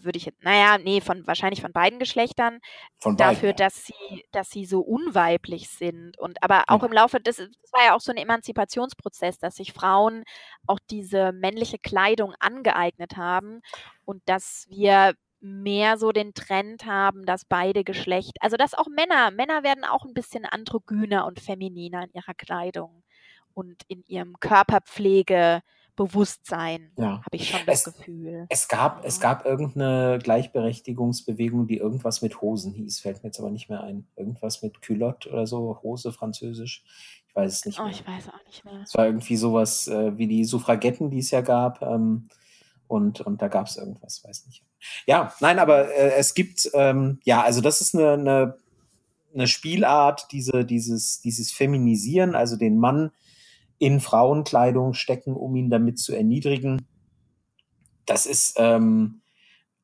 würde 0.00 0.18
ich 0.18 0.26
jetzt, 0.26 0.42
naja, 0.44 0.78
nee, 0.78 1.00
von 1.00 1.26
wahrscheinlich 1.26 1.60
von 1.60 1.72
beiden 1.72 1.98
Geschlechtern, 1.98 2.60
Von 2.98 3.16
beiden. 3.16 3.42
dafür, 3.42 3.52
ja. 3.52 3.54
dass 3.54 3.86
sie, 3.86 4.24
dass 4.32 4.50
sie 4.50 4.64
so 4.64 4.80
unweiblich 4.80 5.68
sind. 5.70 6.18
Und 6.18 6.42
aber 6.42 6.64
auch 6.68 6.82
Ja. 6.82 6.84
im 6.84 6.92
Laufe 6.92 7.20
des, 7.20 7.36
das 7.38 7.48
war 7.72 7.84
ja 7.84 7.96
auch 7.96 8.00
so 8.00 8.12
ein 8.12 8.16
Emanzipationsprozess, 8.18 9.38
dass 9.38 9.56
sich 9.56 9.72
Frauen 9.72 10.24
auch 10.66 10.78
diese 10.90 11.32
männliche 11.32 11.78
Kleidung 11.78 12.34
angeeignet 12.40 13.16
haben 13.16 13.60
und 14.04 14.22
dass 14.28 14.66
wir 14.70 15.14
mehr 15.40 15.98
so 15.98 16.12
den 16.12 16.34
Trend 16.34 16.84
haben, 16.86 17.24
dass 17.26 17.44
beide 17.44 17.84
Geschlechter, 17.84 18.32
also 18.40 18.56
dass 18.56 18.74
auch 18.74 18.88
Männer, 18.88 19.30
Männer 19.30 19.62
werden 19.62 19.84
auch 19.84 20.04
ein 20.04 20.14
bisschen 20.14 20.44
androgyner 20.44 21.26
und 21.26 21.40
femininer 21.40 22.04
in 22.04 22.10
ihrer 22.12 22.34
Kleidung 22.34 23.02
und 23.54 23.82
in 23.88 24.04
ihrem 24.06 24.38
Körperpflegebewusstsein, 24.40 26.92
Ja. 26.96 27.20
habe 27.24 27.36
ich 27.36 27.48
schon 27.50 27.60
das 27.66 27.78
Es, 27.78 27.84
Gefühl. 27.84 28.46
es, 28.48 28.68
gab, 28.68 29.04
es 29.04 29.16
Ja. 29.16 29.22
gab 29.34 29.44
irgendeine 29.46 30.18
Gleichberechtigungsbewegung, 30.22 31.66
die 31.66 31.78
irgendwas 31.78 32.22
mit 32.22 32.40
Hosen 32.40 32.72
hieß, 32.72 33.00
fällt 33.00 33.22
mir 33.22 33.28
jetzt 33.28 33.40
aber 33.40 33.50
nicht 33.50 33.68
mehr 33.68 33.82
ein. 33.82 34.06
Irgendwas 34.16 34.62
mit 34.62 34.80
Culotte 34.82 35.28
oder 35.30 35.46
so, 35.46 35.80
Hose 35.82 36.12
französisch. 36.12 36.84
Ich 37.28 37.34
weiß 37.36 37.52
es 37.52 37.64
nicht 37.64 37.78
Oh, 37.80 37.84
mehr. 37.84 37.92
ich 37.92 38.06
weiß 38.06 38.28
auch 38.28 38.44
nicht 38.46 38.64
mehr. 38.64 38.80
Es 38.84 38.94
war 38.94 39.06
irgendwie 39.06 39.36
sowas 39.36 39.88
äh, 39.88 40.16
wie 40.18 40.26
die 40.28 40.44
Suffragetten, 40.44 41.10
die 41.10 41.18
es 41.18 41.30
ja 41.30 41.40
gab. 41.40 41.82
Ähm, 41.82 42.28
und, 42.88 43.20
und 43.20 43.40
da 43.40 43.48
gab 43.48 43.66
es 43.66 43.76
irgendwas, 43.76 44.24
weiß 44.24 44.46
nicht. 44.46 44.64
Ja, 45.06 45.32
nein, 45.40 45.58
aber 45.58 45.94
äh, 45.94 46.14
es 46.14 46.34
gibt, 46.34 46.70
ähm, 46.74 47.20
ja, 47.24 47.42
also 47.42 47.60
das 47.60 47.80
ist 47.80 47.94
eine, 47.94 48.12
eine, 48.12 48.58
eine 49.34 49.46
Spielart, 49.46 50.28
diese, 50.32 50.64
dieses, 50.64 51.20
dieses 51.20 51.52
Feminisieren, 51.52 52.34
also 52.34 52.56
den 52.56 52.78
Mann 52.78 53.10
in 53.78 54.00
Frauenkleidung 54.00 54.94
stecken, 54.94 55.34
um 55.34 55.54
ihn 55.54 55.70
damit 55.70 55.98
zu 55.98 56.14
erniedrigen. 56.14 56.86
Das 58.06 58.26
ist, 58.26 58.54
ähm, 58.56 59.20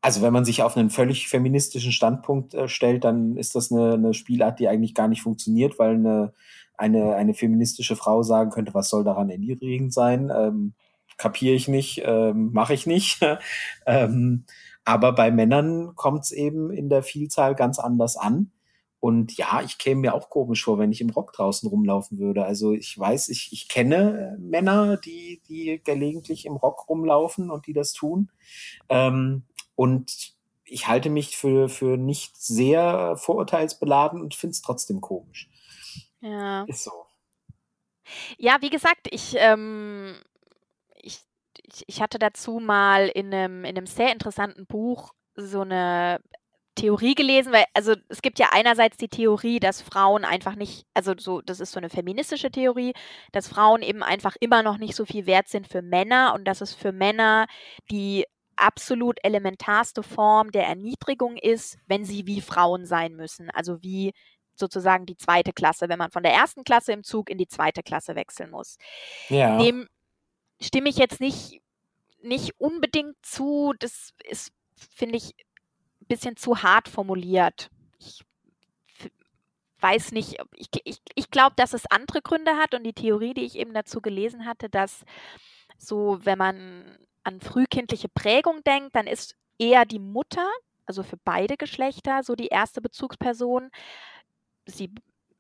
also 0.01 0.23
wenn 0.23 0.33
man 0.33 0.45
sich 0.45 0.63
auf 0.63 0.77
einen 0.77 0.91
völlig 0.91 1.29
feministischen 1.29 1.93
Standpunkt 1.93 2.55
äh, 2.55 2.69
stellt, 2.69 3.05
dann 3.05 3.37
ist 3.37 3.55
das 3.55 3.71
eine, 3.71 3.95
eine 3.95 4.15
Spielart, 4.15 4.59
die 4.59 4.69
eigentlich 4.69 4.95
gar 4.95 5.09
nicht 5.09 5.23
funktioniert, 5.23 5.79
weil 5.79 5.95
eine, 5.95 6.33
eine, 6.77 7.15
eine 7.15 7.35
feministische 7.35 7.97
Frau 7.97 8.23
sagen 8.23 8.51
könnte, 8.51 8.75
was 8.75 8.89
soll 8.89 9.05
daran 9.05 9.31
erniedrigend 9.31 9.93
sein? 9.93 10.33
Ähm, 10.35 10.75
kapiere 11.17 11.55
ich 11.55 11.69
nicht, 11.69 12.03
ähm, 12.05 12.51
mache 12.53 12.75
ich 12.75 12.87
nicht. 12.87 13.21
ähm, 13.87 14.45
aber 14.85 15.13
bei 15.13 15.31
Männern 15.31 15.95
kommt 15.95 16.25
es 16.25 16.33
eben 16.33 16.71
in 16.71 16.89
der 16.89 17.03
Vielzahl 17.03 17.55
ganz 17.55 17.79
anders 17.79 18.17
an. 18.17 18.53
Und 19.01 19.37
ja, 19.37 19.61
ich 19.63 19.77
käme 19.77 20.01
mir 20.01 20.15
auch 20.15 20.31
komisch 20.31 20.65
vor, 20.65 20.79
wenn 20.79 20.91
ich 20.91 21.03
im 21.03 21.11
Rock 21.11 21.35
draußen 21.35 21.69
rumlaufen 21.69 22.19
würde. 22.19 22.47
Also 22.47 22.73
ich 22.73 22.99
weiß, 22.99 23.29
ich, 23.29 23.53
ich 23.53 23.69
kenne 23.69 24.39
Männer, 24.41 24.97
die, 24.97 25.43
die 25.47 25.81
gelegentlich 25.85 26.47
im 26.47 26.57
Rock 26.57 26.89
rumlaufen 26.89 27.51
und 27.51 27.67
die 27.67 27.75
das 27.75 27.93
tun. 27.93 28.31
Ähm, 28.89 29.45
und 29.75 30.35
ich 30.65 30.89
halte 30.89 31.11
mich 31.11 31.37
für, 31.37 31.69
für 31.69 31.99
nicht 31.99 32.37
sehr 32.39 33.17
vorurteilsbeladen 33.19 34.23
und 34.23 34.35
finde 34.35 34.53
es 34.53 34.63
trotzdem 34.63 35.03
komisch. 35.03 35.51
Ja. 36.23 36.65
Ist 36.65 36.85
so. 36.85 36.93
Ja, 38.39 38.57
wie 38.61 38.71
gesagt, 38.71 39.09
ich, 39.11 39.35
ähm, 39.37 40.15
ich, 41.73 41.85
ich, 41.87 42.03
hatte 42.03 42.19
dazu 42.19 42.61
mal 42.61 43.09
in 43.09 43.33
einem, 43.33 43.65
in 43.65 43.77
einem 43.77 43.87
sehr 43.87 44.13
interessanten 44.13 44.67
Buch 44.67 45.13
so 45.35 45.63
eine 45.63 46.21
Theorie 46.75 47.15
gelesen, 47.15 47.53
weil, 47.53 47.65
also 47.73 47.95
es 48.09 48.21
gibt 48.21 48.39
ja 48.39 48.49
einerseits 48.53 48.97
die 48.97 49.09
Theorie, 49.09 49.61
dass 49.61 49.81
Frauen 49.81 50.25
einfach 50.25 50.57
nicht, 50.57 50.87
also 50.93 51.15
so, 51.17 51.41
das 51.41 51.61
ist 51.61 51.73
so 51.73 51.79
eine 51.79 51.91
feministische 51.91 52.51
Theorie, 52.51 52.95
dass 53.33 53.49
Frauen 53.49 53.83
eben 53.83 54.03
einfach 54.03 54.37
immer 54.41 54.63
noch 54.63 54.79
nicht 54.79 54.97
so 54.97 55.05
viel 55.05 55.27
wert 55.27 55.49
sind 55.49 55.69
für 55.69 55.83
Männer 55.83 56.33
und 56.35 56.45
dass 56.47 56.61
es 56.61 56.75
für 56.75 56.93
Männer 56.93 57.47
die 57.91 58.25
absolut 58.57 59.19
elementarste 59.23 60.03
Form 60.03 60.51
der 60.51 60.67
Erniedrigung 60.67 61.37
ist, 61.37 61.79
wenn 61.87 62.05
sie 62.05 62.27
wie 62.27 62.41
Frauen 62.41 62.87
sein 62.87 63.15
müssen. 63.15 63.51
Also 63.51 63.83
wie 63.83 64.13
sozusagen 64.57 65.07
die 65.07 65.17
zweite 65.17 65.53
Klasse, 65.53 65.89
wenn 65.89 65.99
man 65.99 66.11
von 66.11 66.23
der 66.23 66.33
ersten 66.33 66.65
Klasse 66.65 66.93
im 66.93 67.03
Zug 67.03 67.31
in 67.31 67.39
die 67.39 67.49
zweite 67.49 67.83
Klasse 67.83 68.15
wechseln 68.15 68.51
muss. 68.51 68.79
Ja. 69.29 69.59
Dem 69.59 69.89
stimme 70.61 70.89
ich 70.89 70.97
jetzt 70.97 71.21
nicht, 71.21 71.61
nicht 72.23 72.59
unbedingt 72.59 73.17
zu. 73.23 73.75
Das 73.79 74.13
ist, 74.25 74.53
finde 74.77 75.17
ich, 75.17 75.35
ein 76.01 76.07
bisschen 76.07 76.37
zu 76.37 76.63
hart 76.63 76.89
formuliert. 76.89 77.71
Ich 77.99 78.25
weiß 79.81 80.13
nicht, 80.13 80.39
ich, 80.57 80.69
ich, 80.85 80.99
ich 81.15 81.31
glaube, 81.31 81.55
dass 81.57 81.75
es 81.75 81.85
andere 81.91 82.23
Gründe 82.23 82.57
hat 82.57 82.75
und 82.75 82.85
die 82.85 82.95
Theorie, 82.95 83.35
die 83.35 83.45
ich 83.45 83.57
eben 83.57 83.75
dazu 83.75 84.01
gelesen 84.01 84.47
hatte, 84.47 84.71
dass 84.71 85.05
so, 85.77 86.19
wenn 86.23 86.39
man 86.39 86.99
an 87.23 87.41
frühkindliche 87.41 88.09
Prägung 88.09 88.63
denkt, 88.65 88.97
dann 88.97 89.07
ist 89.07 89.37
eher 89.59 89.85
die 89.85 89.99
Mutter, 89.99 90.49
also 90.87 91.03
für 91.03 91.19
beide 91.19 91.57
Geschlechter, 91.57 92.23
so 92.23 92.35
die 92.35 92.49
erste 92.49 92.81
Bezugsperson. 92.81 93.71
Sie 94.67 94.91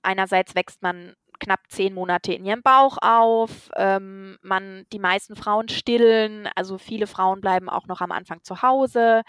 einerseits 0.02 0.54
wächst 0.54 0.82
man 0.82 1.14
knapp 1.44 1.60
zehn 1.68 1.94
Monate 1.94 2.32
in 2.32 2.44
ihrem 2.44 2.62
Bauch 2.62 2.96
auf. 3.00 3.70
Ähm, 3.76 4.38
man, 4.42 4.86
die 4.92 4.98
meisten 4.98 5.36
Frauen 5.36 5.68
stillen, 5.68 6.48
also 6.54 6.78
viele 6.78 7.06
Frauen 7.06 7.40
bleiben 7.40 7.68
auch 7.68 7.86
noch 7.86 8.00
am 8.00 8.12
Anfang 8.12 8.42
zu 8.42 8.62
Hause, 8.62 9.22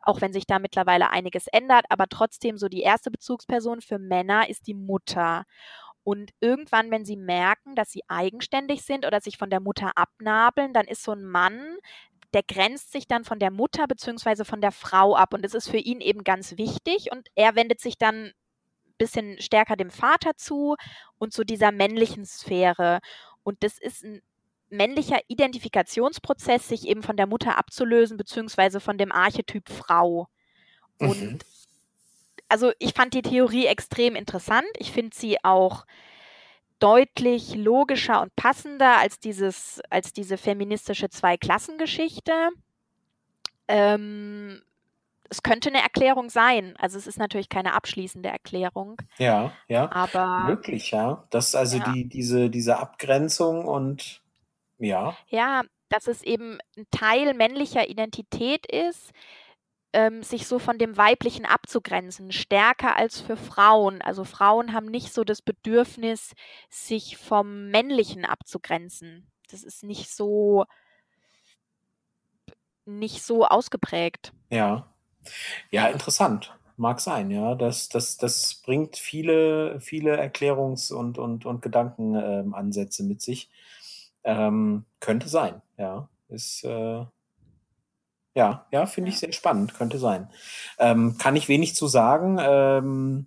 auch 0.00 0.20
wenn 0.20 0.32
sich 0.32 0.46
da 0.46 0.58
mittlerweile 0.58 1.10
einiges 1.10 1.46
ändert. 1.46 1.86
Aber 1.88 2.06
trotzdem 2.08 2.58
so 2.58 2.68
die 2.68 2.82
erste 2.82 3.10
Bezugsperson 3.10 3.80
für 3.80 3.98
Männer 3.98 4.48
ist 4.48 4.66
die 4.66 4.74
Mutter. 4.74 5.44
Und 6.04 6.32
irgendwann, 6.40 6.90
wenn 6.90 7.04
sie 7.04 7.16
merken, 7.16 7.74
dass 7.74 7.90
sie 7.90 8.02
eigenständig 8.08 8.82
sind 8.82 9.06
oder 9.06 9.20
sich 9.20 9.38
von 9.38 9.50
der 9.50 9.60
Mutter 9.60 9.92
abnabeln, 9.96 10.72
dann 10.74 10.86
ist 10.86 11.04
so 11.04 11.12
ein 11.12 11.24
Mann, 11.24 11.76
der 12.34 12.42
grenzt 12.42 12.92
sich 12.92 13.06
dann 13.06 13.24
von 13.24 13.38
der 13.38 13.50
Mutter 13.50 13.86
bzw. 13.86 14.44
von 14.44 14.60
der 14.60 14.72
Frau 14.72 15.14
ab. 15.14 15.32
Und 15.32 15.44
das 15.44 15.54
ist 15.54 15.70
für 15.70 15.78
ihn 15.78 16.00
eben 16.00 16.24
ganz 16.24 16.56
wichtig. 16.58 17.10
Und 17.12 17.28
er 17.34 17.54
wendet 17.54 17.80
sich 17.80 17.98
dann 17.98 18.32
bisschen 19.02 19.40
stärker 19.40 19.76
dem 19.76 19.90
Vater 19.90 20.36
zu 20.36 20.76
und 21.18 21.32
zu 21.32 21.44
dieser 21.44 21.72
männlichen 21.72 22.24
Sphäre. 22.26 23.00
Und 23.44 23.62
das 23.64 23.78
ist 23.78 24.04
ein 24.04 24.22
männlicher 24.70 25.20
Identifikationsprozess, 25.28 26.68
sich 26.68 26.88
eben 26.88 27.02
von 27.02 27.16
der 27.16 27.26
Mutter 27.26 27.58
abzulösen, 27.58 28.16
beziehungsweise 28.16 28.80
von 28.80 28.98
dem 28.98 29.12
Archetyp 29.12 29.68
Frau. 29.68 30.28
Und 30.98 31.18
Mhm. 31.22 31.38
also 32.48 32.72
ich 32.78 32.92
fand 32.94 33.14
die 33.14 33.22
Theorie 33.22 33.66
extrem 33.66 34.14
interessant. 34.14 34.66
Ich 34.78 34.92
finde 34.92 35.16
sie 35.16 35.42
auch 35.44 35.84
deutlich 36.78 37.54
logischer 37.54 38.22
und 38.22 38.34
passender 38.36 38.98
als 38.98 39.20
dieses, 39.20 39.80
als 39.90 40.12
diese 40.12 40.36
feministische 40.36 41.08
Zweiklassengeschichte. 41.10 42.50
Ähm, 43.68 44.62
es 45.30 45.42
könnte 45.42 45.70
eine 45.70 45.82
Erklärung 45.82 46.28
sein. 46.30 46.74
Also 46.78 46.98
es 46.98 47.06
ist 47.06 47.18
natürlich 47.18 47.48
keine 47.48 47.74
abschließende 47.74 48.28
Erklärung, 48.28 49.00
Ja, 49.18 49.52
ja. 49.68 49.90
aber 49.90 50.44
Möglich, 50.46 50.90
ja. 50.90 51.24
Das 51.30 51.54
also 51.54 51.78
ja. 51.78 51.92
die, 51.92 52.08
diese, 52.08 52.50
diese 52.50 52.78
Abgrenzung 52.78 53.64
und 53.66 54.22
ja. 54.78 55.16
ja, 55.28 55.62
dass 55.88 56.06
es 56.06 56.22
eben 56.22 56.58
ein 56.76 56.86
Teil 56.90 57.34
männlicher 57.34 57.88
Identität 57.88 58.66
ist, 58.66 59.12
ähm, 59.92 60.22
sich 60.22 60.46
so 60.46 60.58
von 60.58 60.78
dem 60.78 60.96
Weiblichen 60.96 61.44
abzugrenzen, 61.44 62.32
stärker 62.32 62.96
als 62.96 63.20
für 63.20 63.36
Frauen. 63.36 64.00
Also 64.02 64.24
Frauen 64.24 64.72
haben 64.72 64.86
nicht 64.86 65.12
so 65.12 65.22
das 65.24 65.42
Bedürfnis, 65.42 66.32
sich 66.70 67.16
vom 67.16 67.68
Männlichen 67.70 68.24
abzugrenzen. 68.24 69.30
Das 69.50 69.62
ist 69.62 69.84
nicht 69.84 70.10
so 70.10 70.64
nicht 72.84 73.22
so 73.22 73.44
ausgeprägt. 73.46 74.32
Ja. 74.50 74.91
Ja, 75.70 75.88
interessant. 75.88 76.56
Mag 76.76 77.00
sein, 77.00 77.30
ja. 77.30 77.54
Das, 77.54 77.88
das, 77.88 78.16
das 78.16 78.54
bringt 78.64 78.96
viele, 78.96 79.80
viele 79.80 80.20
Erklärungs- 80.20 80.92
und, 80.92 81.18
und, 81.18 81.46
und 81.46 81.62
Gedankenansätze 81.62 83.02
ähm, 83.02 83.08
mit 83.08 83.22
sich. 83.22 83.50
Ähm, 84.24 84.84
könnte 85.00 85.28
sein, 85.28 85.62
ja. 85.76 86.08
Ist, 86.28 86.64
äh, 86.64 87.04
ja, 88.34 88.66
ja, 88.70 88.86
finde 88.86 89.10
ich 89.10 89.18
sehr 89.18 89.32
spannend, 89.32 89.74
könnte 89.74 89.98
sein. 89.98 90.28
Ähm, 90.78 91.18
kann 91.18 91.36
ich 91.36 91.48
wenig 91.48 91.74
zu 91.74 91.86
sagen. 91.86 92.38
Ähm, 92.40 93.26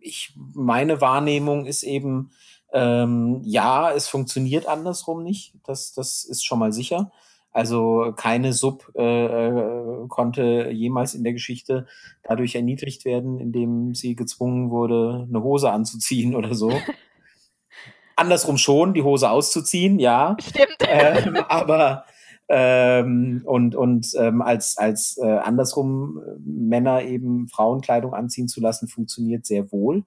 ich, 0.00 0.34
meine 0.36 1.00
Wahrnehmung 1.00 1.64
ist 1.64 1.82
eben, 1.82 2.32
ähm, 2.72 3.40
ja, 3.44 3.90
es 3.92 4.08
funktioniert 4.08 4.66
andersrum 4.66 5.22
nicht. 5.22 5.54
Das, 5.64 5.94
das 5.94 6.24
ist 6.24 6.44
schon 6.44 6.58
mal 6.58 6.72
sicher. 6.72 7.10
Also 7.52 8.14
keine 8.16 8.54
Sub 8.54 8.90
äh, 8.96 9.26
äh, 9.26 10.08
konnte 10.08 10.70
jemals 10.70 11.14
in 11.14 11.22
der 11.22 11.34
Geschichte 11.34 11.86
dadurch 12.22 12.54
erniedrigt 12.54 13.04
werden, 13.04 13.38
indem 13.38 13.94
sie 13.94 14.16
gezwungen 14.16 14.70
wurde, 14.70 15.26
eine 15.28 15.42
Hose 15.42 15.70
anzuziehen 15.70 16.34
oder 16.34 16.54
so. 16.54 16.72
Andersrum 18.16 18.56
schon, 18.56 18.94
die 18.94 19.02
Hose 19.02 19.30
auszuziehen, 19.30 19.98
ja. 19.98 20.36
Stimmt. 20.40 20.76
Ähm, 20.80 21.36
aber 21.48 22.04
ähm, 22.48 23.42
und 23.44 23.74
und 23.74 24.12
ähm, 24.18 24.42
als 24.42 24.76
als 24.76 25.18
äh, 25.18 25.26
andersrum 25.26 26.20
Männer 26.44 27.02
eben 27.02 27.48
Frauenkleidung 27.48 28.14
anziehen 28.14 28.48
zu 28.48 28.60
lassen, 28.60 28.88
funktioniert 28.88 29.46
sehr 29.46 29.72
wohl. 29.72 30.04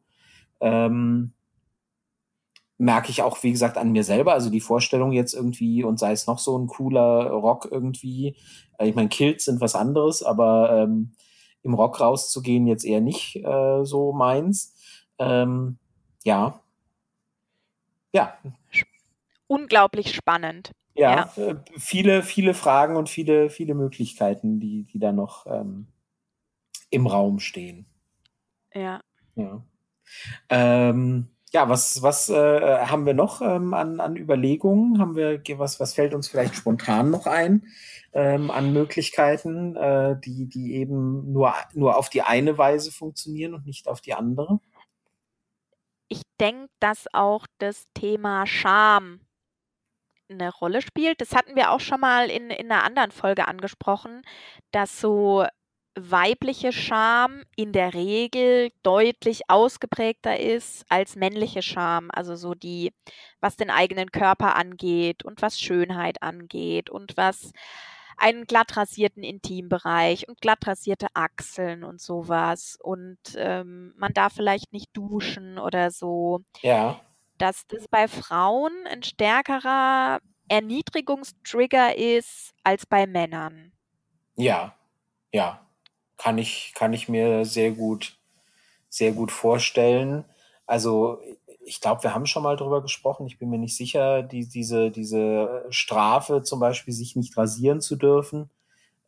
Ähm, 0.62 1.34
merke 2.78 3.10
ich 3.10 3.22
auch, 3.22 3.42
wie 3.44 3.52
gesagt, 3.52 3.78
an 3.78 3.92
mir 3.92 4.04
selber. 4.04 4.34
Also 4.34 4.50
die 4.50 4.62
Vorstellung 4.62 5.12
jetzt 5.12 5.34
irgendwie, 5.34 5.84
und 5.84 6.00
sei 6.00 6.12
es 6.12 6.28
noch 6.28 6.40
so 6.40 6.58
ein 6.58 6.68
cooler 6.68 7.30
Rock 7.30 7.68
irgendwie, 7.72 8.36
äh, 8.78 8.88
ich 8.88 8.96
meine, 8.96 9.10
Kills 9.10 9.46
sind 9.46 9.62
was 9.62 9.76
anderes, 9.76 10.24
aber 10.24 10.72
ähm, 10.72 11.14
im 11.64 11.74
Rock 11.74 12.00
rauszugehen 12.00 12.68
jetzt 12.68 12.86
eher 12.86 13.02
nicht 13.02 13.38
äh, 13.38 13.84
so 13.84 14.14
meins. 14.14 14.76
Ähm, 15.18 15.78
ja. 16.24 16.60
Ja. 18.14 18.38
Unglaublich 19.48 20.14
spannend. 20.14 20.72
Ja, 20.96 21.30
ja, 21.36 21.44
äh, 21.44 21.56
viele, 21.78 22.24
viele 22.24 22.54
Fragen 22.54 22.96
und 22.96 23.10
viele, 23.10 23.50
viele 23.50 23.74
Möglichkeiten, 23.74 24.60
die, 24.60 24.84
die 24.84 25.00
da 25.00 25.12
noch 25.12 25.46
ähm, 25.46 25.88
im 26.90 27.08
Raum 27.08 27.40
stehen. 27.40 27.86
Ja. 28.74 29.02
Ja. 29.36 29.62
Ähm, 30.50 31.35
ja, 31.54 31.70
was, 31.70 32.02
was 32.02 32.30
äh, 32.30 32.86
haben 32.86 33.06
wir 33.06 33.14
noch 33.14 33.41
ähm, 33.41 33.74
an, 33.74 34.00
an 34.00 34.18
Überlegungen? 34.18 35.00
Haben 35.00 35.16
wir 35.16 35.41
was, 35.58 35.80
was 35.80 35.93
fällt 35.93 36.14
uns 36.14 36.28
vielleicht 36.28 36.56
spontan 36.56 37.12
noch 37.12 37.28
ein 37.28 37.68
ähm, 38.14 38.50
an 38.50 38.74
Möglichkeiten, 38.74 39.76
äh, 39.76 40.20
die, 40.20 40.48
die 40.48 40.76
eben 40.76 41.32
nur, 41.32 41.54
nur 41.74 41.98
auf 41.98 42.10
die 42.10 42.22
eine 42.22 42.58
Weise 42.58 42.91
funktionieren 42.91 43.54
und 43.54 43.66
nicht 43.66 43.88
auf 43.88 44.02
die 44.02 44.14
andere? 44.14 44.60
Ich 46.08 46.22
denke, 46.39 46.70
dass 46.80 47.08
auch 47.14 47.46
das 47.60 47.86
Thema 47.93 48.46
Scham 48.48 49.20
eine 50.30 50.52
Rolle 50.52 50.82
spielt. 50.82 51.22
Das 51.22 51.36
hatten 51.36 51.56
wir 51.56 51.72
auch 51.72 51.80
schon 51.80 52.00
mal 52.00 52.30
in, 52.30 52.50
in 52.50 52.72
einer 52.72 52.84
anderen 52.84 53.12
Folge 53.12 53.48
angesprochen, 53.48 54.22
dass 54.72 55.00
so 55.00 55.46
weibliche 55.96 56.72
Scham 56.72 57.43
in 57.56 57.72
der 57.72 57.93
Regel 57.93 58.72
deutlich 58.84 59.50
ausgeprägter 59.50 60.39
ist 60.39 60.86
als 60.89 61.16
männliche 61.16 61.62
Scham. 61.62 62.10
Also 62.12 62.36
so 62.36 62.54
die, 62.54 62.93
was 63.39 63.56
den 63.56 63.70
eigenen 63.70 64.12
Körper 64.12 64.56
angeht 64.56 65.24
und 65.24 65.41
was 65.41 65.60
Schönheit 65.60 66.22
angeht 66.22 66.89
und 66.89 67.16
was 67.18 67.52
einen 68.18 68.46
glatt 68.46 68.76
rasierten 68.78 69.24
Intimbereich 69.24 70.28
und 70.28 70.39
glatt 70.41 70.66
rasierte 70.68 71.08
Achseln 71.14 71.84
und 71.84 72.02
sowas. 72.02 72.78
Und 72.82 73.20
ähm, 73.38 73.93
man 73.98 74.14
darf 74.14 74.34
vielleicht 74.34 74.74
nicht 74.74 74.89
duschen 74.93 75.58
oder 75.58 75.91
so. 75.91 76.41
Ja. 76.62 77.02
Dass 77.38 77.68
das 77.68 77.88
bei 77.88 78.08
Frauen 78.08 78.72
ein 78.89 79.04
stärkerer 79.04 80.20
Erniedrigungstrigger 80.48 81.98
ist 81.98 82.54
als 82.64 82.86
bei 82.86 83.08
Männern. 83.08 83.74
Ja, 84.38 84.76
ja, 85.34 85.66
kann 86.18 86.38
ich, 86.38 86.74
kann 86.76 86.93
ich 86.93 87.09
mir 87.09 87.45
sehr 87.45 87.72
gut, 87.72 88.18
sehr 88.89 89.11
gut 89.11 89.32
vorstellen. 89.32 90.26
Also 90.66 91.20
ich 91.66 91.82
glaube, 91.82 92.03
wir 92.03 92.13
haben 92.13 92.26
schon 92.26 92.43
mal 92.43 92.55
drüber 92.55 92.82
gesprochen. 92.82 93.28
Ich 93.28 93.39
bin 93.39 93.49
mir 93.49 93.57
nicht 93.57 93.76
sicher, 93.76 94.24
die, 94.24 94.47
diese, 94.47 94.91
diese 94.91 95.66
Strafe 95.70 96.43
zum 96.43 96.59
Beispiel, 96.59 96.93
sich 96.93 97.16
nicht 97.16 97.36
rasieren 97.38 97.82
zu 97.82 97.95
dürfen. 97.95 98.49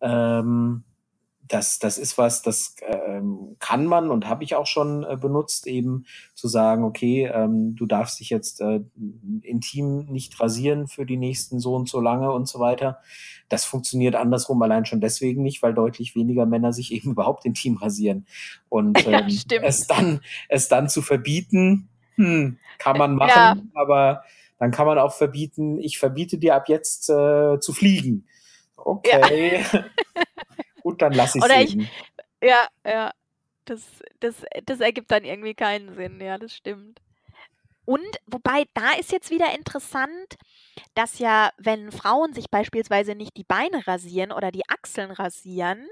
Ähm, 0.01 0.83
das, 1.47 1.79
das 1.79 1.97
ist 1.97 2.17
was, 2.17 2.41
das 2.41 2.75
ähm, 2.81 3.55
kann 3.59 3.85
man 3.85 4.09
und 4.09 4.27
habe 4.27 4.43
ich 4.43 4.55
auch 4.55 4.65
schon 4.65 5.03
äh, 5.03 5.17
benutzt, 5.17 5.67
eben 5.67 6.05
zu 6.33 6.47
sagen, 6.47 6.83
okay, 6.83 7.29
ähm, 7.33 7.75
du 7.75 7.85
darfst 7.85 8.19
dich 8.19 8.29
jetzt 8.29 8.61
äh, 8.61 8.81
intim 9.41 10.05
nicht 10.05 10.39
rasieren 10.39 10.87
für 10.87 11.05
die 11.05 11.17
nächsten 11.17 11.59
so 11.59 11.75
und 11.75 11.87
so 11.89 12.01
lange 12.01 12.31
und 12.31 12.47
so 12.47 12.59
weiter. 12.59 12.99
Das 13.49 13.65
funktioniert 13.65 14.15
andersrum 14.15 14.61
allein 14.61 14.85
schon 14.85 15.01
deswegen 15.01 15.43
nicht, 15.43 15.63
weil 15.63 15.73
deutlich 15.73 16.15
weniger 16.15 16.45
Männer 16.45 16.73
sich 16.73 16.91
eben 16.93 17.11
überhaupt 17.11 17.45
intim 17.45 17.77
rasieren. 17.77 18.25
Und 18.69 19.05
ähm, 19.07 19.27
ja, 19.29 19.61
es, 19.61 19.87
dann, 19.87 20.21
es 20.49 20.67
dann 20.67 20.89
zu 20.89 21.01
verbieten, 21.01 21.89
hm, 22.15 22.57
kann 22.79 22.97
man 22.97 23.15
machen, 23.15 23.31
ja. 23.73 23.81
aber 23.81 24.23
dann 24.59 24.71
kann 24.71 24.87
man 24.87 24.97
auch 24.97 25.13
verbieten, 25.13 25.77
ich 25.77 25.99
verbiete 25.99 26.37
dir 26.37 26.55
ab 26.55 26.67
jetzt 26.67 27.09
äh, 27.09 27.59
zu 27.59 27.73
fliegen. 27.73 28.25
Okay. 28.75 29.63
Ja. 29.71 29.85
Gut, 30.88 31.01
dann 31.01 31.11
lasse 31.11 31.38
ich 31.38 31.43
es 31.43 31.75
Ja, 32.41 32.67
ja. 32.85 33.11
Das, 33.65 33.81
das, 34.21 34.45
das 34.63 34.79
ergibt 34.79 35.11
dann 35.11 35.25
irgendwie 35.25 35.53
keinen 35.53 35.93
Sinn, 35.95 36.21
ja, 36.21 36.38
das 36.38 36.53
stimmt. 36.53 37.01
Und 37.83 38.07
wobei, 38.25 38.63
da 38.73 38.93
ist 38.97 39.11
jetzt 39.11 39.29
wieder 39.29 39.53
interessant, 39.53 40.38
dass 40.93 41.19
ja, 41.19 41.49
wenn 41.57 41.91
Frauen 41.91 42.31
sich 42.31 42.49
beispielsweise 42.49 43.15
nicht 43.15 43.35
die 43.35 43.43
Beine 43.43 43.85
rasieren 43.85 44.31
oder 44.31 44.49
die 44.49 44.69
Achseln 44.69 45.11
rasieren, 45.11 45.85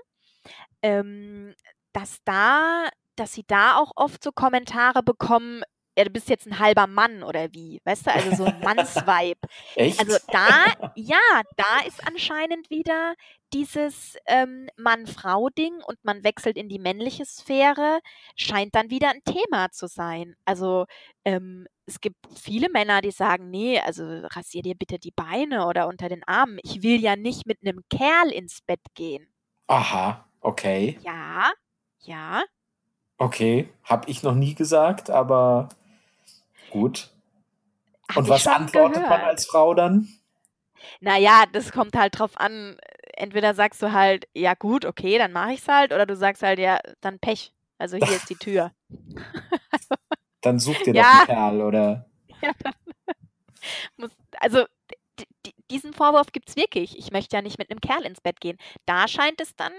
ähm, 0.81 1.53
dass 1.91 2.19
da, 2.23 2.87
dass 3.17 3.33
sie 3.33 3.43
da 3.45 3.75
auch 3.75 3.91
oft 3.97 4.23
so 4.23 4.31
Kommentare 4.31 5.03
bekommen, 5.03 5.63
ja, 5.97 6.03
du 6.03 6.09
bist 6.09 6.29
jetzt 6.29 6.45
ein 6.45 6.59
halber 6.59 6.87
Mann 6.87 7.23
oder 7.23 7.51
wie, 7.53 7.81
weißt 7.85 8.07
du, 8.07 8.13
also 8.13 8.35
so 8.35 8.45
ein 8.45 8.59
Mannsweib. 8.63 9.37
Echt? 9.75 9.99
Also 9.99 10.17
da, 10.27 10.47
ja, 10.95 11.19
da 11.55 11.85
ist 11.87 12.05
anscheinend 12.05 12.69
wieder 12.69 13.15
dieses 13.53 14.17
ähm, 14.25 14.67
Mann-Frau-Ding 14.75 15.81
und 15.85 16.03
man 16.03 16.23
wechselt 16.23 16.57
in 16.57 16.67
die 16.67 16.79
männliche 16.79 17.25
Sphäre, 17.25 17.99
scheint 18.35 18.75
dann 18.75 18.89
wieder 18.89 19.09
ein 19.09 19.21
Thema 19.23 19.71
zu 19.71 19.87
sein. 19.87 20.35
Also 20.43 20.85
ähm, 21.23 21.67
es 21.85 22.01
gibt 22.01 22.17
viele 22.35 22.69
Männer, 22.69 23.01
die 23.01 23.11
sagen, 23.11 23.49
nee, 23.49 23.79
also 23.79 24.03
rasier 24.03 24.63
dir 24.63 24.75
bitte 24.75 24.99
die 24.99 25.11
Beine 25.11 25.67
oder 25.67 25.87
unter 25.87 26.09
den 26.09 26.23
Armen. 26.25 26.59
Ich 26.63 26.83
will 26.83 26.99
ja 26.99 27.15
nicht 27.15 27.45
mit 27.45 27.59
einem 27.61 27.81
Kerl 27.89 28.31
ins 28.31 28.61
Bett 28.61 28.81
gehen. 28.95 29.27
Aha, 29.67 30.27
okay. 30.41 30.99
Ja, 31.03 31.53
ja. 31.99 32.43
Okay, 33.17 33.69
habe 33.83 34.09
ich 34.09 34.23
noch 34.23 34.35
nie 34.35 34.55
gesagt, 34.55 35.09
aber 35.09 35.69
Gut. 36.75 37.09
Hab 38.09 38.17
Und 38.17 38.29
was 38.29 38.45
antwortet 38.47 38.95
gehört. 39.03 39.09
man 39.09 39.21
als 39.21 39.45
Frau 39.45 39.73
dann? 39.73 40.09
Naja, 40.99 41.45
das 41.53 41.71
kommt 41.71 41.95
halt 41.95 42.19
drauf 42.19 42.37
an. 42.37 42.75
Entweder 43.13 43.53
sagst 43.53 43.81
du 43.81 43.93
halt, 43.93 44.27
ja 44.33 44.55
gut, 44.55 44.83
okay, 44.83 45.17
dann 45.17 45.31
mache 45.31 45.53
ich 45.53 45.61
es 45.61 45.67
halt, 45.69 45.93
oder 45.93 46.05
du 46.05 46.17
sagst 46.17 46.43
halt, 46.43 46.59
ja, 46.59 46.79
dann 46.99 47.19
Pech. 47.19 47.53
Also 47.77 47.95
hier 47.95 48.17
ist 48.17 48.29
die 48.29 48.35
Tür. 48.35 48.73
dann 50.41 50.59
such 50.59 50.77
dir 50.83 50.93
ja. 50.93 51.03
doch 51.03 51.17
einen 51.19 51.25
Kerl, 51.27 51.61
oder? 51.61 52.09
Ja, 52.41 52.51
also 54.41 54.65
diesen 55.71 55.93
Vorwurf 55.93 56.33
gibt 56.33 56.49
es 56.49 56.57
wirklich. 56.57 56.99
Ich 56.99 57.11
möchte 57.11 57.37
ja 57.37 57.41
nicht 57.41 57.57
mit 57.57 57.71
einem 57.71 57.79
Kerl 57.79 58.03
ins 58.03 58.19
Bett 58.19 58.41
gehen. 58.41 58.57
Da 58.85 59.07
scheint 59.07 59.39
es 59.39 59.55
dann 59.55 59.71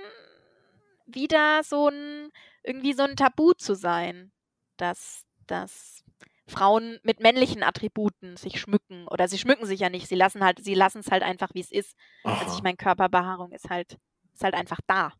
wieder 1.04 1.62
so 1.62 1.88
ein, 1.88 2.32
irgendwie 2.62 2.94
so 2.94 3.02
ein 3.02 3.14
Tabu 3.14 3.52
zu 3.52 3.74
sein, 3.74 4.32
dass 4.78 5.26
das 5.46 6.05
Frauen 6.48 6.98
mit 7.02 7.20
männlichen 7.20 7.62
Attributen 7.62 8.36
sich 8.36 8.60
schmücken 8.60 9.08
oder 9.08 9.26
sie 9.26 9.38
schmücken 9.38 9.66
sich 9.66 9.80
ja 9.80 9.90
nicht, 9.90 10.06
sie 10.06 10.14
lassen 10.14 10.44
halt, 10.44 10.62
sie 10.62 10.74
lassen 10.74 11.00
es 11.00 11.10
halt 11.10 11.22
einfach, 11.22 11.50
wie 11.54 11.60
es 11.60 11.72
ist. 11.72 11.96
Aha. 12.24 12.44
Also 12.44 12.56
ich 12.56 12.62
meine, 12.62 12.76
Körperbehaarung 12.76 13.52
ist 13.52 13.68
halt, 13.68 13.98
ist 14.32 14.44
halt 14.44 14.54
einfach 14.54 14.80
da. 14.86 15.12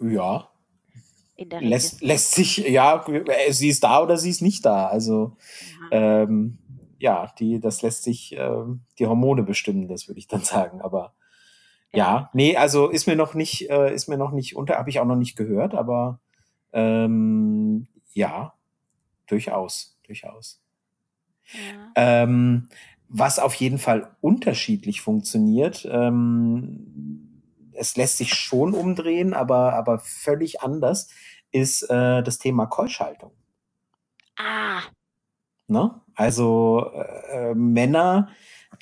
Ja. 0.00 0.48
lässt, 1.36 2.02
lässt 2.02 2.32
sich, 2.32 2.58
ja, 2.58 3.04
sie 3.50 3.68
ist 3.68 3.82
da 3.82 4.02
oder 4.02 4.16
sie 4.16 4.30
ist 4.30 4.42
nicht 4.42 4.64
da. 4.64 4.86
Also 4.86 5.36
ja, 5.90 6.22
ähm, 6.22 6.58
ja 6.98 7.32
die, 7.38 7.58
das 7.58 7.82
lässt 7.82 8.04
sich 8.04 8.36
ähm, 8.38 8.82
die 8.98 9.06
Hormone 9.06 9.42
bestimmen, 9.42 9.88
das 9.88 10.08
würde 10.08 10.20
ich 10.20 10.28
dann 10.28 10.44
sagen. 10.44 10.80
Aber 10.80 11.14
Ja, 11.92 12.30
nee, 12.32 12.56
also 12.56 12.88
ist 12.88 13.06
mir 13.06 13.16
noch 13.16 13.34
nicht, 13.34 13.68
äh, 13.70 13.92
ist 13.92 14.08
mir 14.08 14.16
noch 14.16 14.30
nicht 14.30 14.56
unter, 14.56 14.76
habe 14.76 14.88
ich 14.88 15.00
auch 15.00 15.04
noch 15.04 15.16
nicht 15.16 15.36
gehört, 15.36 15.74
aber 15.74 16.20
ähm, 16.72 17.88
ja, 18.14 18.54
durchaus, 19.26 19.91
durchaus. 20.06 20.60
Ja. 21.52 21.92
Ähm, 21.96 22.68
was 23.08 23.38
auf 23.38 23.54
jeden 23.54 23.78
Fall 23.78 24.16
unterschiedlich 24.20 25.00
funktioniert, 25.00 25.86
ähm, 25.90 27.42
es 27.74 27.96
lässt 27.96 28.18
sich 28.18 28.34
schon 28.34 28.74
umdrehen, 28.74 29.34
aber, 29.34 29.74
aber 29.74 29.98
völlig 29.98 30.62
anders, 30.62 31.08
ist 31.50 31.82
äh, 31.90 32.22
das 32.22 32.38
Thema 32.38 32.66
Keuschhaltung. 32.66 33.32
Ah, 34.36 34.82
Ne? 35.72 35.90
Also 36.14 36.90
äh, 36.94 37.50
äh, 37.50 37.54
Männer, 37.54 38.28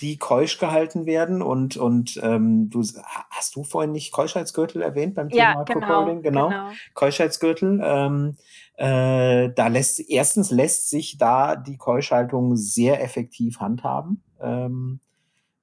die 0.01 0.19
keusch 0.19 0.59
gehalten 0.59 1.07
werden 1.07 1.41
und, 1.41 1.77
und 1.77 2.19
ähm, 2.23 2.69
du 2.69 2.83
hast 3.31 3.55
du 3.55 3.63
vorhin 3.65 3.93
nicht 3.93 4.13
Keuschheitsgürtel 4.13 4.83
erwähnt 4.83 5.15
beim 5.15 5.29
ja, 5.29 5.53
Thema 5.53 5.65
genau, 5.65 5.81
Cockholding? 5.87 6.23
Genau. 6.23 6.49
genau. 6.49 6.71
Keuschheitsgürtel. 6.95 7.81
Ähm, 7.83 8.37
äh, 8.81 9.53
da 9.53 9.67
lässt 9.67 10.01
erstens 10.01 10.51
lässt 10.51 10.89
sich 10.89 11.19
da 11.19 11.55
die 11.55 11.77
Keuschhaltung 11.77 12.57
sehr 12.57 13.03
effektiv 13.03 13.61
handhaben. 13.61 14.23
Ähm, 14.41 15.01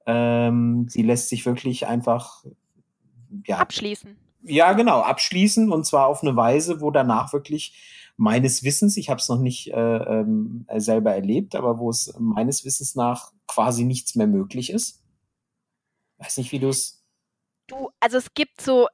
ähm, 0.06 0.86
sie 0.88 1.02
lässt 1.02 1.28
sich 1.28 1.44
wirklich 1.44 1.88
einfach 1.88 2.44
ja, 3.44 3.58
Abschließen. 3.58 4.16
ja, 4.44 4.72
genau, 4.74 5.00
abschließen 5.00 5.72
und 5.72 5.84
zwar 5.84 6.06
auf 6.06 6.22
eine 6.22 6.36
Weise, 6.36 6.80
wo 6.80 6.92
danach 6.92 7.32
wirklich 7.32 8.12
meines 8.16 8.62
Wissens, 8.62 8.96
ich 8.96 9.10
habe 9.10 9.20
es 9.20 9.28
noch 9.28 9.40
nicht 9.40 9.72
äh, 9.72 9.96
ähm, 10.20 10.64
selber 10.76 11.12
erlebt, 11.12 11.56
aber 11.56 11.80
wo 11.80 11.90
es 11.90 12.14
meines 12.20 12.64
Wissens 12.64 12.94
nach 12.94 13.32
quasi 13.48 13.82
nichts 13.82 14.14
mehr 14.14 14.28
möglich 14.28 14.70
ist. 14.70 15.02
Weiß 16.18 16.36
nicht, 16.36 16.52
wie 16.52 16.60
du 16.60 16.68
es. 16.68 17.04
Du, 17.66 17.90
also 17.98 18.16
es 18.18 18.32
gibt 18.34 18.60
so, 18.60 18.86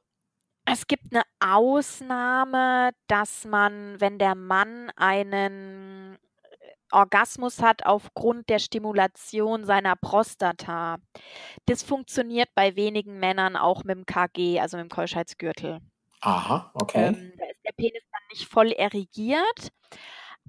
es 0.65 0.87
gibt 0.87 1.13
eine 1.13 1.23
Ausnahme, 1.39 2.91
dass 3.07 3.45
man, 3.45 3.99
wenn 4.01 4.17
der 4.19 4.35
Mann 4.35 4.91
einen 4.95 6.17
Orgasmus 6.91 7.61
hat 7.61 7.85
aufgrund 7.85 8.49
der 8.49 8.59
Stimulation 8.59 9.65
seiner 9.65 9.95
Prostata. 9.95 10.97
Das 11.65 11.83
funktioniert 11.83 12.49
bei 12.55 12.75
wenigen 12.75 13.19
Männern 13.19 13.55
auch 13.55 13.83
mit 13.83 13.97
dem 13.97 14.05
KG, 14.05 14.59
also 14.59 14.77
mit 14.77 14.85
dem 14.85 14.89
Keuschheitsgürtel. 14.89 15.81
Aha, 16.21 16.71
okay. 16.73 17.07
Ähm, 17.07 17.33
da 17.37 17.45
ist 17.45 17.63
der 17.65 17.73
Penis 17.73 18.03
dann 18.11 18.21
nicht 18.31 18.47
voll 18.47 18.71
erigiert, 18.71 19.71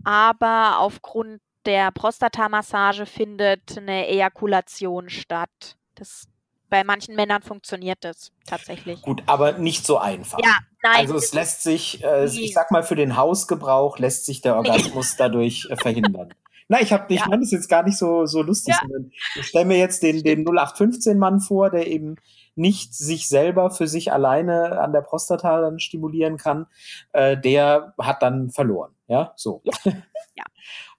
aber 0.05 0.79
aufgrund 0.79 1.41
der 1.67 1.91
Prostatamassage 1.91 3.07
findet 3.07 3.77
eine 3.77 4.07
Ejakulation 4.07 5.09
statt. 5.11 5.77
Das, 5.97 6.29
bei 6.69 6.85
manchen 6.85 7.15
Männern 7.17 7.43
funktioniert 7.43 7.99
das 8.03 8.33
tatsächlich. 8.47 9.03
Gut, 9.03 9.23
aber 9.27 9.53
nicht 9.53 9.87
so 9.87 9.99
einfach. 9.99 10.39
Ja, 10.43 10.59
nein. 10.83 10.97
Also 10.97 11.17
es 11.17 11.33
lässt 11.33 11.63
sich, 11.63 12.03
äh, 12.03 12.27
ich 12.27 12.55
sag 12.55 12.71
mal, 12.71 12.83
für 12.83 12.97
den 12.97 13.17
Hausgebrauch 13.17 13.99
lässt 13.99 14.27
sich 14.27 14.41
der 14.41 14.57
Orgasmus 14.57 15.17
dadurch 15.17 15.67
äh, 15.71 15.77
verhindern. 15.77 16.35
Nein, 16.69 16.83
ich 16.83 16.93
habe, 16.93 17.15
ich 17.15 17.21
Ja. 17.21 17.29
meine 17.29 17.43
das 17.43 17.53
jetzt 17.53 17.69
gar 17.69 17.85
nicht 17.85 17.97
so 17.97 18.27
so 18.27 18.43
lustig. 18.43 18.75
Ja. 18.75 18.99
Ich 19.37 19.47
stelle 19.47 19.67
mir 19.67 19.79
jetzt 19.79 20.03
den 20.03 20.25
den 20.25 20.41
0815 20.45 21.17
Mann 21.17 21.39
vor, 21.39 21.71
der 21.71 21.87
eben 21.87 22.17
nicht 22.57 22.93
sich 22.93 23.29
selber 23.29 23.71
für 23.71 23.87
sich 23.87 24.13
alleine 24.13 24.81
an 24.81 24.93
der 24.93 25.03
Prostata 25.03 25.61
dann 25.61 25.79
stimulieren 25.79 26.39
kann. 26.39 26.67
Äh, 27.13 27.37
der 27.37 27.95
hat 27.99 28.21
dann 28.21 28.51
verloren. 28.51 28.93
Ja, 29.07 29.33
so. 29.37 29.63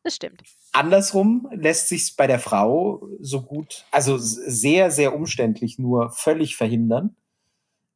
das 0.04 0.16
stimmt. 0.16 0.42
Andersrum 0.78 1.50
lässt 1.52 1.90
sich 1.90 2.16
bei 2.16 2.28
der 2.28 2.40
Frau 2.40 3.08
so 3.20 3.42
gut, 3.42 3.86
also 3.92 4.18
sehr, 4.18 4.92
sehr 4.92 5.16
umständlich 5.16 5.80
nur 5.80 6.12
völlig 6.12 6.56
verhindern, 6.56 7.16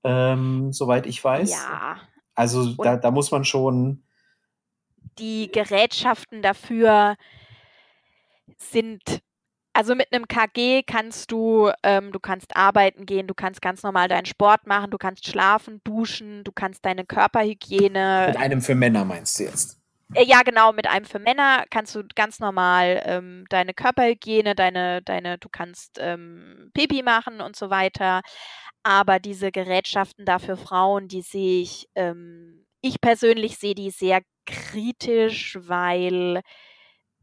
ähm, 0.03 0.73
soweit 0.73 1.05
ich 1.05 1.23
weiß. 1.23 1.51
Ja, 1.51 1.97
Also 2.33 2.73
da, 2.75 2.97
da 2.97 3.11
muss 3.11 3.31
man 3.31 3.45
schon, 3.45 4.03
die 5.19 5.51
Gerätschaften 5.51 6.41
dafür 6.41 7.15
sind, 8.57 9.21
also 9.73 9.95
mit 9.95 10.11
einem 10.11 10.27
KG 10.27 10.83
kannst 10.83 11.31
du, 11.31 11.71
ähm, 11.83 12.11
du 12.11 12.19
kannst 12.19 12.55
arbeiten 12.55 13.05
gehen, 13.05 13.27
du 13.27 13.33
kannst 13.33 13.61
ganz 13.61 13.83
normal 13.83 14.07
deinen 14.07 14.25
Sport 14.25 14.67
machen, 14.67 14.91
du 14.91 14.97
kannst 14.97 15.27
schlafen, 15.27 15.81
duschen, 15.83 16.43
du 16.43 16.51
kannst 16.51 16.85
deine 16.85 17.05
Körperhygiene 17.05 18.25
mit 18.29 18.37
einem 18.37 18.61
für 18.61 18.75
Männer 18.75 19.05
meinst 19.05 19.39
du 19.39 19.43
jetzt. 19.43 19.80
Äh, 20.13 20.25
ja, 20.25 20.41
genau, 20.43 20.73
mit 20.73 20.87
einem 20.87 21.05
für 21.05 21.19
Männer 21.19 21.65
kannst 21.69 21.95
du 21.95 22.03
ganz 22.15 22.39
normal 22.39 23.01
ähm, 23.05 23.45
deine 23.49 23.73
Körperhygiene, 23.73 24.55
deine, 24.55 25.01
deine, 25.01 25.37
du 25.37 25.49
kannst 25.49 25.97
ähm, 25.99 26.69
Pipi 26.73 27.01
machen 27.03 27.41
und 27.41 27.55
so 27.55 27.69
weiter. 27.69 28.21
Aber 28.83 29.19
diese 29.19 29.51
Gerätschaften 29.51 30.25
da 30.25 30.39
für 30.39 30.57
Frauen, 30.57 31.07
die 31.07 31.21
sehe 31.21 31.61
ich, 31.61 31.87
ähm, 31.95 32.65
ich 32.81 32.99
persönlich 33.01 33.57
sehe 33.57 33.75
die 33.75 33.91
sehr 33.91 34.21
kritisch, 34.45 35.57
weil 35.61 36.41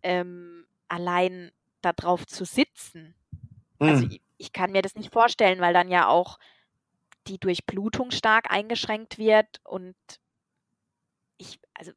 ähm, 0.03 0.66
allein 0.89 1.51
darauf 1.82 2.26
zu 2.26 2.45
sitzen, 2.45 3.14
also 3.84 4.05
Hm. 4.05 4.11
ich, 4.11 4.22
ich 4.39 4.53
kann 4.53 4.72
mir 4.72 4.82
das 4.82 4.95
nicht 4.97 5.12
vorstellen, 5.12 5.61
weil 5.61 5.74
dann 5.74 5.91
ja 5.91 6.09
auch 6.09 6.39
die 7.28 7.39
Durchblutung 7.39 8.11
stark 8.12 8.51
eingeschränkt 8.53 9.18
wird 9.18 9.61
und 9.64 9.97
ich, 11.39 11.59
also 11.74 11.93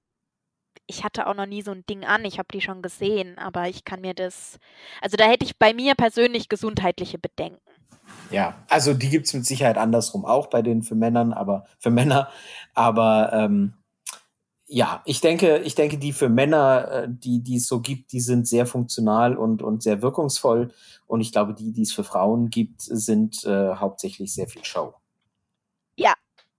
ich 0.91 1.05
hatte 1.05 1.27
auch 1.27 1.33
noch 1.33 1.45
nie 1.45 1.61
so 1.61 1.71
ein 1.71 1.85
Ding 1.89 2.03
an. 2.03 2.25
Ich 2.25 2.37
habe 2.37 2.49
die 2.53 2.59
schon 2.59 2.81
gesehen, 2.81 3.37
aber 3.37 3.69
ich 3.69 3.85
kann 3.85 4.01
mir 4.01 4.13
das, 4.13 4.59
also 5.01 5.15
da 5.15 5.23
hätte 5.23 5.45
ich 5.45 5.57
bei 5.57 5.73
mir 5.73 5.95
persönlich 5.95 6.49
gesundheitliche 6.49 7.17
Bedenken. 7.17 7.61
Ja, 8.29 8.55
also 8.67 8.93
die 8.93 9.09
gibt's 9.09 9.33
mit 9.33 9.45
Sicherheit 9.45 9.77
andersrum 9.77 10.25
auch 10.25 10.47
bei 10.47 10.61
den 10.61 10.83
für 10.83 10.95
Männern, 10.95 11.31
aber 11.31 11.65
für 11.79 11.91
Männer. 11.91 12.29
Aber 12.73 13.31
ähm, 13.31 13.73
ja, 14.67 15.01
ich 15.05 15.21
denke, 15.21 15.59
ich 15.59 15.75
denke, 15.75 15.97
die 15.97 16.11
für 16.11 16.27
Männer, 16.27 16.91
äh, 16.91 17.07
die, 17.09 17.41
die 17.41 17.55
es 17.55 17.67
so 17.67 17.79
gibt, 17.79 18.11
die 18.11 18.19
sind 18.19 18.47
sehr 18.47 18.65
funktional 18.65 19.37
und, 19.37 19.61
und 19.61 19.81
sehr 19.83 20.01
wirkungsvoll. 20.01 20.73
Und 21.07 21.21
ich 21.21 21.31
glaube, 21.31 21.53
die, 21.53 21.71
die 21.71 21.83
es 21.83 21.93
für 21.93 22.03
Frauen 22.03 22.49
gibt, 22.49 22.81
sind 22.81 23.45
äh, 23.45 23.75
hauptsächlich 23.75 24.33
sehr 24.33 24.47
viel 24.47 24.65
Show. 24.65 24.93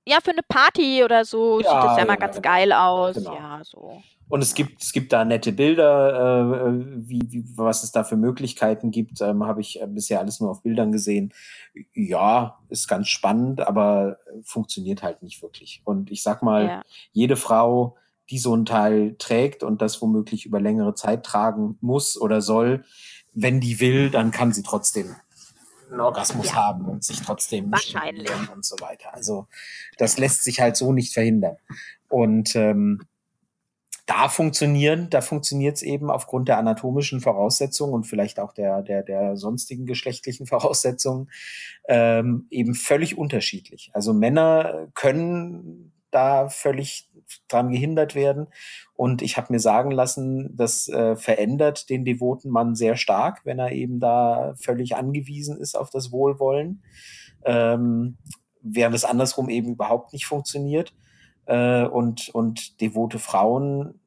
Ja, 0.04 0.18
für 0.20 0.32
eine 0.32 0.42
Party 0.42 1.04
oder 1.04 1.24
so 1.24 1.58
sieht 1.58 1.66
Ja, 1.66 1.86
das 1.86 1.98
ja 1.98 2.04
mal 2.04 2.14
ja, 2.14 2.18
ganz 2.18 2.42
geil 2.42 2.72
aus. 2.72 3.14
Genau. 3.14 3.34
Ja, 3.34 3.60
so. 3.62 4.02
Und 4.28 4.40
es 4.42 4.54
gibt, 4.54 4.82
es 4.82 4.92
gibt 4.92 5.12
da 5.12 5.24
nette 5.26 5.52
Bilder, 5.52 6.68
äh, 6.68 6.84
wie, 7.08 7.20
wie, 7.30 7.44
was 7.56 7.82
es 7.82 7.92
da 7.92 8.02
für 8.02 8.16
Möglichkeiten 8.16 8.90
gibt. 8.90 9.20
Ähm, 9.20 9.44
Habe 9.44 9.60
ich 9.60 9.80
äh, 9.82 9.86
bisher 9.86 10.20
alles 10.20 10.40
nur 10.40 10.50
auf 10.50 10.62
Bildern 10.62 10.90
gesehen. 10.90 11.34
Ja, 11.92 12.58
ist 12.70 12.88
ganz 12.88 13.08
spannend, 13.08 13.60
aber 13.60 14.18
funktioniert 14.42 15.02
halt 15.02 15.22
nicht 15.22 15.42
wirklich. 15.42 15.82
Und 15.84 16.10
ich 16.10 16.22
sag 16.22 16.42
mal, 16.42 16.66
Ja. 16.66 16.82
jede 17.12 17.36
Frau, 17.36 17.96
die 18.30 18.38
so 18.38 18.54
ein 18.56 18.64
Teil 18.64 19.16
trägt 19.18 19.62
und 19.62 19.82
das 19.82 20.00
womöglich 20.00 20.46
über 20.46 20.60
längere 20.60 20.94
Zeit 20.94 21.24
tragen 21.24 21.76
muss 21.82 22.18
oder 22.18 22.40
soll, 22.40 22.84
wenn 23.34 23.60
die 23.60 23.80
will, 23.80 24.08
dann 24.10 24.30
kann 24.30 24.52
sie 24.52 24.62
trotzdem 24.62 25.14
einen 25.90 26.00
Orgasmus 26.00 26.46
Ja. 26.46 26.54
haben 26.54 26.86
und 26.86 27.04
sich 27.04 27.20
trotzdem 27.20 27.70
Wahrscheinlich. 27.70 28.30
und 28.54 28.64
so 28.64 28.76
weiter. 28.80 29.12
Also 29.12 29.46
das 29.98 30.16
lässt 30.16 30.42
sich 30.44 30.60
halt 30.60 30.76
so 30.78 30.92
nicht 30.92 31.12
verhindern. 31.12 31.56
Und 32.08 32.56
ähm, 32.56 33.02
da 34.06 34.28
funktionieren, 34.28 35.08
da 35.10 35.20
funktioniert 35.20 35.76
es 35.76 35.82
eben 35.82 36.10
aufgrund 36.10 36.48
der 36.48 36.58
anatomischen 36.58 37.20
Voraussetzungen 37.20 37.94
und 37.94 38.04
vielleicht 38.04 38.40
auch 38.40 38.52
der, 38.52 38.82
der, 38.82 39.02
der 39.02 39.36
sonstigen 39.36 39.86
geschlechtlichen 39.86 40.46
Voraussetzungen 40.48 41.30
ähm, 41.88 42.46
eben 42.50 42.74
völlig 42.74 43.16
unterschiedlich. 43.16 43.90
Also 43.92 44.12
Männer 44.12 44.88
können 44.94 45.92
da 46.10 46.48
völlig 46.48 47.10
dran 47.48 47.70
gehindert 47.70 48.14
werden. 48.14 48.48
Und 48.94 49.22
ich 49.22 49.36
habe 49.36 49.52
mir 49.52 49.60
sagen 49.60 49.90
lassen, 49.90 50.54
das 50.56 50.88
äh, 50.88 51.16
verändert 51.16 51.88
den 51.88 52.04
devoten 52.04 52.50
Mann 52.50 52.74
sehr 52.74 52.96
stark, 52.96 53.40
wenn 53.44 53.58
er 53.58 53.72
eben 53.72 54.00
da 54.00 54.54
völlig 54.60 54.96
angewiesen 54.96 55.58
ist 55.58 55.76
auf 55.76 55.90
das 55.90 56.12
Wohlwollen, 56.12 56.82
ähm, 57.44 58.18
während 58.60 58.94
es 58.94 59.04
andersrum 59.04 59.48
eben 59.48 59.72
überhaupt 59.72 60.12
nicht 60.12 60.26
funktioniert. 60.26 60.92
Äh, 61.46 61.84
und, 61.84 62.28
und 62.30 62.80
devote 62.80 63.18
Frauen, 63.18 64.00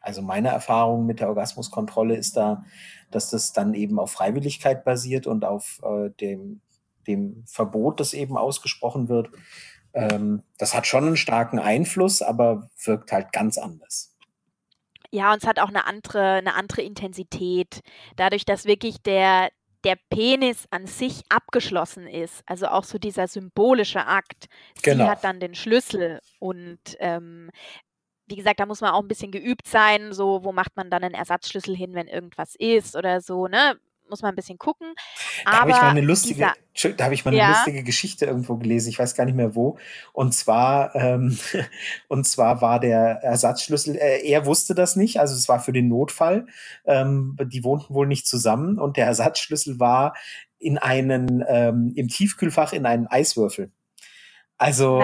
also 0.00 0.22
meine 0.22 0.48
Erfahrung 0.48 1.06
mit 1.06 1.20
der 1.20 1.28
Orgasmuskontrolle 1.28 2.16
ist 2.16 2.36
da, 2.36 2.64
dass 3.10 3.30
das 3.30 3.52
dann 3.52 3.74
eben 3.74 3.98
auf 3.98 4.12
Freiwilligkeit 4.12 4.84
basiert 4.84 5.26
und 5.26 5.44
auf 5.44 5.80
äh, 5.82 6.10
dem, 6.20 6.60
dem 7.06 7.44
Verbot, 7.46 8.00
das 8.00 8.14
eben 8.14 8.36
ausgesprochen 8.36 9.08
wird. 9.08 9.30
Ähm, 9.92 10.42
das 10.58 10.74
hat 10.74 10.86
schon 10.86 11.04
einen 11.04 11.16
starken 11.16 11.58
Einfluss, 11.58 12.22
aber 12.22 12.70
wirkt 12.84 13.12
halt 13.12 13.32
ganz 13.32 13.58
anders. 13.58 14.16
Ja, 15.12 15.32
und 15.32 15.42
es 15.42 15.48
hat 15.48 15.58
auch 15.58 15.68
eine 15.68 15.86
andere, 15.86 16.34
eine 16.34 16.54
andere 16.54 16.82
Intensität. 16.82 17.80
Dadurch, 18.16 18.44
dass 18.44 18.64
wirklich 18.64 19.02
der, 19.02 19.50
der 19.84 19.96
Penis 20.10 20.66
an 20.70 20.86
sich 20.86 21.22
abgeschlossen 21.28 22.06
ist. 22.06 22.42
Also 22.46 22.66
auch 22.66 22.84
so 22.84 22.98
dieser 22.98 23.28
symbolische 23.28 24.06
Akt. 24.06 24.46
Genau. 24.82 25.04
Sie 25.04 25.10
hat 25.10 25.24
dann 25.24 25.40
den 25.40 25.54
Schlüssel 25.54 26.20
und 26.38 26.78
ähm, 26.98 27.50
wie 28.26 28.36
gesagt, 28.36 28.60
da 28.60 28.66
muss 28.66 28.80
man 28.80 28.92
auch 28.92 29.02
ein 29.02 29.08
bisschen 29.08 29.32
geübt 29.32 29.66
sein. 29.66 30.12
So, 30.12 30.44
wo 30.44 30.52
macht 30.52 30.76
man 30.76 30.88
dann 30.90 31.02
einen 31.02 31.14
Ersatzschlüssel 31.14 31.76
hin, 31.76 31.94
wenn 31.94 32.06
irgendwas 32.06 32.54
ist 32.54 32.94
oder 32.96 33.20
so, 33.20 33.48
ne? 33.48 33.78
Muss 34.10 34.22
man 34.22 34.32
ein 34.32 34.36
bisschen 34.36 34.58
gucken. 34.58 34.94
Da 35.44 35.60
habe 35.60 35.70
ich 35.70 35.76
mal 35.76 35.88
eine 35.88 36.00
lustige, 36.00 36.52
dieser, 36.74 36.94
da 36.94 37.04
habe 37.04 37.14
ich 37.14 37.24
mal 37.24 37.30
eine 37.30 37.38
ja, 37.38 37.50
lustige 37.50 37.82
Geschichte 37.82 38.26
irgendwo 38.26 38.56
gelesen. 38.56 38.90
Ich 38.90 38.98
weiß 38.98 39.14
gar 39.14 39.24
nicht 39.24 39.36
mehr 39.36 39.54
wo. 39.54 39.78
Und 40.12 40.34
zwar, 40.34 40.94
ähm, 40.94 41.38
und 42.08 42.26
zwar 42.26 42.60
war 42.60 42.80
der 42.80 43.22
Ersatzschlüssel, 43.22 43.96
äh, 43.96 44.28
er 44.28 44.44
wusste 44.46 44.74
das 44.74 44.96
nicht, 44.96 45.20
also 45.20 45.34
es 45.34 45.48
war 45.48 45.60
für 45.60 45.72
den 45.72 45.88
Notfall. 45.88 46.46
Ähm, 46.84 47.36
die 47.42 47.64
wohnten 47.64 47.94
wohl 47.94 48.06
nicht 48.06 48.26
zusammen 48.26 48.78
und 48.78 48.96
der 48.96 49.06
Ersatzschlüssel 49.06 49.80
war 49.80 50.14
in 50.58 50.76
einen, 50.76 51.42
ähm, 51.48 51.92
im 51.96 52.08
Tiefkühlfach 52.08 52.72
in 52.72 52.84
einen 52.84 53.06
Eiswürfel. 53.06 53.72
Also 54.60 55.02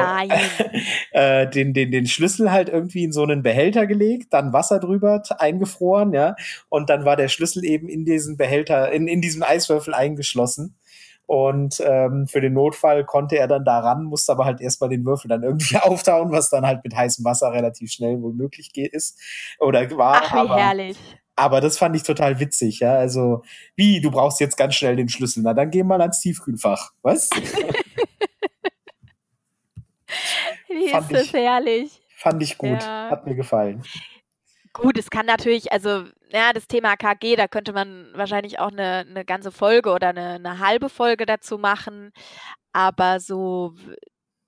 äh, 1.12 1.48
den, 1.48 1.72
den, 1.72 1.90
den 1.90 2.06
Schlüssel 2.06 2.52
halt 2.52 2.68
irgendwie 2.68 3.04
in 3.04 3.12
so 3.12 3.22
einen 3.22 3.42
Behälter 3.42 3.86
gelegt, 3.86 4.34
dann 4.34 4.52
Wasser 4.52 4.78
drüber, 4.80 5.22
eingefroren, 5.38 6.12
ja, 6.12 6.36
und 6.68 6.90
dann 6.90 7.06
war 7.06 7.16
der 7.16 7.28
Schlüssel 7.28 7.64
eben 7.64 7.88
in 7.88 8.04
diesen 8.04 8.36
Behälter, 8.36 8.92
in, 8.92 9.08
in 9.08 9.22
diesem 9.22 9.42
Eiswürfel 9.42 9.94
eingeschlossen. 9.94 10.76
Und 11.24 11.82
ähm, 11.84 12.26
für 12.28 12.42
den 12.42 12.52
Notfall 12.52 13.06
konnte 13.06 13.38
er 13.38 13.48
dann 13.48 13.64
da 13.64 13.80
ran, 13.80 14.04
musste 14.04 14.30
aber 14.30 14.44
halt 14.44 14.60
erstmal 14.60 14.90
den 14.90 15.06
Würfel 15.06 15.28
dann 15.28 15.42
irgendwie 15.42 15.76
auftauen, 15.80 16.32
was 16.32 16.50
dann 16.50 16.66
halt 16.66 16.84
mit 16.84 16.94
heißem 16.94 17.24
Wasser 17.24 17.50
relativ 17.50 17.90
schnell 17.90 18.20
wohl 18.20 18.34
möglich 18.34 18.70
ist 18.76 19.18
oder 19.58 19.90
war. 19.96 20.20
Ach, 20.22 20.34
wie 20.34 20.38
Aber, 20.38 20.56
herrlich. 20.56 20.98
aber 21.34 21.62
das 21.62 21.78
fand 21.78 21.96
ich 21.96 22.02
total 22.02 22.40
witzig, 22.40 22.80
ja. 22.80 22.94
Also, 22.94 23.42
wie, 23.74 24.02
du 24.02 24.10
brauchst 24.10 24.38
jetzt 24.38 24.58
ganz 24.58 24.74
schnell 24.74 24.96
den 24.96 25.08
Schlüssel. 25.08 25.42
Na, 25.42 25.54
dann 25.54 25.70
geh 25.70 25.82
mal 25.82 26.02
ans 26.02 26.20
Tiefkühlfach. 26.20 26.92
Was? 27.00 27.30
Wie 30.76 30.90
Fand 30.90 31.10
ist 31.10 31.20
das 31.20 31.26
ich, 31.26 31.32
herrlich. 31.32 32.02
fand 32.16 32.42
ich 32.42 32.58
gut. 32.58 32.82
Ja. 32.82 33.10
Hat 33.10 33.26
mir 33.26 33.34
gefallen. 33.34 33.82
Gut, 34.72 34.98
es 34.98 35.08
kann 35.08 35.24
natürlich, 35.24 35.72
also, 35.72 36.04
ja, 36.28 36.52
das 36.52 36.68
Thema 36.68 36.96
KG, 36.96 37.36
da 37.36 37.48
könnte 37.48 37.72
man 37.72 38.10
wahrscheinlich 38.14 38.58
auch 38.58 38.70
eine, 38.70 39.06
eine 39.08 39.24
ganze 39.24 39.50
Folge 39.50 39.90
oder 39.90 40.10
eine, 40.10 40.34
eine 40.34 40.58
halbe 40.58 40.90
Folge 40.90 41.24
dazu 41.24 41.56
machen. 41.56 42.12
Aber 42.72 43.20
so 43.20 43.74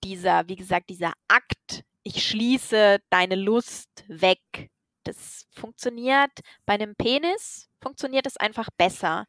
dieser, 0.04 0.46
wie 0.48 0.56
gesagt, 0.56 0.90
dieser 0.90 1.14
Akt, 1.28 1.84
ich 2.02 2.26
schließe 2.26 2.98
deine 3.10 3.36
Lust 3.36 4.04
weg, 4.06 4.70
das 5.04 5.46
funktioniert 5.50 6.32
bei 6.66 6.74
einem 6.74 6.94
Penis, 6.94 7.70
funktioniert 7.80 8.26
es 8.26 8.36
einfach 8.36 8.68
besser. 8.76 9.24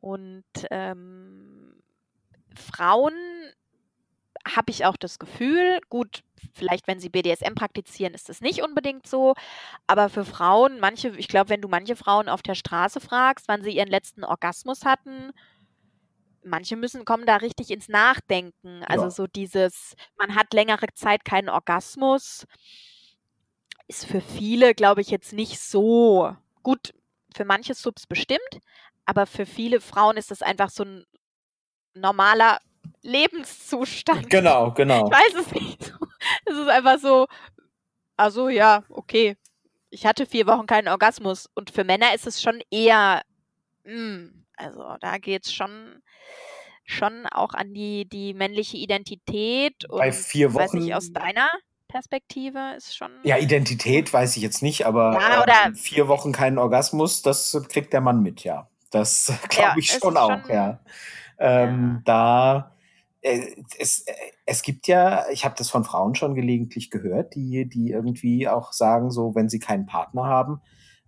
Und 0.00 0.44
ähm, 0.70 1.80
Frauen 2.56 3.14
habe 4.46 4.70
ich 4.70 4.84
auch 4.84 4.96
das 4.96 5.18
Gefühl, 5.18 5.80
gut, 5.88 6.22
vielleicht 6.54 6.86
wenn 6.88 7.00
sie 7.00 7.08
BDSM 7.08 7.54
praktizieren, 7.54 8.14
ist 8.14 8.28
das 8.28 8.40
nicht 8.40 8.62
unbedingt 8.62 9.06
so, 9.06 9.34
aber 9.86 10.08
für 10.08 10.24
Frauen, 10.24 10.80
manche, 10.80 11.10
ich 11.10 11.28
glaube, 11.28 11.50
wenn 11.50 11.62
du 11.62 11.68
manche 11.68 11.96
Frauen 11.96 12.28
auf 12.28 12.42
der 12.42 12.54
Straße 12.54 13.00
fragst, 13.00 13.48
wann 13.48 13.62
sie 13.62 13.72
ihren 13.76 13.88
letzten 13.88 14.24
Orgasmus 14.24 14.84
hatten, 14.84 15.32
manche 16.44 16.76
müssen 16.76 17.04
kommen 17.04 17.26
da 17.26 17.36
richtig 17.36 17.70
ins 17.70 17.88
Nachdenken. 17.88 18.82
Also 18.84 19.06
Ja. 19.06 19.10
so 19.10 19.26
dieses, 19.26 19.94
man 20.16 20.34
hat 20.34 20.52
längere 20.54 20.86
Zeit 20.94 21.24
keinen 21.24 21.48
Orgasmus, 21.48 22.46
ist 23.86 24.06
für 24.06 24.20
viele, 24.20 24.74
glaube 24.74 25.00
ich, 25.00 25.08
jetzt 25.10 25.32
nicht 25.32 25.60
so 25.60 26.36
gut. 26.62 26.92
Für 27.34 27.44
manche 27.44 27.74
Subs 27.74 28.06
bestimmt, 28.06 28.40
aber 29.04 29.26
für 29.26 29.46
viele 29.46 29.80
Frauen 29.80 30.16
ist 30.16 30.30
das 30.30 30.42
einfach 30.42 30.70
so 30.70 30.84
ein 30.84 31.04
normaler 31.94 32.60
Lebenszustand. 33.02 34.30
Genau, 34.30 34.68
Ich 34.68 34.74
genau. 34.74 35.10
weiß 35.10 35.46
es 35.46 35.52
nicht. 35.52 35.94
Es 36.44 36.56
ist 36.56 36.68
einfach 36.68 36.98
so, 36.98 37.26
also 38.16 38.48
ja, 38.48 38.82
okay. 38.88 39.36
Ich 39.90 40.04
hatte 40.04 40.26
vier 40.26 40.46
Wochen 40.46 40.66
keinen 40.66 40.88
Orgasmus. 40.88 41.48
Und 41.54 41.70
für 41.70 41.84
Männer 41.84 42.14
ist 42.14 42.26
es 42.26 42.42
schon 42.42 42.60
eher, 42.70 43.22
mm, 43.84 44.26
also 44.56 44.84
da 45.00 45.18
geht 45.18 45.46
es 45.46 45.52
schon, 45.52 46.02
schon 46.84 47.26
auch 47.26 47.54
an 47.54 47.72
die, 47.72 48.06
die 48.06 48.34
männliche 48.34 48.76
Identität. 48.76 49.86
Bei 49.88 50.08
Und 50.08 50.14
vier 50.14 50.52
weiß 50.52 50.74
nicht, 50.74 50.94
aus 50.94 51.06
Wochen, 51.06 51.14
deiner 51.14 51.48
Perspektive 51.88 52.74
ist 52.76 52.96
schon, 52.96 53.10
ja, 53.22 53.38
Identität 53.38 54.12
weiß 54.12 54.36
ich 54.36 54.42
jetzt 54.42 54.62
nicht, 54.62 54.84
aber 54.84 55.14
ja, 55.14 55.66
ähm, 55.66 55.74
vier 55.74 56.06
Wochen 56.06 56.32
keinen 56.32 56.58
Orgasmus, 56.58 57.22
das 57.22 57.58
kriegt 57.68 57.94
der 57.94 58.02
Mann 58.02 58.22
mit, 58.22 58.44
ja. 58.44 58.68
Das 58.90 59.28
ja, 59.28 59.38
glaube 59.48 59.80
ich 59.80 59.90
es 59.90 59.98
schon 59.98 60.16
auch, 60.18 60.28
schon, 60.28 60.54
ja. 60.54 60.80
Ähm, 61.38 61.94
ja, 61.94 62.02
da 62.04 62.58
äh, 62.58 62.77
es, 63.78 64.06
äh, 64.06 64.12
es 64.46 64.62
gibt 64.62 64.86
ja, 64.86 65.28
ich 65.30 65.44
habe 65.44 65.54
das 65.56 65.70
von 65.70 65.84
Frauen 65.84 66.14
schon 66.14 66.34
gelegentlich 66.34 66.90
gehört, 66.90 67.34
die, 67.34 67.68
die 67.68 67.90
irgendwie 67.90 68.48
auch 68.48 68.72
sagen, 68.72 69.10
so 69.10 69.34
wenn 69.34 69.48
sie 69.48 69.58
keinen 69.58 69.86
Partner 69.86 70.24
haben 70.24 70.60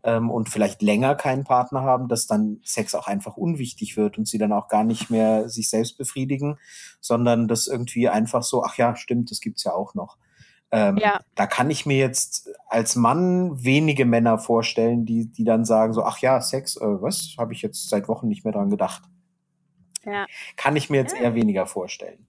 ähm, 0.02 0.30
und 0.30 0.48
vielleicht 0.48 0.82
länger 0.82 1.14
keinen 1.14 1.44
Partner 1.44 1.82
haben, 1.82 2.08
dass 2.08 2.26
dann 2.26 2.60
Sex 2.62 2.94
auch 2.94 3.06
einfach 3.06 3.36
unwichtig 3.36 3.96
wird 3.96 4.18
und 4.18 4.28
sie 4.28 4.38
dann 4.38 4.52
auch 4.52 4.68
gar 4.68 4.84
nicht 4.84 5.10
mehr 5.10 5.48
sich 5.48 5.68
selbst 5.68 5.98
befriedigen, 5.98 6.58
sondern 7.00 7.48
das 7.48 7.66
irgendwie 7.66 8.08
einfach 8.08 8.42
so, 8.42 8.62
ach 8.64 8.76
ja, 8.76 8.96
stimmt, 8.96 9.30
das 9.30 9.40
gibt's 9.40 9.64
ja 9.64 9.72
auch 9.72 9.94
noch. 9.94 10.16
Ähm, 10.72 10.98
ja, 10.98 11.20
da 11.34 11.46
kann 11.46 11.68
ich 11.68 11.84
mir 11.84 11.96
jetzt 11.96 12.48
als 12.68 12.94
Mann 12.94 13.64
wenige 13.64 14.04
Männer 14.04 14.38
vorstellen, 14.38 15.04
die, 15.04 15.26
die 15.26 15.44
dann 15.44 15.64
sagen 15.64 15.92
so, 15.92 16.04
ach 16.04 16.18
ja, 16.18 16.40
Sex, 16.40 16.76
äh, 16.76 17.02
was, 17.02 17.34
habe 17.38 17.52
ich 17.52 17.62
jetzt 17.62 17.88
seit 17.88 18.06
Wochen 18.06 18.28
nicht 18.28 18.44
mehr 18.44 18.52
dran 18.52 18.70
gedacht. 18.70 19.02
Ja, 20.04 20.26
Kann 20.56 20.76
ich 20.76 20.90
mir 20.90 20.98
jetzt 20.98 21.14
ja, 21.14 21.22
eher 21.22 21.34
weniger 21.34 21.66
vorstellen. 21.66 22.26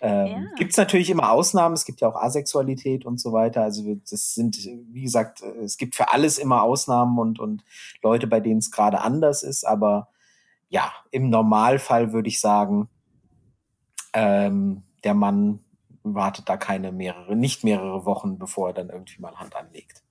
Ähm, 0.00 0.26
ja, 0.26 0.42
Gibt 0.56 0.72
es 0.72 0.76
natürlich 0.76 1.10
immer 1.10 1.30
Ausnahmen, 1.30 1.74
es 1.74 1.86
gibt 1.86 2.00
ja 2.00 2.08
auch 2.08 2.16
Asexualität 2.16 3.06
und 3.06 3.18
so 3.18 3.32
weiter. 3.32 3.62
Also 3.62 3.94
das 4.10 4.34
sind, 4.34 4.56
wie 4.92 5.02
gesagt, 5.02 5.42
äh, 5.42 5.62
es 5.64 5.78
gibt 5.78 5.94
für 5.94 6.12
alles 6.12 6.38
immer 6.38 6.62
Ausnahmen 6.62 7.18
und, 7.18 7.38
und 7.38 7.64
Leute, 8.02 8.26
bei 8.26 8.40
denen 8.40 8.58
es 8.58 8.70
gerade 8.70 9.00
anders 9.00 9.42
ist. 9.42 9.64
Aber 9.64 10.08
ja, 10.68 10.92
im 11.10 11.30
Normalfall 11.30 12.12
würde 12.12 12.28
ich 12.28 12.40
sagen, 12.40 12.88
ähm, 14.12 14.82
der 15.04 15.14
Mann 15.14 15.60
wartet 16.02 16.48
da 16.48 16.56
keine 16.56 16.92
mehrere, 16.92 17.34
nicht 17.34 17.64
mehrere 17.64 18.04
Wochen, 18.04 18.38
bevor 18.38 18.68
er 18.68 18.74
dann 18.74 18.90
irgendwie 18.90 19.20
mal 19.20 19.36
Hand 19.36 19.56
anlegt. 19.56 20.02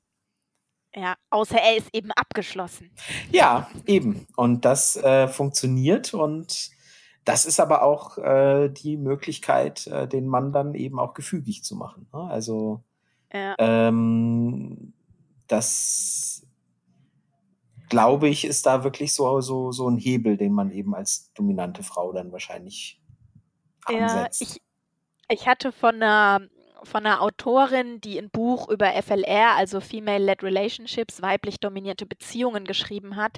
ja. 0.95 1.15
Außer 1.29 1.57
er 1.57 1.77
ist 1.77 1.89
eben 1.93 2.11
abgeschlossen. 2.11 2.89
Ja, 3.31 3.69
eben. 3.85 4.27
Und 4.35 4.65
das 4.65 4.95
äh, 4.97 5.27
funktioniert 5.27 6.13
und 6.13 6.74
das 7.25 7.45
ist 7.45 7.59
aber 7.59 7.81
auch 7.81 8.17
äh, 8.17 8.69
die 8.69 8.97
Möglichkeit, 8.97 9.87
äh, 9.87 10.07
den 10.07 10.27
Mann 10.27 10.51
dann 10.53 10.75
eben 10.75 10.99
auch 10.99 11.13
gefügig 11.13 11.63
zu 11.63 11.75
machen. 11.75 12.07
Ne? 12.13 12.19
Also 12.21 12.83
Ja, 13.33 13.55
ähm, 13.57 14.93
das 15.47 16.45
glaube 17.89 18.29
ich, 18.29 18.45
ist 18.45 18.65
da 18.65 18.83
wirklich 18.83 19.13
so, 19.13 19.41
so, 19.41 19.71
so 19.71 19.89
ein 19.89 19.97
Hebel, 19.97 20.37
den 20.37 20.53
man 20.53 20.71
eben 20.71 20.95
als 20.95 21.31
dominante 21.33 21.83
Frau 21.83 22.13
dann 22.13 22.31
wahrscheinlich 22.31 23.01
ja, 23.89 24.05
ansetzt. 24.05 24.41
ich, 24.41 24.61
ich 25.29 25.47
hatte 25.47 25.71
von 25.71 25.95
einer, 25.95 26.41
von 26.85 27.05
einer 27.05 27.21
Autorin, 27.21 28.01
die 28.01 28.17
ein 28.17 28.29
Buch 28.29 28.69
über 28.69 28.91
FLR, 28.91 29.55
also 29.55 29.79
Female-Led 29.79 30.43
Relationships, 30.43 31.21
weiblich 31.21 31.59
dominierte 31.59 32.05
Beziehungen 32.05 32.65
geschrieben 32.65 33.15
hat. 33.15 33.37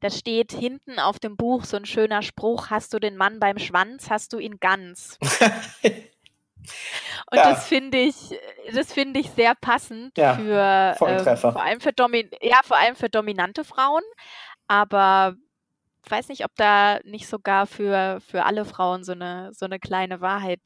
Da 0.00 0.10
steht 0.10 0.52
hinten 0.52 0.98
auf 0.98 1.18
dem 1.18 1.36
Buch 1.36 1.64
so 1.64 1.76
ein 1.76 1.86
schöner 1.86 2.22
Spruch, 2.22 2.70
hast 2.70 2.92
du 2.94 2.98
den 2.98 3.16
Mann 3.16 3.40
beim 3.40 3.58
Schwanz, 3.58 4.10
hast 4.10 4.32
du 4.32 4.38
ihn 4.38 4.58
ganz. 4.60 5.18
Und 7.30 7.36
das 7.36 7.46
ja, 7.46 7.54
finde 7.54 7.98
ich, 7.98 8.16
das 8.72 8.92
finde 8.92 9.20
ich 9.20 9.30
sehr 9.30 9.54
passend 9.54 10.16
ja, 10.18 10.34
für, 10.34 10.94
Volltreffer. 10.98 11.52
vor 11.52 11.62
allem 11.62 11.80
für 11.80 11.92
Domin 11.92 12.30
ja, 12.42 12.60
vor 12.62 12.76
allem 12.76 12.96
für 12.96 13.08
dominante 13.08 13.64
Frauen. 13.64 14.02
Aber 14.66 15.34
ich 16.04 16.10
weiß 16.10 16.28
nicht, 16.28 16.44
ob 16.44 16.54
da 16.56 17.00
nicht 17.04 17.28
sogar 17.28 17.66
für, 17.66 18.20
für 18.26 18.44
alle 18.44 18.64
Frauen 18.64 19.04
so 19.04 19.12
eine, 19.12 19.52
so 19.52 19.66
eine 19.66 19.78
kleine 19.78 20.20
Wahrheit 20.20 20.60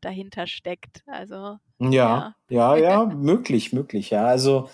dahinter 0.00 0.46
steckt. 0.46 1.02
Also, 1.06 1.58
Ja, 1.78 2.34
ja. 2.48 2.76
ja, 2.76 2.76
ja, 2.76 3.04
möglich, 3.06 3.72
möglich, 3.72 4.10
ja. 4.10 4.26
Also, 4.26 4.68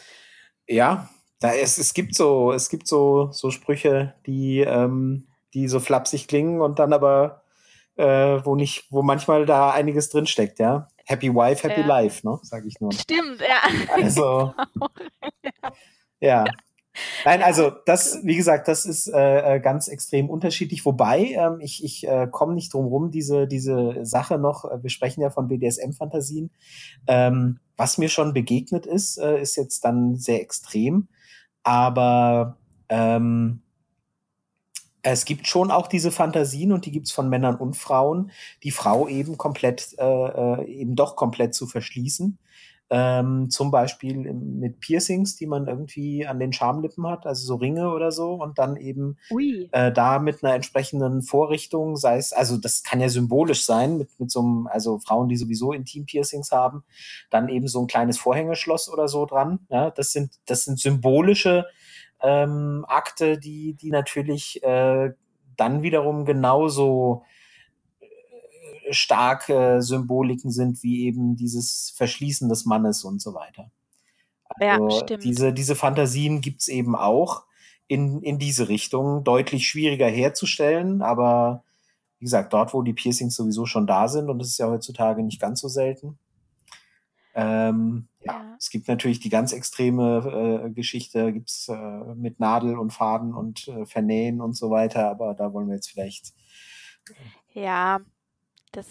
ja, 0.66 1.09
da 1.41 1.53
es, 1.55 1.79
es 1.79 1.95
gibt 1.95 2.14
so, 2.14 2.53
es 2.53 2.68
gibt 2.68 2.87
so, 2.89 3.31
so 3.33 3.51
Sprüche, 3.51 4.14
die, 4.27 4.61
ähm, 4.61 5.27
die 5.55 5.68
so 5.68 5.81
flapsig 5.81 6.29
klingen 6.29 6.61
und 6.61 6.79
dann 6.79 6.93
aber, 6.93 7.43
äh, 7.97 8.05
wo 8.45 8.57
nicht, 8.57 8.87
wo 8.91 9.03
manchmal 9.03 9.47
da 9.47 9.70
einiges 9.70 10.11
drinsteckt, 10.11 10.59
ja. 10.59 10.89
Happy 11.07 11.35
Wife, 11.35 11.68
Happy 11.68 11.83
Ja. 11.83 11.87
Life, 11.87 12.27
ne, 12.27 12.39
sag 12.43 12.64
ich 12.64 12.81
nur. 12.81 12.93
Stimmt, 12.93 13.41
ja. 13.41 13.61
Also, 14.03 14.55
Genau. 15.43 15.75
ja. 16.20 16.45
Nein, 17.24 17.42
also 17.42 17.70
das, 17.70 18.20
wie 18.22 18.36
gesagt, 18.36 18.68
das 18.68 18.84
ist 18.86 19.09
äh, 19.09 19.57
äh, 19.57 19.61
ganz 19.61 19.88
extrem 19.88 20.30
unterschiedlich. 20.30 20.84
Wobei 20.84 21.32
ähm, 21.32 21.59
ich, 21.61 21.82
ich 21.82 22.07
äh, 22.07 22.28
komme 22.30 22.55
nicht 22.55 22.72
drum 22.72 22.86
rum, 22.86 23.11
diese, 23.11 23.47
diese 23.47 24.05
Sache 24.05 24.38
noch, 24.38 24.64
äh, 24.64 24.82
wir 24.82 24.90
sprechen 24.90 25.20
ja 25.20 25.30
von 25.30 25.49
BDSM-Fantasien. 25.49 26.51
Ähm, 27.07 27.59
was 27.76 27.99
mir 27.99 28.09
schon 28.09 28.32
begegnet 28.32 28.86
ist, 28.86 29.18
äh, 29.18 29.40
ist 29.40 29.57
jetzt 29.57 29.84
dann 29.84 30.16
sehr 30.16 30.40
extrem. 30.40 31.09
Aber 31.64 32.59
ähm, 32.88 33.62
es 35.03 35.24
gibt 35.24 35.47
schon 35.47 35.70
auch 35.70 35.86
diese 35.86 36.11
Fantasien 36.11 36.72
und 36.72 36.86
die 36.86 36.92
gibt's 36.92 37.12
von 37.12 37.28
Männern 37.28 37.57
und 37.57 37.76
Frauen, 37.76 38.30
die 38.62 38.70
Frau 38.70 39.07
eben 39.07 39.36
komplett, 39.36 39.95
äh, 39.99 40.05
äh, 40.05 40.64
eben 40.64 40.97
doch 40.97 41.14
komplett 41.16 41.55
zu 41.55 41.66
verschließen. 41.66 42.38
Ähm, 42.97 43.51
zum 43.51 43.72
Beispiel 43.72 44.14
mit 44.14 44.78
Piercings, 44.78 45.34
die 45.34 45.49
man 45.49 45.66
irgendwie 45.66 46.28
an 46.28 46.38
den 46.38 46.53
Schamlippen 46.53 47.09
hat, 47.09 47.26
also 47.26 47.45
so 47.45 47.57
Ringe 47.57 47.90
oder 47.92 48.12
so, 48.12 48.34
und 48.34 48.57
dann 48.61 48.76
eben 48.76 49.18
äh, 49.72 49.90
da 49.90 50.20
mit 50.20 50.45
einer 50.45 50.55
entsprechenden 50.55 51.22
Vorrichtung, 51.22 51.97
sei 51.97 52.18
es, 52.18 52.32
also 52.32 52.57
das 52.57 52.84
kann 52.84 53.01
ja 53.01 53.09
symbolisch 53.09 53.66
sein, 53.66 53.99
mit, 53.99 54.11
mit 54.20 54.30
so 54.30 54.42
einem, 54.42 54.68
also 54.68 55.01
Frauen, 55.01 55.28
die 55.28 55.36
sowieso 55.36 55.72
Intim-Piercings 55.72 56.53
haben, 56.53 56.84
dann 57.30 57.49
eben 57.49 57.66
so 57.66 57.80
ein 57.80 57.88
kleines 57.88 58.16
Vorhängeschloss 58.16 58.88
oder 58.88 59.09
so 59.09 59.26
dran. 59.26 59.59
Ja, 59.70 59.90
das 59.90 60.12
sind, 60.12 60.30
das 60.47 60.62
sind 60.62 60.78
symbolische 60.78 61.66
ähm, 62.22 62.84
Akte, 62.86 63.38
die, 63.38 63.74
die 63.74 63.90
natürlich 63.90 64.62
äh, 64.62 65.11
dann 65.57 65.82
wiederum 65.82 66.26
genauso 66.26 67.24
starke 68.91 69.82
Symboliken 69.82 70.51
sind, 70.51 70.82
wie 70.82 71.05
eben 71.05 71.37
dieses 71.37 71.93
Verschließen 71.97 72.49
des 72.49 72.64
Mannes 72.64 73.05
und 73.05 73.20
so 73.20 73.35
weiter. 73.35 73.70
Also 74.49 74.89
ja, 74.89 75.01
stimmt. 75.03 75.24
Diese, 75.24 75.53
diese 75.53 75.74
Fantasien 75.74 76.41
gibt's 76.41 76.68
eben 76.68 76.95
auch 76.95 77.45
in, 77.87 78.22
in 78.22 78.39
diese 78.39 78.68
Richtung, 78.68 79.24
deutlich 79.24 79.66
schwieriger 79.66 80.09
herzustellen, 80.09 81.03
aber 81.03 81.64
wie 82.18 82.24
gesagt, 82.24 82.53
dort, 82.53 82.72
wo 82.72 82.82
die 82.82 82.95
Piercings 82.95 83.35
sowieso 83.35 83.66
schon 83.66 83.87
da 83.87 84.09
sind, 84.09 84.30
und 84.30 84.39
das 84.39 84.49
ist 84.49 84.59
ja 84.59 84.68
heutzutage 84.68 85.22
nicht 85.22 85.41
ganz 85.41 85.61
so 85.61 85.68
selten. 85.68 86.18
Ähm, 87.35 88.09
ja, 88.20 88.32
ja, 88.32 88.57
es 88.59 88.70
gibt 88.70 88.87
natürlich 88.87 89.18
die 89.18 89.28
ganz 89.28 89.53
extreme 89.53 90.62
äh, 90.64 90.70
Geschichte, 90.70 91.32
gibt's 91.32 91.68
äh, 91.68 92.14
mit 92.14 92.39
Nadel 92.39 92.78
und 92.78 92.93
Faden 92.93 93.35
und 93.35 93.68
äh, 93.68 93.85
Vernähen 93.87 94.41
und 94.41 94.55
so 94.55 94.70
weiter, 94.70 95.11
aber 95.11 95.35
da 95.35 95.53
wollen 95.53 95.66
wir 95.66 95.74
jetzt 95.74 95.91
vielleicht. 95.91 96.32
Ja, 97.53 98.01
das 98.77 98.87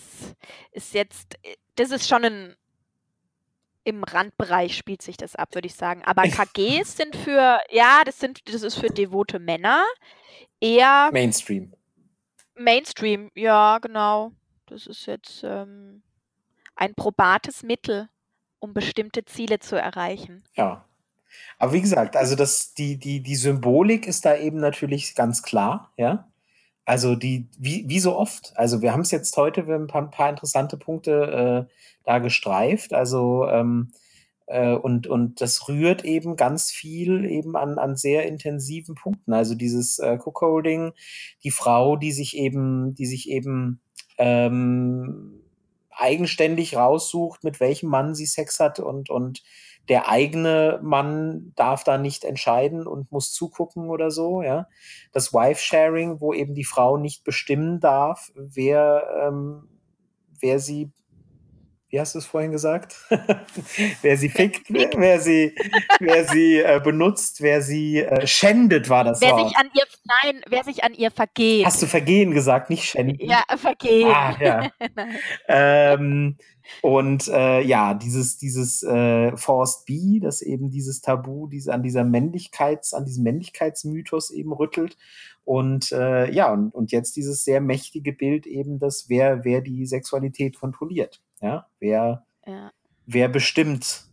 ist 0.71 0.93
jetzt, 0.93 1.35
äh, 1.43 1.55
das 1.75 1.91
ist 1.91 2.07
schon 2.07 2.25
ein, 2.25 2.55
im 3.83 4.03
Randbereich 4.03 4.75
spielt 4.77 5.01
sich 5.01 5.17
das 5.17 5.35
ab, 5.35 5.53
würde 5.55 5.67
ich 5.67 5.75
sagen. 5.75 6.03
Aber 6.05 6.23
KGs 6.23 6.97
sind 6.97 7.15
für, 7.15 7.59
ja, 7.69 8.03
das 8.05 8.19
sind, 8.19 8.41
das 8.53 8.63
ist 8.63 8.75
für 8.75 8.87
devote 8.87 9.39
Männer. 9.39 9.83
Eher 10.59 11.09
Mainstream. 11.11 11.73
Mainstream, 12.55 13.31
ja, 13.35 13.79
genau. 13.79 14.31
Das 14.67 14.87
ist 14.87 15.05
jetzt 15.05 15.43
ähm, 15.43 16.03
ein 16.75 16.95
probates 16.95 17.63
Mittel, 17.63 18.09
um 18.59 18.73
bestimmte 18.73 19.25
Ziele 19.25 19.59
zu 19.59 19.75
erreichen. 19.75 20.43
Ja. 20.55 20.85
Aber 21.57 21.73
wie 21.73 21.81
gesagt, 21.81 22.15
also 22.15 22.35
das, 22.35 22.73
die, 22.73 22.97
die, 22.97 23.21
die 23.21 23.35
Symbolik 23.35 24.07
ist 24.07 24.25
da 24.25 24.37
eben 24.37 24.59
natürlich 24.59 25.15
ganz 25.15 25.41
klar, 25.41 25.91
ja. 25.97 26.27
Also 26.85 27.15
die, 27.15 27.47
wie, 27.57 27.85
wie 27.87 27.99
so 27.99 28.15
oft. 28.17 28.51
Also 28.55 28.81
wir 28.81 28.91
haben 28.91 29.01
es 29.01 29.11
jetzt 29.11 29.35
heute, 29.37 29.67
wir 29.67 29.75
haben 29.75 29.83
ein 29.83 29.87
paar, 29.87 30.01
ein 30.01 30.11
paar 30.11 30.29
interessante 30.29 30.77
Punkte 30.77 31.67
äh, 31.69 31.73
da 32.03 32.19
gestreift. 32.19 32.93
Also 32.93 33.47
ähm, 33.47 33.91
äh, 34.47 34.73
und, 34.73 35.07
und 35.07 35.39
das 35.41 35.67
rührt 35.67 36.03
eben 36.03 36.35
ganz 36.35 36.71
viel 36.71 37.25
eben 37.25 37.55
an, 37.55 37.77
an 37.77 37.95
sehr 37.95 38.25
intensiven 38.25 38.95
Punkten. 38.95 39.33
Also 39.33 39.55
dieses 39.55 39.99
äh, 39.99 40.17
Cookholding, 40.23 40.91
die 41.43 41.51
Frau, 41.51 41.95
die 41.95 42.11
sich 42.11 42.37
eben, 42.37 42.93
die 42.95 43.05
sich 43.05 43.29
eben 43.29 43.81
ähm, 44.17 45.41
eigenständig 45.89 46.75
raussucht, 46.75 47.43
mit 47.43 47.59
welchem 47.59 47.89
Mann 47.89 48.15
sie 48.15 48.25
Sex 48.25 48.59
hat 48.59 48.79
und, 48.79 49.09
und 49.09 49.43
der 49.89 50.09
eigene 50.09 50.79
Mann 50.81 51.53
darf 51.55 51.83
da 51.83 51.97
nicht 51.97 52.23
entscheiden 52.23 52.87
und 52.87 53.11
muss 53.11 53.33
zugucken 53.33 53.89
oder 53.89 54.11
so, 54.11 54.41
ja. 54.41 54.67
Das 55.11 55.33
Wife-Sharing, 55.33 56.21
wo 56.21 56.33
eben 56.33 56.55
die 56.55 56.63
Frau 56.63 56.97
nicht 56.97 57.23
bestimmen 57.23 57.79
darf, 57.79 58.31
wer, 58.35 59.07
ähm, 59.27 59.67
wer 60.39 60.59
sie 60.59 60.91
wie 61.93 61.99
hast 61.99 62.15
du 62.15 62.19
es 62.19 62.25
vorhin 62.25 62.51
gesagt? 62.51 62.95
wer 64.01 64.17
sie 64.17 64.27
fickt, 64.27 64.65
wer, 64.69 65.19
sie, 65.19 65.55
wer 65.99 66.25
sie 66.25 66.57
äh, 66.57 66.81
benutzt, 66.83 67.39
wer 67.39 67.61
sie 67.61 67.99
äh, 67.99 68.25
schändet, 68.25 68.89
war 68.89 69.03
das 69.03 69.21
wer 69.21 69.33
Wort. 69.33 69.49
Sich 69.49 69.57
an 69.57 69.69
ihr, 69.75 69.83
nein, 70.03 70.41
wer 70.49 70.63
sich 70.63 70.83
an 70.83 70.95
ihr 70.95 71.11
vergeht. 71.11 71.67
Hast 71.67 71.83
du 71.83 71.85
vergehen 71.85 72.31
gesagt, 72.31 72.71
nicht 72.71 72.83
schänden? 72.83 73.29
Ja, 73.29 73.43
vergehen. 73.57 74.09
Ah, 74.11 74.35
ja. 74.41 74.71
ähm, 75.47 76.37
und 76.81 77.27
äh, 77.27 77.61
ja, 77.61 77.93
dieses, 77.93 78.39
dieses 78.39 78.81
äh, 78.81 79.37
Forced 79.37 79.85
B, 79.85 80.19
das 80.19 80.41
eben 80.41 80.71
dieses 80.71 81.01
Tabu, 81.01 81.47
diese, 81.47 81.71
an 81.71 81.83
dieser 81.83 82.03
Männlichkeits, 82.03 82.95
an 82.95 83.05
diesem 83.05 83.23
Männlichkeitsmythos 83.23 84.31
eben 84.31 84.51
rüttelt. 84.51 84.97
Und 85.45 85.91
äh, 85.91 86.31
ja, 86.31 86.51
und, 86.53 86.73
und 86.73 86.91
jetzt 86.91 87.15
dieses 87.15 87.43
sehr 87.43 87.59
mächtige 87.59 88.13
Bild 88.13 88.45
eben, 88.45 88.79
dass 88.79 89.09
wer, 89.09 89.43
wer 89.43 89.61
die 89.61 89.85
Sexualität 89.85 90.57
kontrolliert. 90.59 91.21
Ja, 91.41 91.67
wer, 91.79 92.25
ja. 92.45 92.71
wer 93.05 93.27
bestimmt, 93.27 94.05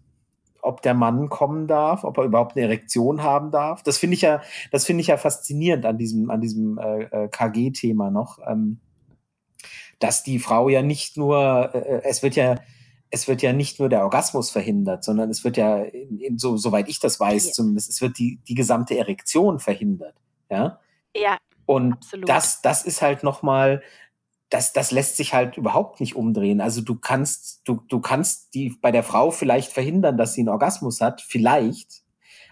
ob 0.63 0.83
der 0.83 0.95
Mann 0.95 1.29
kommen 1.29 1.67
darf, 1.67 2.05
ob 2.05 2.19
er 2.19 2.25
überhaupt 2.25 2.57
eine 2.57 2.67
Erektion 2.67 3.23
haben 3.23 3.51
darf. 3.51 3.83
Das 3.83 3.99
finde 3.99 4.15
ich 4.15 4.23
ja, 4.23 4.43
das 4.73 4.85
finde 4.85 5.03
ich 5.03 5.07
ja 5.07 5.17
faszinierend 5.17 5.87
an 5.87 5.99
diesem, 5.99 6.31
an 6.31 6.41
diesem 6.41 6.79
äh, 6.79 7.03
äh 7.05 7.29
KG-Thema 7.29 8.11
noch, 8.11 8.39
ähm, 8.47 8.81
dass 10.01 10.23
die 10.23 10.39
Frau 10.39 10.69
ja 10.69 10.83
nicht 10.83 11.17
nur, 11.17 11.71
äh, 11.75 11.79
äh, 11.79 12.03
es 12.05 12.23
wird 12.23 12.35
ja, 12.35 12.57
es 13.11 13.29
wird 13.29 13.43
ja 13.43 13.53
nicht 13.53 13.79
nur 13.79 13.89
der 13.89 14.03
Orgasmus 14.03 14.51
verhindert, 14.51 15.05
sondern 15.05 15.31
es 15.31 15.45
wird 15.45 15.57
ja, 15.57 15.79
in, 15.83 16.19
in, 16.19 16.39
so, 16.39 16.57
soweit 16.57 16.89
ich 16.89 17.01
das 17.01 17.19
weiß, 17.19 17.47
ja. 17.47 17.53
zumindest, 17.53 17.91
es 17.91 18.01
wird 18.01 18.19
die, 18.19 18.41
die 18.49 18.55
gesamte 18.55 18.97
Erektion 18.97 19.59
verhindert. 19.59 20.15
Ja. 20.49 20.81
Ja. 21.17 21.39
Und 21.67 21.95
absolut. 21.95 22.29
das, 22.29 22.63
das 22.63 22.83
ist 22.83 23.03
halt 23.03 23.23
nochmal 23.23 23.83
das, 24.51 24.73
das 24.73 24.91
lässt 24.91 25.17
sich 25.17 25.33
halt 25.33 25.57
überhaupt 25.57 26.01
nicht 26.01 26.17
umdrehen. 26.17 26.61
Also 26.61 26.81
du 26.81 26.97
kannst, 26.97 27.63
du, 27.65 27.83
du 27.89 28.01
kannst 28.01 28.53
die 28.55 28.77
bei 28.83 28.91
der 28.91 29.05
Frau 29.05 29.31
vielleicht 29.31 29.73
verhindern, 29.73 30.19
dass 30.19 30.35
sie 30.35 30.41
einen 30.41 30.49
Orgasmus 30.49 31.01
hat, 31.01 31.23
vielleicht, 31.23 32.03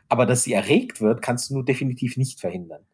aber 0.08 0.24
dass 0.24 0.44
sie 0.44 0.52
erregt 0.52 1.00
wird, 1.00 1.20
kannst 1.20 1.50
du 1.50 1.54
nur 1.54 1.64
definitiv 1.64 2.16
nicht 2.16 2.40
verhindern. 2.40 2.86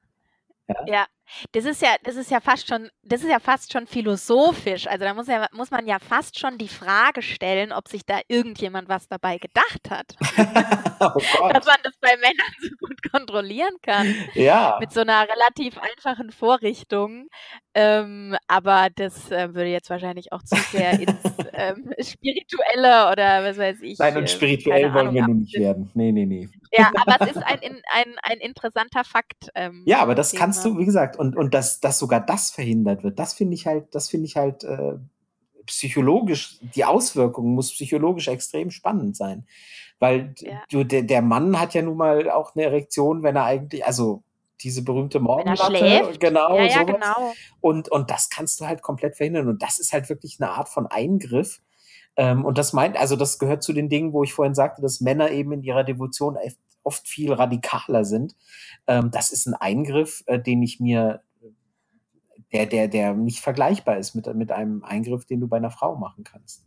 Ja? 0.68 0.76
ja, 0.86 1.06
das 1.52 1.64
ist 1.64 1.82
ja, 1.82 1.96
das 2.02 2.16
ist 2.16 2.30
ja 2.30 2.40
fast 2.40 2.68
schon, 2.68 2.88
das 3.02 3.22
ist 3.22 3.30
ja 3.30 3.40
fast 3.40 3.72
schon 3.72 3.86
philosophisch. 3.86 4.86
Also 4.86 5.04
da 5.04 5.14
muss 5.14 5.26
ja, 5.26 5.46
muss 5.52 5.70
man 5.70 5.86
ja 5.86 5.98
fast 5.98 6.38
schon 6.38 6.58
die 6.58 6.68
Frage 6.68 7.22
stellen, 7.22 7.72
ob 7.72 7.88
sich 7.88 8.04
da 8.04 8.20
irgendjemand 8.28 8.88
was 8.88 9.08
dabei 9.08 9.38
gedacht 9.38 9.90
hat. 9.90 10.14
oh 11.00 11.48
Dass 11.48 11.66
man 11.66 11.76
das 11.82 11.94
bei 12.00 12.16
Männern 12.16 12.54
so 12.60 12.68
gut 12.80 13.10
kontrollieren 13.10 13.76
kann. 13.82 14.14
Ja. 14.34 14.76
Mit 14.80 14.92
so 14.92 15.00
einer 15.00 15.26
relativ 15.28 15.78
einfachen 15.78 16.30
Vorrichtung. 16.30 17.28
Ähm, 17.76 18.36
aber 18.46 18.88
das 18.94 19.30
äh, 19.32 19.52
würde 19.52 19.70
jetzt 19.70 19.90
wahrscheinlich 19.90 20.32
auch 20.32 20.42
zu 20.42 20.56
sehr 20.70 20.92
ins 21.00 21.22
ähm, 21.52 21.92
Spirituelle 22.00 23.10
oder 23.10 23.44
was 23.44 23.58
weiß 23.58 23.78
ich. 23.82 23.98
Nein, 23.98 24.16
und 24.16 24.22
ähm, 24.22 24.26
spirituell 24.28 24.94
wollen 24.94 25.08
Ahnung, 25.08 25.14
wir 25.14 25.22
nun 25.22 25.40
nicht 25.40 25.58
werden. 25.58 25.90
Nee, 25.94 26.12
nee, 26.12 26.24
nee. 26.24 26.48
Ja, 26.76 26.90
aber 26.94 27.24
es 27.24 27.36
ist 27.36 27.42
ein, 27.42 27.60
ein, 27.92 28.14
ein 28.22 28.38
interessanter 28.38 29.04
Fakt. 29.04 29.50
Ähm, 29.54 29.82
ja, 29.86 30.00
aber 30.00 30.14
das 30.14 30.30
Thema. 30.30 30.44
kannst 30.44 30.64
du, 30.64 30.78
wie 30.78 30.84
gesagt, 30.84 31.13
und, 31.16 31.36
und 31.36 31.54
dass, 31.54 31.80
dass 31.80 31.98
sogar 31.98 32.20
das 32.20 32.50
verhindert 32.50 33.02
wird, 33.02 33.18
das 33.18 33.34
finde 33.34 33.54
ich 33.54 33.66
halt, 33.66 33.94
das 33.94 34.08
finde 34.08 34.26
ich 34.26 34.36
halt 34.36 34.64
äh, 34.64 34.94
psychologisch, 35.66 36.58
die 36.74 36.84
Auswirkungen 36.84 37.54
muss 37.54 37.72
psychologisch 37.72 38.28
extrem 38.28 38.70
spannend 38.70 39.16
sein. 39.16 39.46
Weil 39.98 40.34
ja. 40.40 40.62
du, 40.70 40.84
der, 40.84 41.02
der 41.02 41.22
Mann 41.22 41.58
hat 41.58 41.74
ja 41.74 41.82
nun 41.82 41.96
mal 41.96 42.30
auch 42.30 42.54
eine 42.54 42.64
Erektion, 42.64 43.22
wenn 43.22 43.36
er 43.36 43.44
eigentlich, 43.44 43.86
also 43.86 44.22
diese 44.60 44.82
berühmte 44.82 45.20
Morgenlatte. 45.20 46.18
Genau, 46.18 46.56
ja, 46.56 46.64
ja, 46.64 46.82
genau. 46.82 47.32
Und, 47.60 47.88
und 47.90 48.10
das 48.10 48.28
kannst 48.30 48.60
du 48.60 48.66
halt 48.66 48.82
komplett 48.82 49.16
verhindern. 49.16 49.48
Und 49.48 49.62
das 49.62 49.78
ist 49.78 49.92
halt 49.92 50.08
wirklich 50.08 50.38
eine 50.40 50.50
Art 50.50 50.68
von 50.68 50.86
Eingriff. 50.86 51.60
Ähm, 52.16 52.44
und 52.44 52.58
das 52.58 52.72
meint, 52.72 52.96
also 52.96 53.16
das 53.16 53.38
gehört 53.38 53.62
zu 53.62 53.72
den 53.72 53.88
Dingen, 53.88 54.12
wo 54.12 54.22
ich 54.22 54.32
vorhin 54.32 54.54
sagte, 54.54 54.82
dass 54.82 55.00
Männer 55.00 55.30
eben 55.30 55.52
in 55.52 55.62
ihrer 55.62 55.84
Devotion 55.84 56.36
oft 56.84 57.08
viel 57.08 57.32
radikaler 57.32 58.04
sind. 58.04 58.36
Ähm, 58.86 59.10
das 59.10 59.30
ist 59.30 59.46
ein 59.46 59.54
Eingriff, 59.54 60.22
äh, 60.26 60.38
den 60.38 60.62
ich 60.62 60.80
mir, 60.80 61.22
der, 62.52 62.66
der, 62.66 62.88
der 62.88 63.14
nicht 63.14 63.40
vergleichbar 63.40 63.98
ist 63.98 64.14
mit, 64.14 64.32
mit 64.34 64.52
einem 64.52 64.84
Eingriff, 64.84 65.24
den 65.24 65.40
du 65.40 65.48
bei 65.48 65.56
einer 65.56 65.70
Frau 65.70 65.96
machen 65.96 66.24
kannst. 66.24 66.64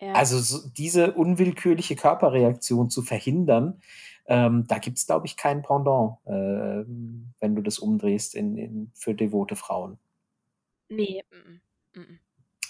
Ja. 0.00 0.12
Also 0.12 0.38
so, 0.38 0.68
diese 0.68 1.12
unwillkürliche 1.12 1.96
Körperreaktion 1.96 2.90
zu 2.90 3.02
verhindern, 3.02 3.80
ähm, 4.26 4.66
da 4.66 4.78
gibt 4.78 4.98
es, 4.98 5.06
glaube 5.06 5.26
ich, 5.26 5.36
kein 5.36 5.62
Pendant, 5.62 6.18
äh, 6.26 6.84
wenn 7.40 7.56
du 7.56 7.62
das 7.62 7.78
umdrehst 7.78 8.34
in, 8.34 8.56
in, 8.56 8.92
für 8.94 9.14
devote 9.14 9.56
Frauen. 9.56 9.98
Nee. 10.88 11.22
M 11.30 11.60
-m. 11.94 12.18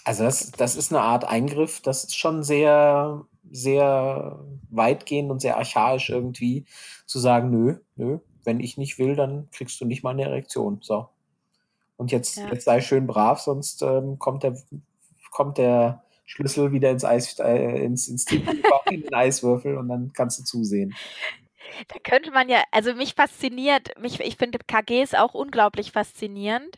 Also 0.03 0.23
das, 0.23 0.51
das 0.51 0.75
ist 0.75 0.91
eine 0.91 1.01
Art 1.01 1.25
Eingriff, 1.25 1.81
das 1.81 2.03
ist 2.03 2.17
schon 2.17 2.43
sehr, 2.43 3.25
sehr 3.51 4.39
weitgehend 4.69 5.31
und 5.31 5.41
sehr 5.41 5.57
archaisch 5.57 6.09
irgendwie 6.09 6.65
zu 7.05 7.19
sagen, 7.19 7.49
nö, 7.51 7.77
nö, 7.95 8.19
wenn 8.43 8.59
ich 8.59 8.77
nicht 8.77 8.97
will, 8.97 9.15
dann 9.15 9.49
kriegst 9.51 9.79
du 9.81 9.85
nicht 9.85 10.03
mal 10.03 10.11
eine 10.11 10.23
Erektion. 10.23 10.79
So. 10.81 11.09
Und 11.97 12.11
jetzt, 12.11 12.37
ja. 12.37 12.49
jetzt 12.51 12.65
sei 12.65 12.81
schön 12.81 13.07
brav, 13.07 13.39
sonst 13.39 13.81
ähm, 13.83 14.17
kommt 14.17 14.43
der, 14.43 14.57
kommt 15.31 15.57
der 15.57 16.03
Schlüssel 16.25 16.71
wieder 16.71 16.89
ins 16.89 17.03
Eis, 17.03 17.37
äh, 17.39 17.83
ins, 17.83 18.07
ins 18.07 18.25
in 18.89 19.01
den 19.01 19.13
Eiswürfel 19.13 19.77
und 19.77 19.89
dann 19.89 20.11
kannst 20.13 20.39
du 20.39 20.43
zusehen. 20.43 20.95
Da 21.87 21.99
könnte 22.03 22.31
man 22.31 22.49
ja, 22.49 22.63
also 22.71 22.93
mich 22.93 23.13
fasziniert, 23.15 23.89
mich, 23.99 24.19
ich 24.19 24.37
finde 24.37 24.59
KGs 24.59 25.13
auch 25.13 25.33
unglaublich 25.33 25.91
faszinierend. 25.91 26.77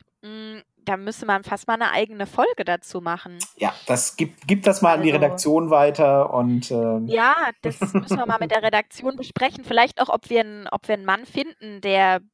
Da 0.84 0.96
müsste 0.96 1.26
man 1.26 1.44
fast 1.44 1.66
mal 1.66 1.74
eine 1.74 1.90
eigene 1.90 2.26
Folge 2.26 2.64
dazu 2.64 3.00
machen. 3.00 3.38
Ja, 3.56 3.74
das 3.86 4.16
gibt, 4.16 4.46
gibt 4.46 4.66
das 4.66 4.82
mal 4.82 4.90
also, 4.90 5.00
an 5.00 5.06
die 5.06 5.12
also 5.12 5.24
Redaktion 5.24 5.70
weiter 5.70 6.32
und 6.32 6.70
ähm. 6.70 7.06
Ja, 7.06 7.50
das 7.62 7.80
müssen 7.80 8.18
wir 8.18 8.26
mal 8.26 8.38
mit 8.38 8.50
der 8.50 8.62
Redaktion 8.62 9.16
besprechen. 9.16 9.64
Vielleicht 9.64 10.00
auch, 10.00 10.08
ob 10.08 10.30
wir, 10.30 10.40
ein, 10.40 10.68
ob 10.70 10.88
wir 10.88 10.94
einen 10.94 11.04
Mann 11.04 11.26
finden, 11.26 11.80
der 11.80 12.20
ein 12.20 12.30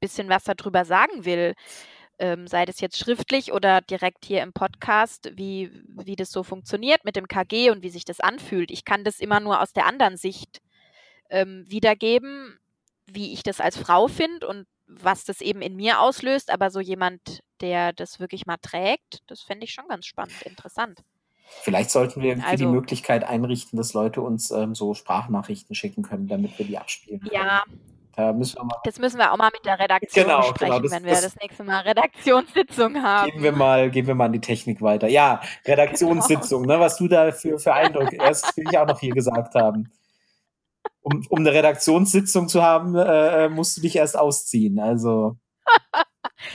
bisschen 0.00 0.28
was 0.28 0.44
darüber 0.44 0.84
sagen 0.84 1.24
will. 1.24 1.54
Ähm, 2.18 2.46
sei 2.46 2.66
das 2.66 2.80
jetzt 2.80 2.98
schriftlich 2.98 3.52
oder 3.52 3.80
direkt 3.80 4.26
hier 4.26 4.42
im 4.42 4.52
Podcast, 4.52 5.30
wie, 5.34 5.70
wie 6.04 6.16
das 6.16 6.30
so 6.30 6.42
funktioniert 6.42 7.04
mit 7.04 7.16
dem 7.16 7.28
KG 7.28 7.70
und 7.70 7.82
wie 7.82 7.88
sich 7.88 8.04
das 8.04 8.20
anfühlt. 8.20 8.70
Ich 8.70 8.84
kann 8.84 9.04
das 9.04 9.20
immer 9.20 9.40
nur 9.40 9.62
aus 9.62 9.72
der 9.72 9.86
anderen 9.86 10.18
Sicht 10.18 10.60
ähm, 11.30 11.64
wiedergeben, 11.66 12.58
wie 13.06 13.32
ich 13.32 13.42
das 13.42 13.60
als 13.60 13.78
Frau 13.78 14.06
finde 14.08 14.46
und 14.46 14.66
was 14.86 15.24
das 15.24 15.40
eben 15.40 15.62
in 15.62 15.76
mir 15.76 16.00
auslöst, 16.00 16.50
aber 16.50 16.70
so 16.70 16.80
jemand, 16.80 17.40
der 17.60 17.92
das 17.92 18.20
wirklich 18.20 18.46
mal 18.46 18.56
trägt, 18.56 19.22
das 19.26 19.42
fände 19.42 19.64
ich 19.64 19.72
schon 19.72 19.88
ganz 19.88 20.06
spannend, 20.06 20.42
interessant. 20.42 21.00
Vielleicht 21.62 21.90
sollten 21.90 22.22
wir 22.22 22.42
also, 22.44 22.56
die 22.56 22.70
Möglichkeit 22.70 23.24
einrichten, 23.24 23.76
dass 23.76 23.92
Leute 23.92 24.20
uns 24.20 24.50
ähm, 24.50 24.74
so 24.74 24.94
Sprachnachrichten 24.94 25.74
schicken 25.74 26.02
können, 26.02 26.28
damit 26.28 26.56
wir 26.58 26.66
die 26.66 26.78
abspielen 26.78 27.20
können. 27.20 27.34
Ja. 27.34 27.64
Da 28.14 28.32
müssen 28.32 28.56
wir 28.56 28.64
mal 28.64 28.76
das 28.84 28.98
müssen 28.98 29.18
wir 29.18 29.32
auch 29.32 29.36
mal 29.36 29.50
mit 29.52 29.64
der 29.64 29.78
Redaktion 29.78 30.24
genau, 30.24 30.40
besprechen, 30.40 30.66
genau, 30.66 30.82
das, 30.82 30.92
wenn 30.92 31.04
wir 31.04 31.12
das, 31.12 31.22
das, 31.22 31.36
nächste 31.36 31.64
Mal 31.64 31.80
Redaktionssitzung 31.80 33.02
haben. 33.02 33.30
Geben 33.30 33.42
wir 33.42 33.52
mal, 33.52 33.90
geben 33.90 34.08
wir 34.08 34.14
mal 34.14 34.26
an 34.26 34.32
die 34.32 34.40
Technik 34.40 34.82
weiter. 34.82 35.08
Ja, 35.08 35.40
Redaktionssitzung, 35.64 36.62
genau. 36.62 36.74
ne, 36.74 36.80
was 36.80 36.96
du 36.96 37.08
da 37.08 37.32
für, 37.32 37.58
für 37.58 37.72
Eindruck 37.72 38.12
erst 38.12 38.56
will 38.56 38.66
ich 38.70 38.78
auch 38.78 38.86
noch 38.86 39.00
hier 39.00 39.14
gesagt 39.14 39.54
haben 39.54 39.90
um, 41.02 41.26
um 41.28 41.38
eine 41.38 41.52
Redaktionssitzung 41.52 42.48
zu 42.48 42.62
haben, 42.62 42.94
äh, 42.94 43.48
musst 43.48 43.76
du 43.76 43.80
dich 43.80 43.96
erst 43.96 44.18
ausziehen. 44.18 44.78
Also. 44.78 45.36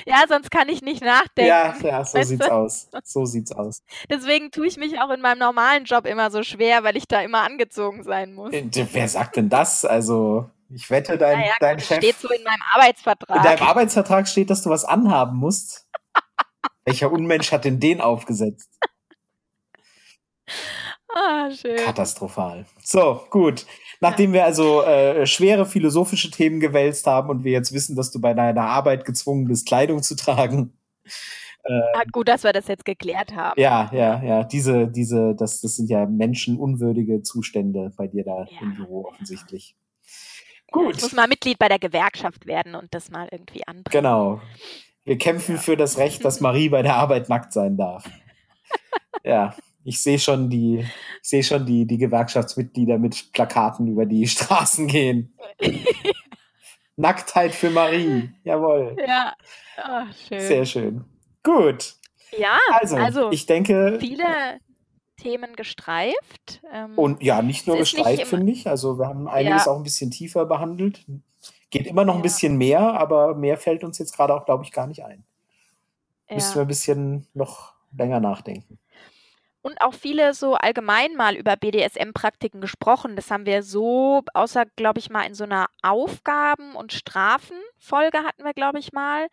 ja, 0.05 0.23
sonst 0.27 0.51
kann 0.51 0.69
ich 0.69 0.81
nicht 0.81 1.03
nachdenken. 1.03 1.49
Ja, 1.49 1.75
ja, 1.81 2.05
so 2.05 2.21
sieht's 2.21 2.45
du? 2.45 2.51
aus. 2.51 2.89
So 3.03 3.25
sieht's 3.25 3.51
aus. 3.51 3.83
Deswegen 4.09 4.51
tue 4.51 4.67
ich 4.67 4.77
mich 4.77 4.99
auch 4.99 5.09
in 5.09 5.21
meinem 5.21 5.39
normalen 5.39 5.85
Job 5.85 6.05
immer 6.05 6.31
so 6.31 6.43
schwer, 6.43 6.83
weil 6.83 6.97
ich 6.97 7.07
da 7.07 7.21
immer 7.21 7.41
angezogen 7.43 8.03
sein 8.03 8.33
muss. 8.33 8.53
Äh, 8.53 8.69
wer 8.91 9.07
sagt 9.07 9.37
denn 9.37 9.49
das? 9.49 9.85
Also, 9.85 10.49
ich 10.69 10.89
wette, 10.89 11.17
dein, 11.17 11.39
naja, 11.39 11.53
dein 11.59 11.79
Chef. 11.79 11.97
steht 11.97 12.19
so 12.19 12.29
in 12.29 12.43
meinem 12.43 12.61
Arbeitsvertrag. 12.73 13.37
In 13.37 13.43
deinem 13.43 13.67
Arbeitsvertrag 13.67 14.27
steht, 14.27 14.49
dass 14.49 14.63
du 14.63 14.69
was 14.69 14.85
anhaben 14.85 15.37
musst. 15.37 15.87
Welcher 16.85 17.11
Unmensch 17.11 17.51
hat 17.51 17.65
denn 17.65 17.79
den 17.79 18.01
aufgesetzt? 18.01 18.69
Ah, 21.13 21.49
schön. 21.49 21.77
Katastrophal. 21.77 22.65
So, 22.83 23.25
gut. 23.29 23.65
Nachdem 24.09 24.33
wir 24.33 24.45
also 24.45 24.83
äh, 24.83 25.25
schwere 25.25 25.65
philosophische 25.65 26.29
Themen 26.29 26.59
gewälzt 26.59 27.07
haben 27.07 27.29
und 27.29 27.43
wir 27.43 27.51
jetzt 27.51 27.73
wissen, 27.73 27.95
dass 27.95 28.11
du 28.11 28.21
bei 28.21 28.35
deiner 28.35 28.61
Arbeit 28.61 29.03
gezwungen 29.03 29.47
bist, 29.47 29.67
Kleidung 29.67 30.03
zu 30.03 30.15
tragen. 30.15 30.77
Äh, 31.63 31.81
ah, 31.95 32.03
gut, 32.11 32.27
dass 32.27 32.43
wir 32.43 32.53
das 32.53 32.67
jetzt 32.67 32.85
geklärt 32.85 33.35
haben. 33.35 33.59
Ja, 33.59 33.89
ja, 33.91 34.21
ja. 34.23 34.43
Diese, 34.43 34.87
diese, 34.87 35.33
das, 35.33 35.61
das 35.61 35.75
sind 35.75 35.89
ja 35.89 36.05
menschenunwürdige 36.05 37.23
Zustände 37.23 37.91
bei 37.97 38.05
dir 38.07 38.23
da 38.23 38.45
ja. 38.45 38.61
im 38.61 38.75
Büro 38.75 39.07
offensichtlich. 39.07 39.75
Gut. 40.71 40.97
Ich 40.97 41.01
muss 41.01 41.13
mal 41.13 41.27
Mitglied 41.27 41.57
bei 41.57 41.67
der 41.67 41.79
Gewerkschaft 41.79 42.45
werden 42.45 42.75
und 42.75 42.93
das 42.93 43.09
mal 43.09 43.27
irgendwie 43.31 43.65
anbringen. 43.65 43.85
Genau. 43.91 44.39
Wir 45.03 45.17
kämpfen 45.17 45.55
ja. 45.55 45.61
für 45.61 45.77
das 45.77 45.97
Recht, 45.97 46.23
dass 46.23 46.41
Marie 46.41 46.69
bei 46.69 46.83
der 46.83 46.95
Arbeit 46.95 47.29
nackt 47.29 47.53
sein 47.53 47.75
darf. 47.75 48.07
ja. 49.23 49.55
Ich 49.87 50.01
sehe 50.01 50.17
schon 50.17 50.49
die, 50.49 50.79
ich 50.79 51.29
sehe 51.29 51.43
schon 51.43 51.63
die, 51.63 51.85
die 51.85 51.99
Gewerkschaftsmitglieder 51.99 52.97
mit 52.97 53.31
Plakaten 53.33 53.87
über 53.87 54.07
die 54.07 54.27
Straßen 54.27 54.87
gehen. 54.87 55.37
Nacktheit 56.95 57.53
für 57.53 57.69
Marie. 57.69 58.31
Jawohl. 58.43 58.97
Ja. 59.05 59.35
Oh, 59.77 60.11
schön. 60.27 60.39
Sehr 60.39 60.65
schön. 60.65 61.05
Gut. 61.43 61.93
Ja, 62.35 62.57
also, 62.81 62.95
also 62.95 63.31
ich 63.31 63.45
denke. 63.45 63.99
Viele 63.99 64.59
Themen 65.17 65.55
gestreift. 65.55 66.63
Ähm, 66.73 66.97
und 66.97 67.21
ja, 67.21 67.43
nicht 67.43 67.67
nur 67.67 67.77
gestreift, 67.77 68.25
finde 68.25 68.53
ich. 68.53 68.67
Also 68.67 68.97
wir 68.97 69.05
haben 69.05 69.27
einiges 69.27 69.65
ja. 69.65 69.71
auch 69.71 69.77
ein 69.77 69.83
bisschen 69.83 70.09
tiefer 70.09 70.47
behandelt. 70.47 71.05
Geht 71.69 71.85
immer 71.85 72.05
noch 72.05 72.15
ein 72.15 72.23
bisschen 72.23 72.57
mehr, 72.57 72.79
aber 72.79 73.35
mehr 73.35 73.57
fällt 73.57 73.83
uns 73.83 73.99
jetzt 73.99 74.15
gerade 74.15 74.33
auch, 74.33 74.45
glaube 74.45 74.63
ich, 74.63 74.71
gar 74.71 74.87
nicht 74.87 75.03
ein. 75.05 75.23
Ja. 76.27 76.35
Müssen 76.35 76.55
wir 76.55 76.61
ein 76.63 76.67
bisschen 76.67 77.27
noch 77.35 77.75
länger 77.95 78.19
nachdenken 78.19 78.79
und 79.65 79.81
auch 79.81 79.95
viele 79.95 80.35
so 80.35 80.53
allgemein 80.53 81.15
mal 81.15 81.35
über 81.35 81.55
BDSM-Praktiken 81.55 82.61
gesprochen. 82.61 83.15
Das 83.15 83.31
haben 83.31 83.47
wir 83.47 83.63
so, 83.63 84.21
außer, 84.35 84.65
glaube 84.75 84.99
ich, 84.99 85.09
mal 85.09 85.23
in 85.23 85.33
so 85.33 85.43
einer 85.43 85.65
Aufgaben- 85.81 86.75
und 86.75 86.93
Strafen-Folge 86.93 88.19
hatten 88.19 88.43
wir, 88.43 88.53
glaube 88.53 88.77
ich, 88.77 88.93
mal. 88.93 89.27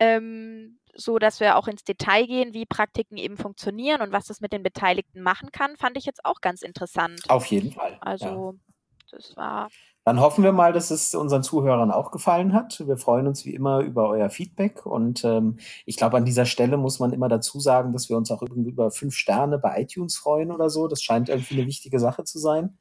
Ähm, 0.00 0.80
so 0.94 1.20
dass 1.20 1.38
wir 1.38 1.56
auch 1.56 1.68
ins 1.68 1.84
Detail 1.84 2.26
gehen, 2.26 2.54
wie 2.54 2.66
Praktiken 2.66 3.16
eben 3.18 3.36
funktionieren 3.36 4.00
und 4.00 4.10
was 4.10 4.26
das 4.26 4.40
mit 4.40 4.52
den 4.52 4.64
Beteiligten 4.64 5.22
machen 5.22 5.52
kann, 5.52 5.76
fand 5.76 5.96
ich 5.96 6.06
jetzt 6.06 6.24
auch 6.24 6.40
ganz 6.40 6.62
interessant. 6.62 7.22
Auf 7.28 7.46
jeden 7.46 7.70
Fall. 7.70 7.98
Also, 8.00 8.56
ja. 8.56 9.16
das 9.16 9.36
war 9.36 9.68
dann 10.08 10.20
hoffen 10.20 10.42
wir 10.42 10.52
mal, 10.52 10.72
dass 10.72 10.90
es 10.90 11.14
unseren 11.14 11.42
Zuhörern 11.42 11.90
auch 11.90 12.10
gefallen 12.10 12.54
hat. 12.54 12.82
Wir 12.86 12.96
freuen 12.96 13.26
uns 13.26 13.44
wie 13.44 13.54
immer 13.54 13.80
über 13.80 14.08
euer 14.08 14.30
Feedback 14.30 14.86
und 14.86 15.22
ähm, 15.22 15.58
ich 15.84 15.98
glaube, 15.98 16.16
an 16.16 16.24
dieser 16.24 16.46
Stelle 16.46 16.78
muss 16.78 16.98
man 16.98 17.12
immer 17.12 17.28
dazu 17.28 17.60
sagen, 17.60 17.92
dass 17.92 18.08
wir 18.08 18.16
uns 18.16 18.30
auch 18.30 18.40
irgendwie 18.40 18.70
über 18.70 18.90
fünf 18.90 19.14
Sterne 19.14 19.58
bei 19.58 19.82
iTunes 19.82 20.16
freuen 20.16 20.50
oder 20.50 20.70
so. 20.70 20.88
Das 20.88 21.02
scheint 21.02 21.28
irgendwie 21.28 21.58
eine 21.58 21.66
wichtige 21.66 22.00
Sache 22.00 22.24
zu 22.24 22.38
sein. 22.38 22.78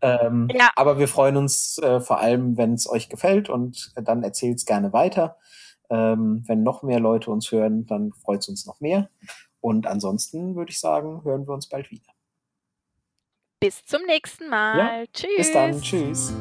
Ähm, 0.00 0.46
ja. 0.54 0.70
Aber 0.76 1.00
wir 1.00 1.08
freuen 1.08 1.36
uns 1.36 1.78
äh, 1.78 1.98
vor 1.98 2.20
allem, 2.20 2.56
wenn 2.56 2.74
es 2.74 2.88
euch 2.88 3.08
gefällt 3.08 3.50
und 3.50 3.92
dann 3.96 4.22
erzählt 4.22 4.58
es 4.58 4.64
gerne 4.64 4.92
weiter. 4.92 5.38
Ähm, 5.90 6.44
wenn 6.46 6.62
noch 6.62 6.84
mehr 6.84 7.00
Leute 7.00 7.32
uns 7.32 7.50
hören, 7.50 7.84
dann 7.86 8.12
freut 8.12 8.42
es 8.42 8.48
uns 8.48 8.64
noch 8.64 8.78
mehr. 8.78 9.10
Und 9.60 9.88
ansonsten 9.88 10.54
würde 10.54 10.70
ich 10.70 10.78
sagen, 10.78 11.24
hören 11.24 11.48
wir 11.48 11.52
uns 11.52 11.68
bald 11.68 11.90
wieder. 11.90 12.12
Bis 13.60 13.84
zum 13.84 14.00
nächsten 14.06 14.48
Mal. 14.48 14.78
Ja, 14.78 15.06
Tschüss. 15.12 15.36
Bis 15.36 15.52
dann. 15.52 15.82
Tschüss. 15.82 16.32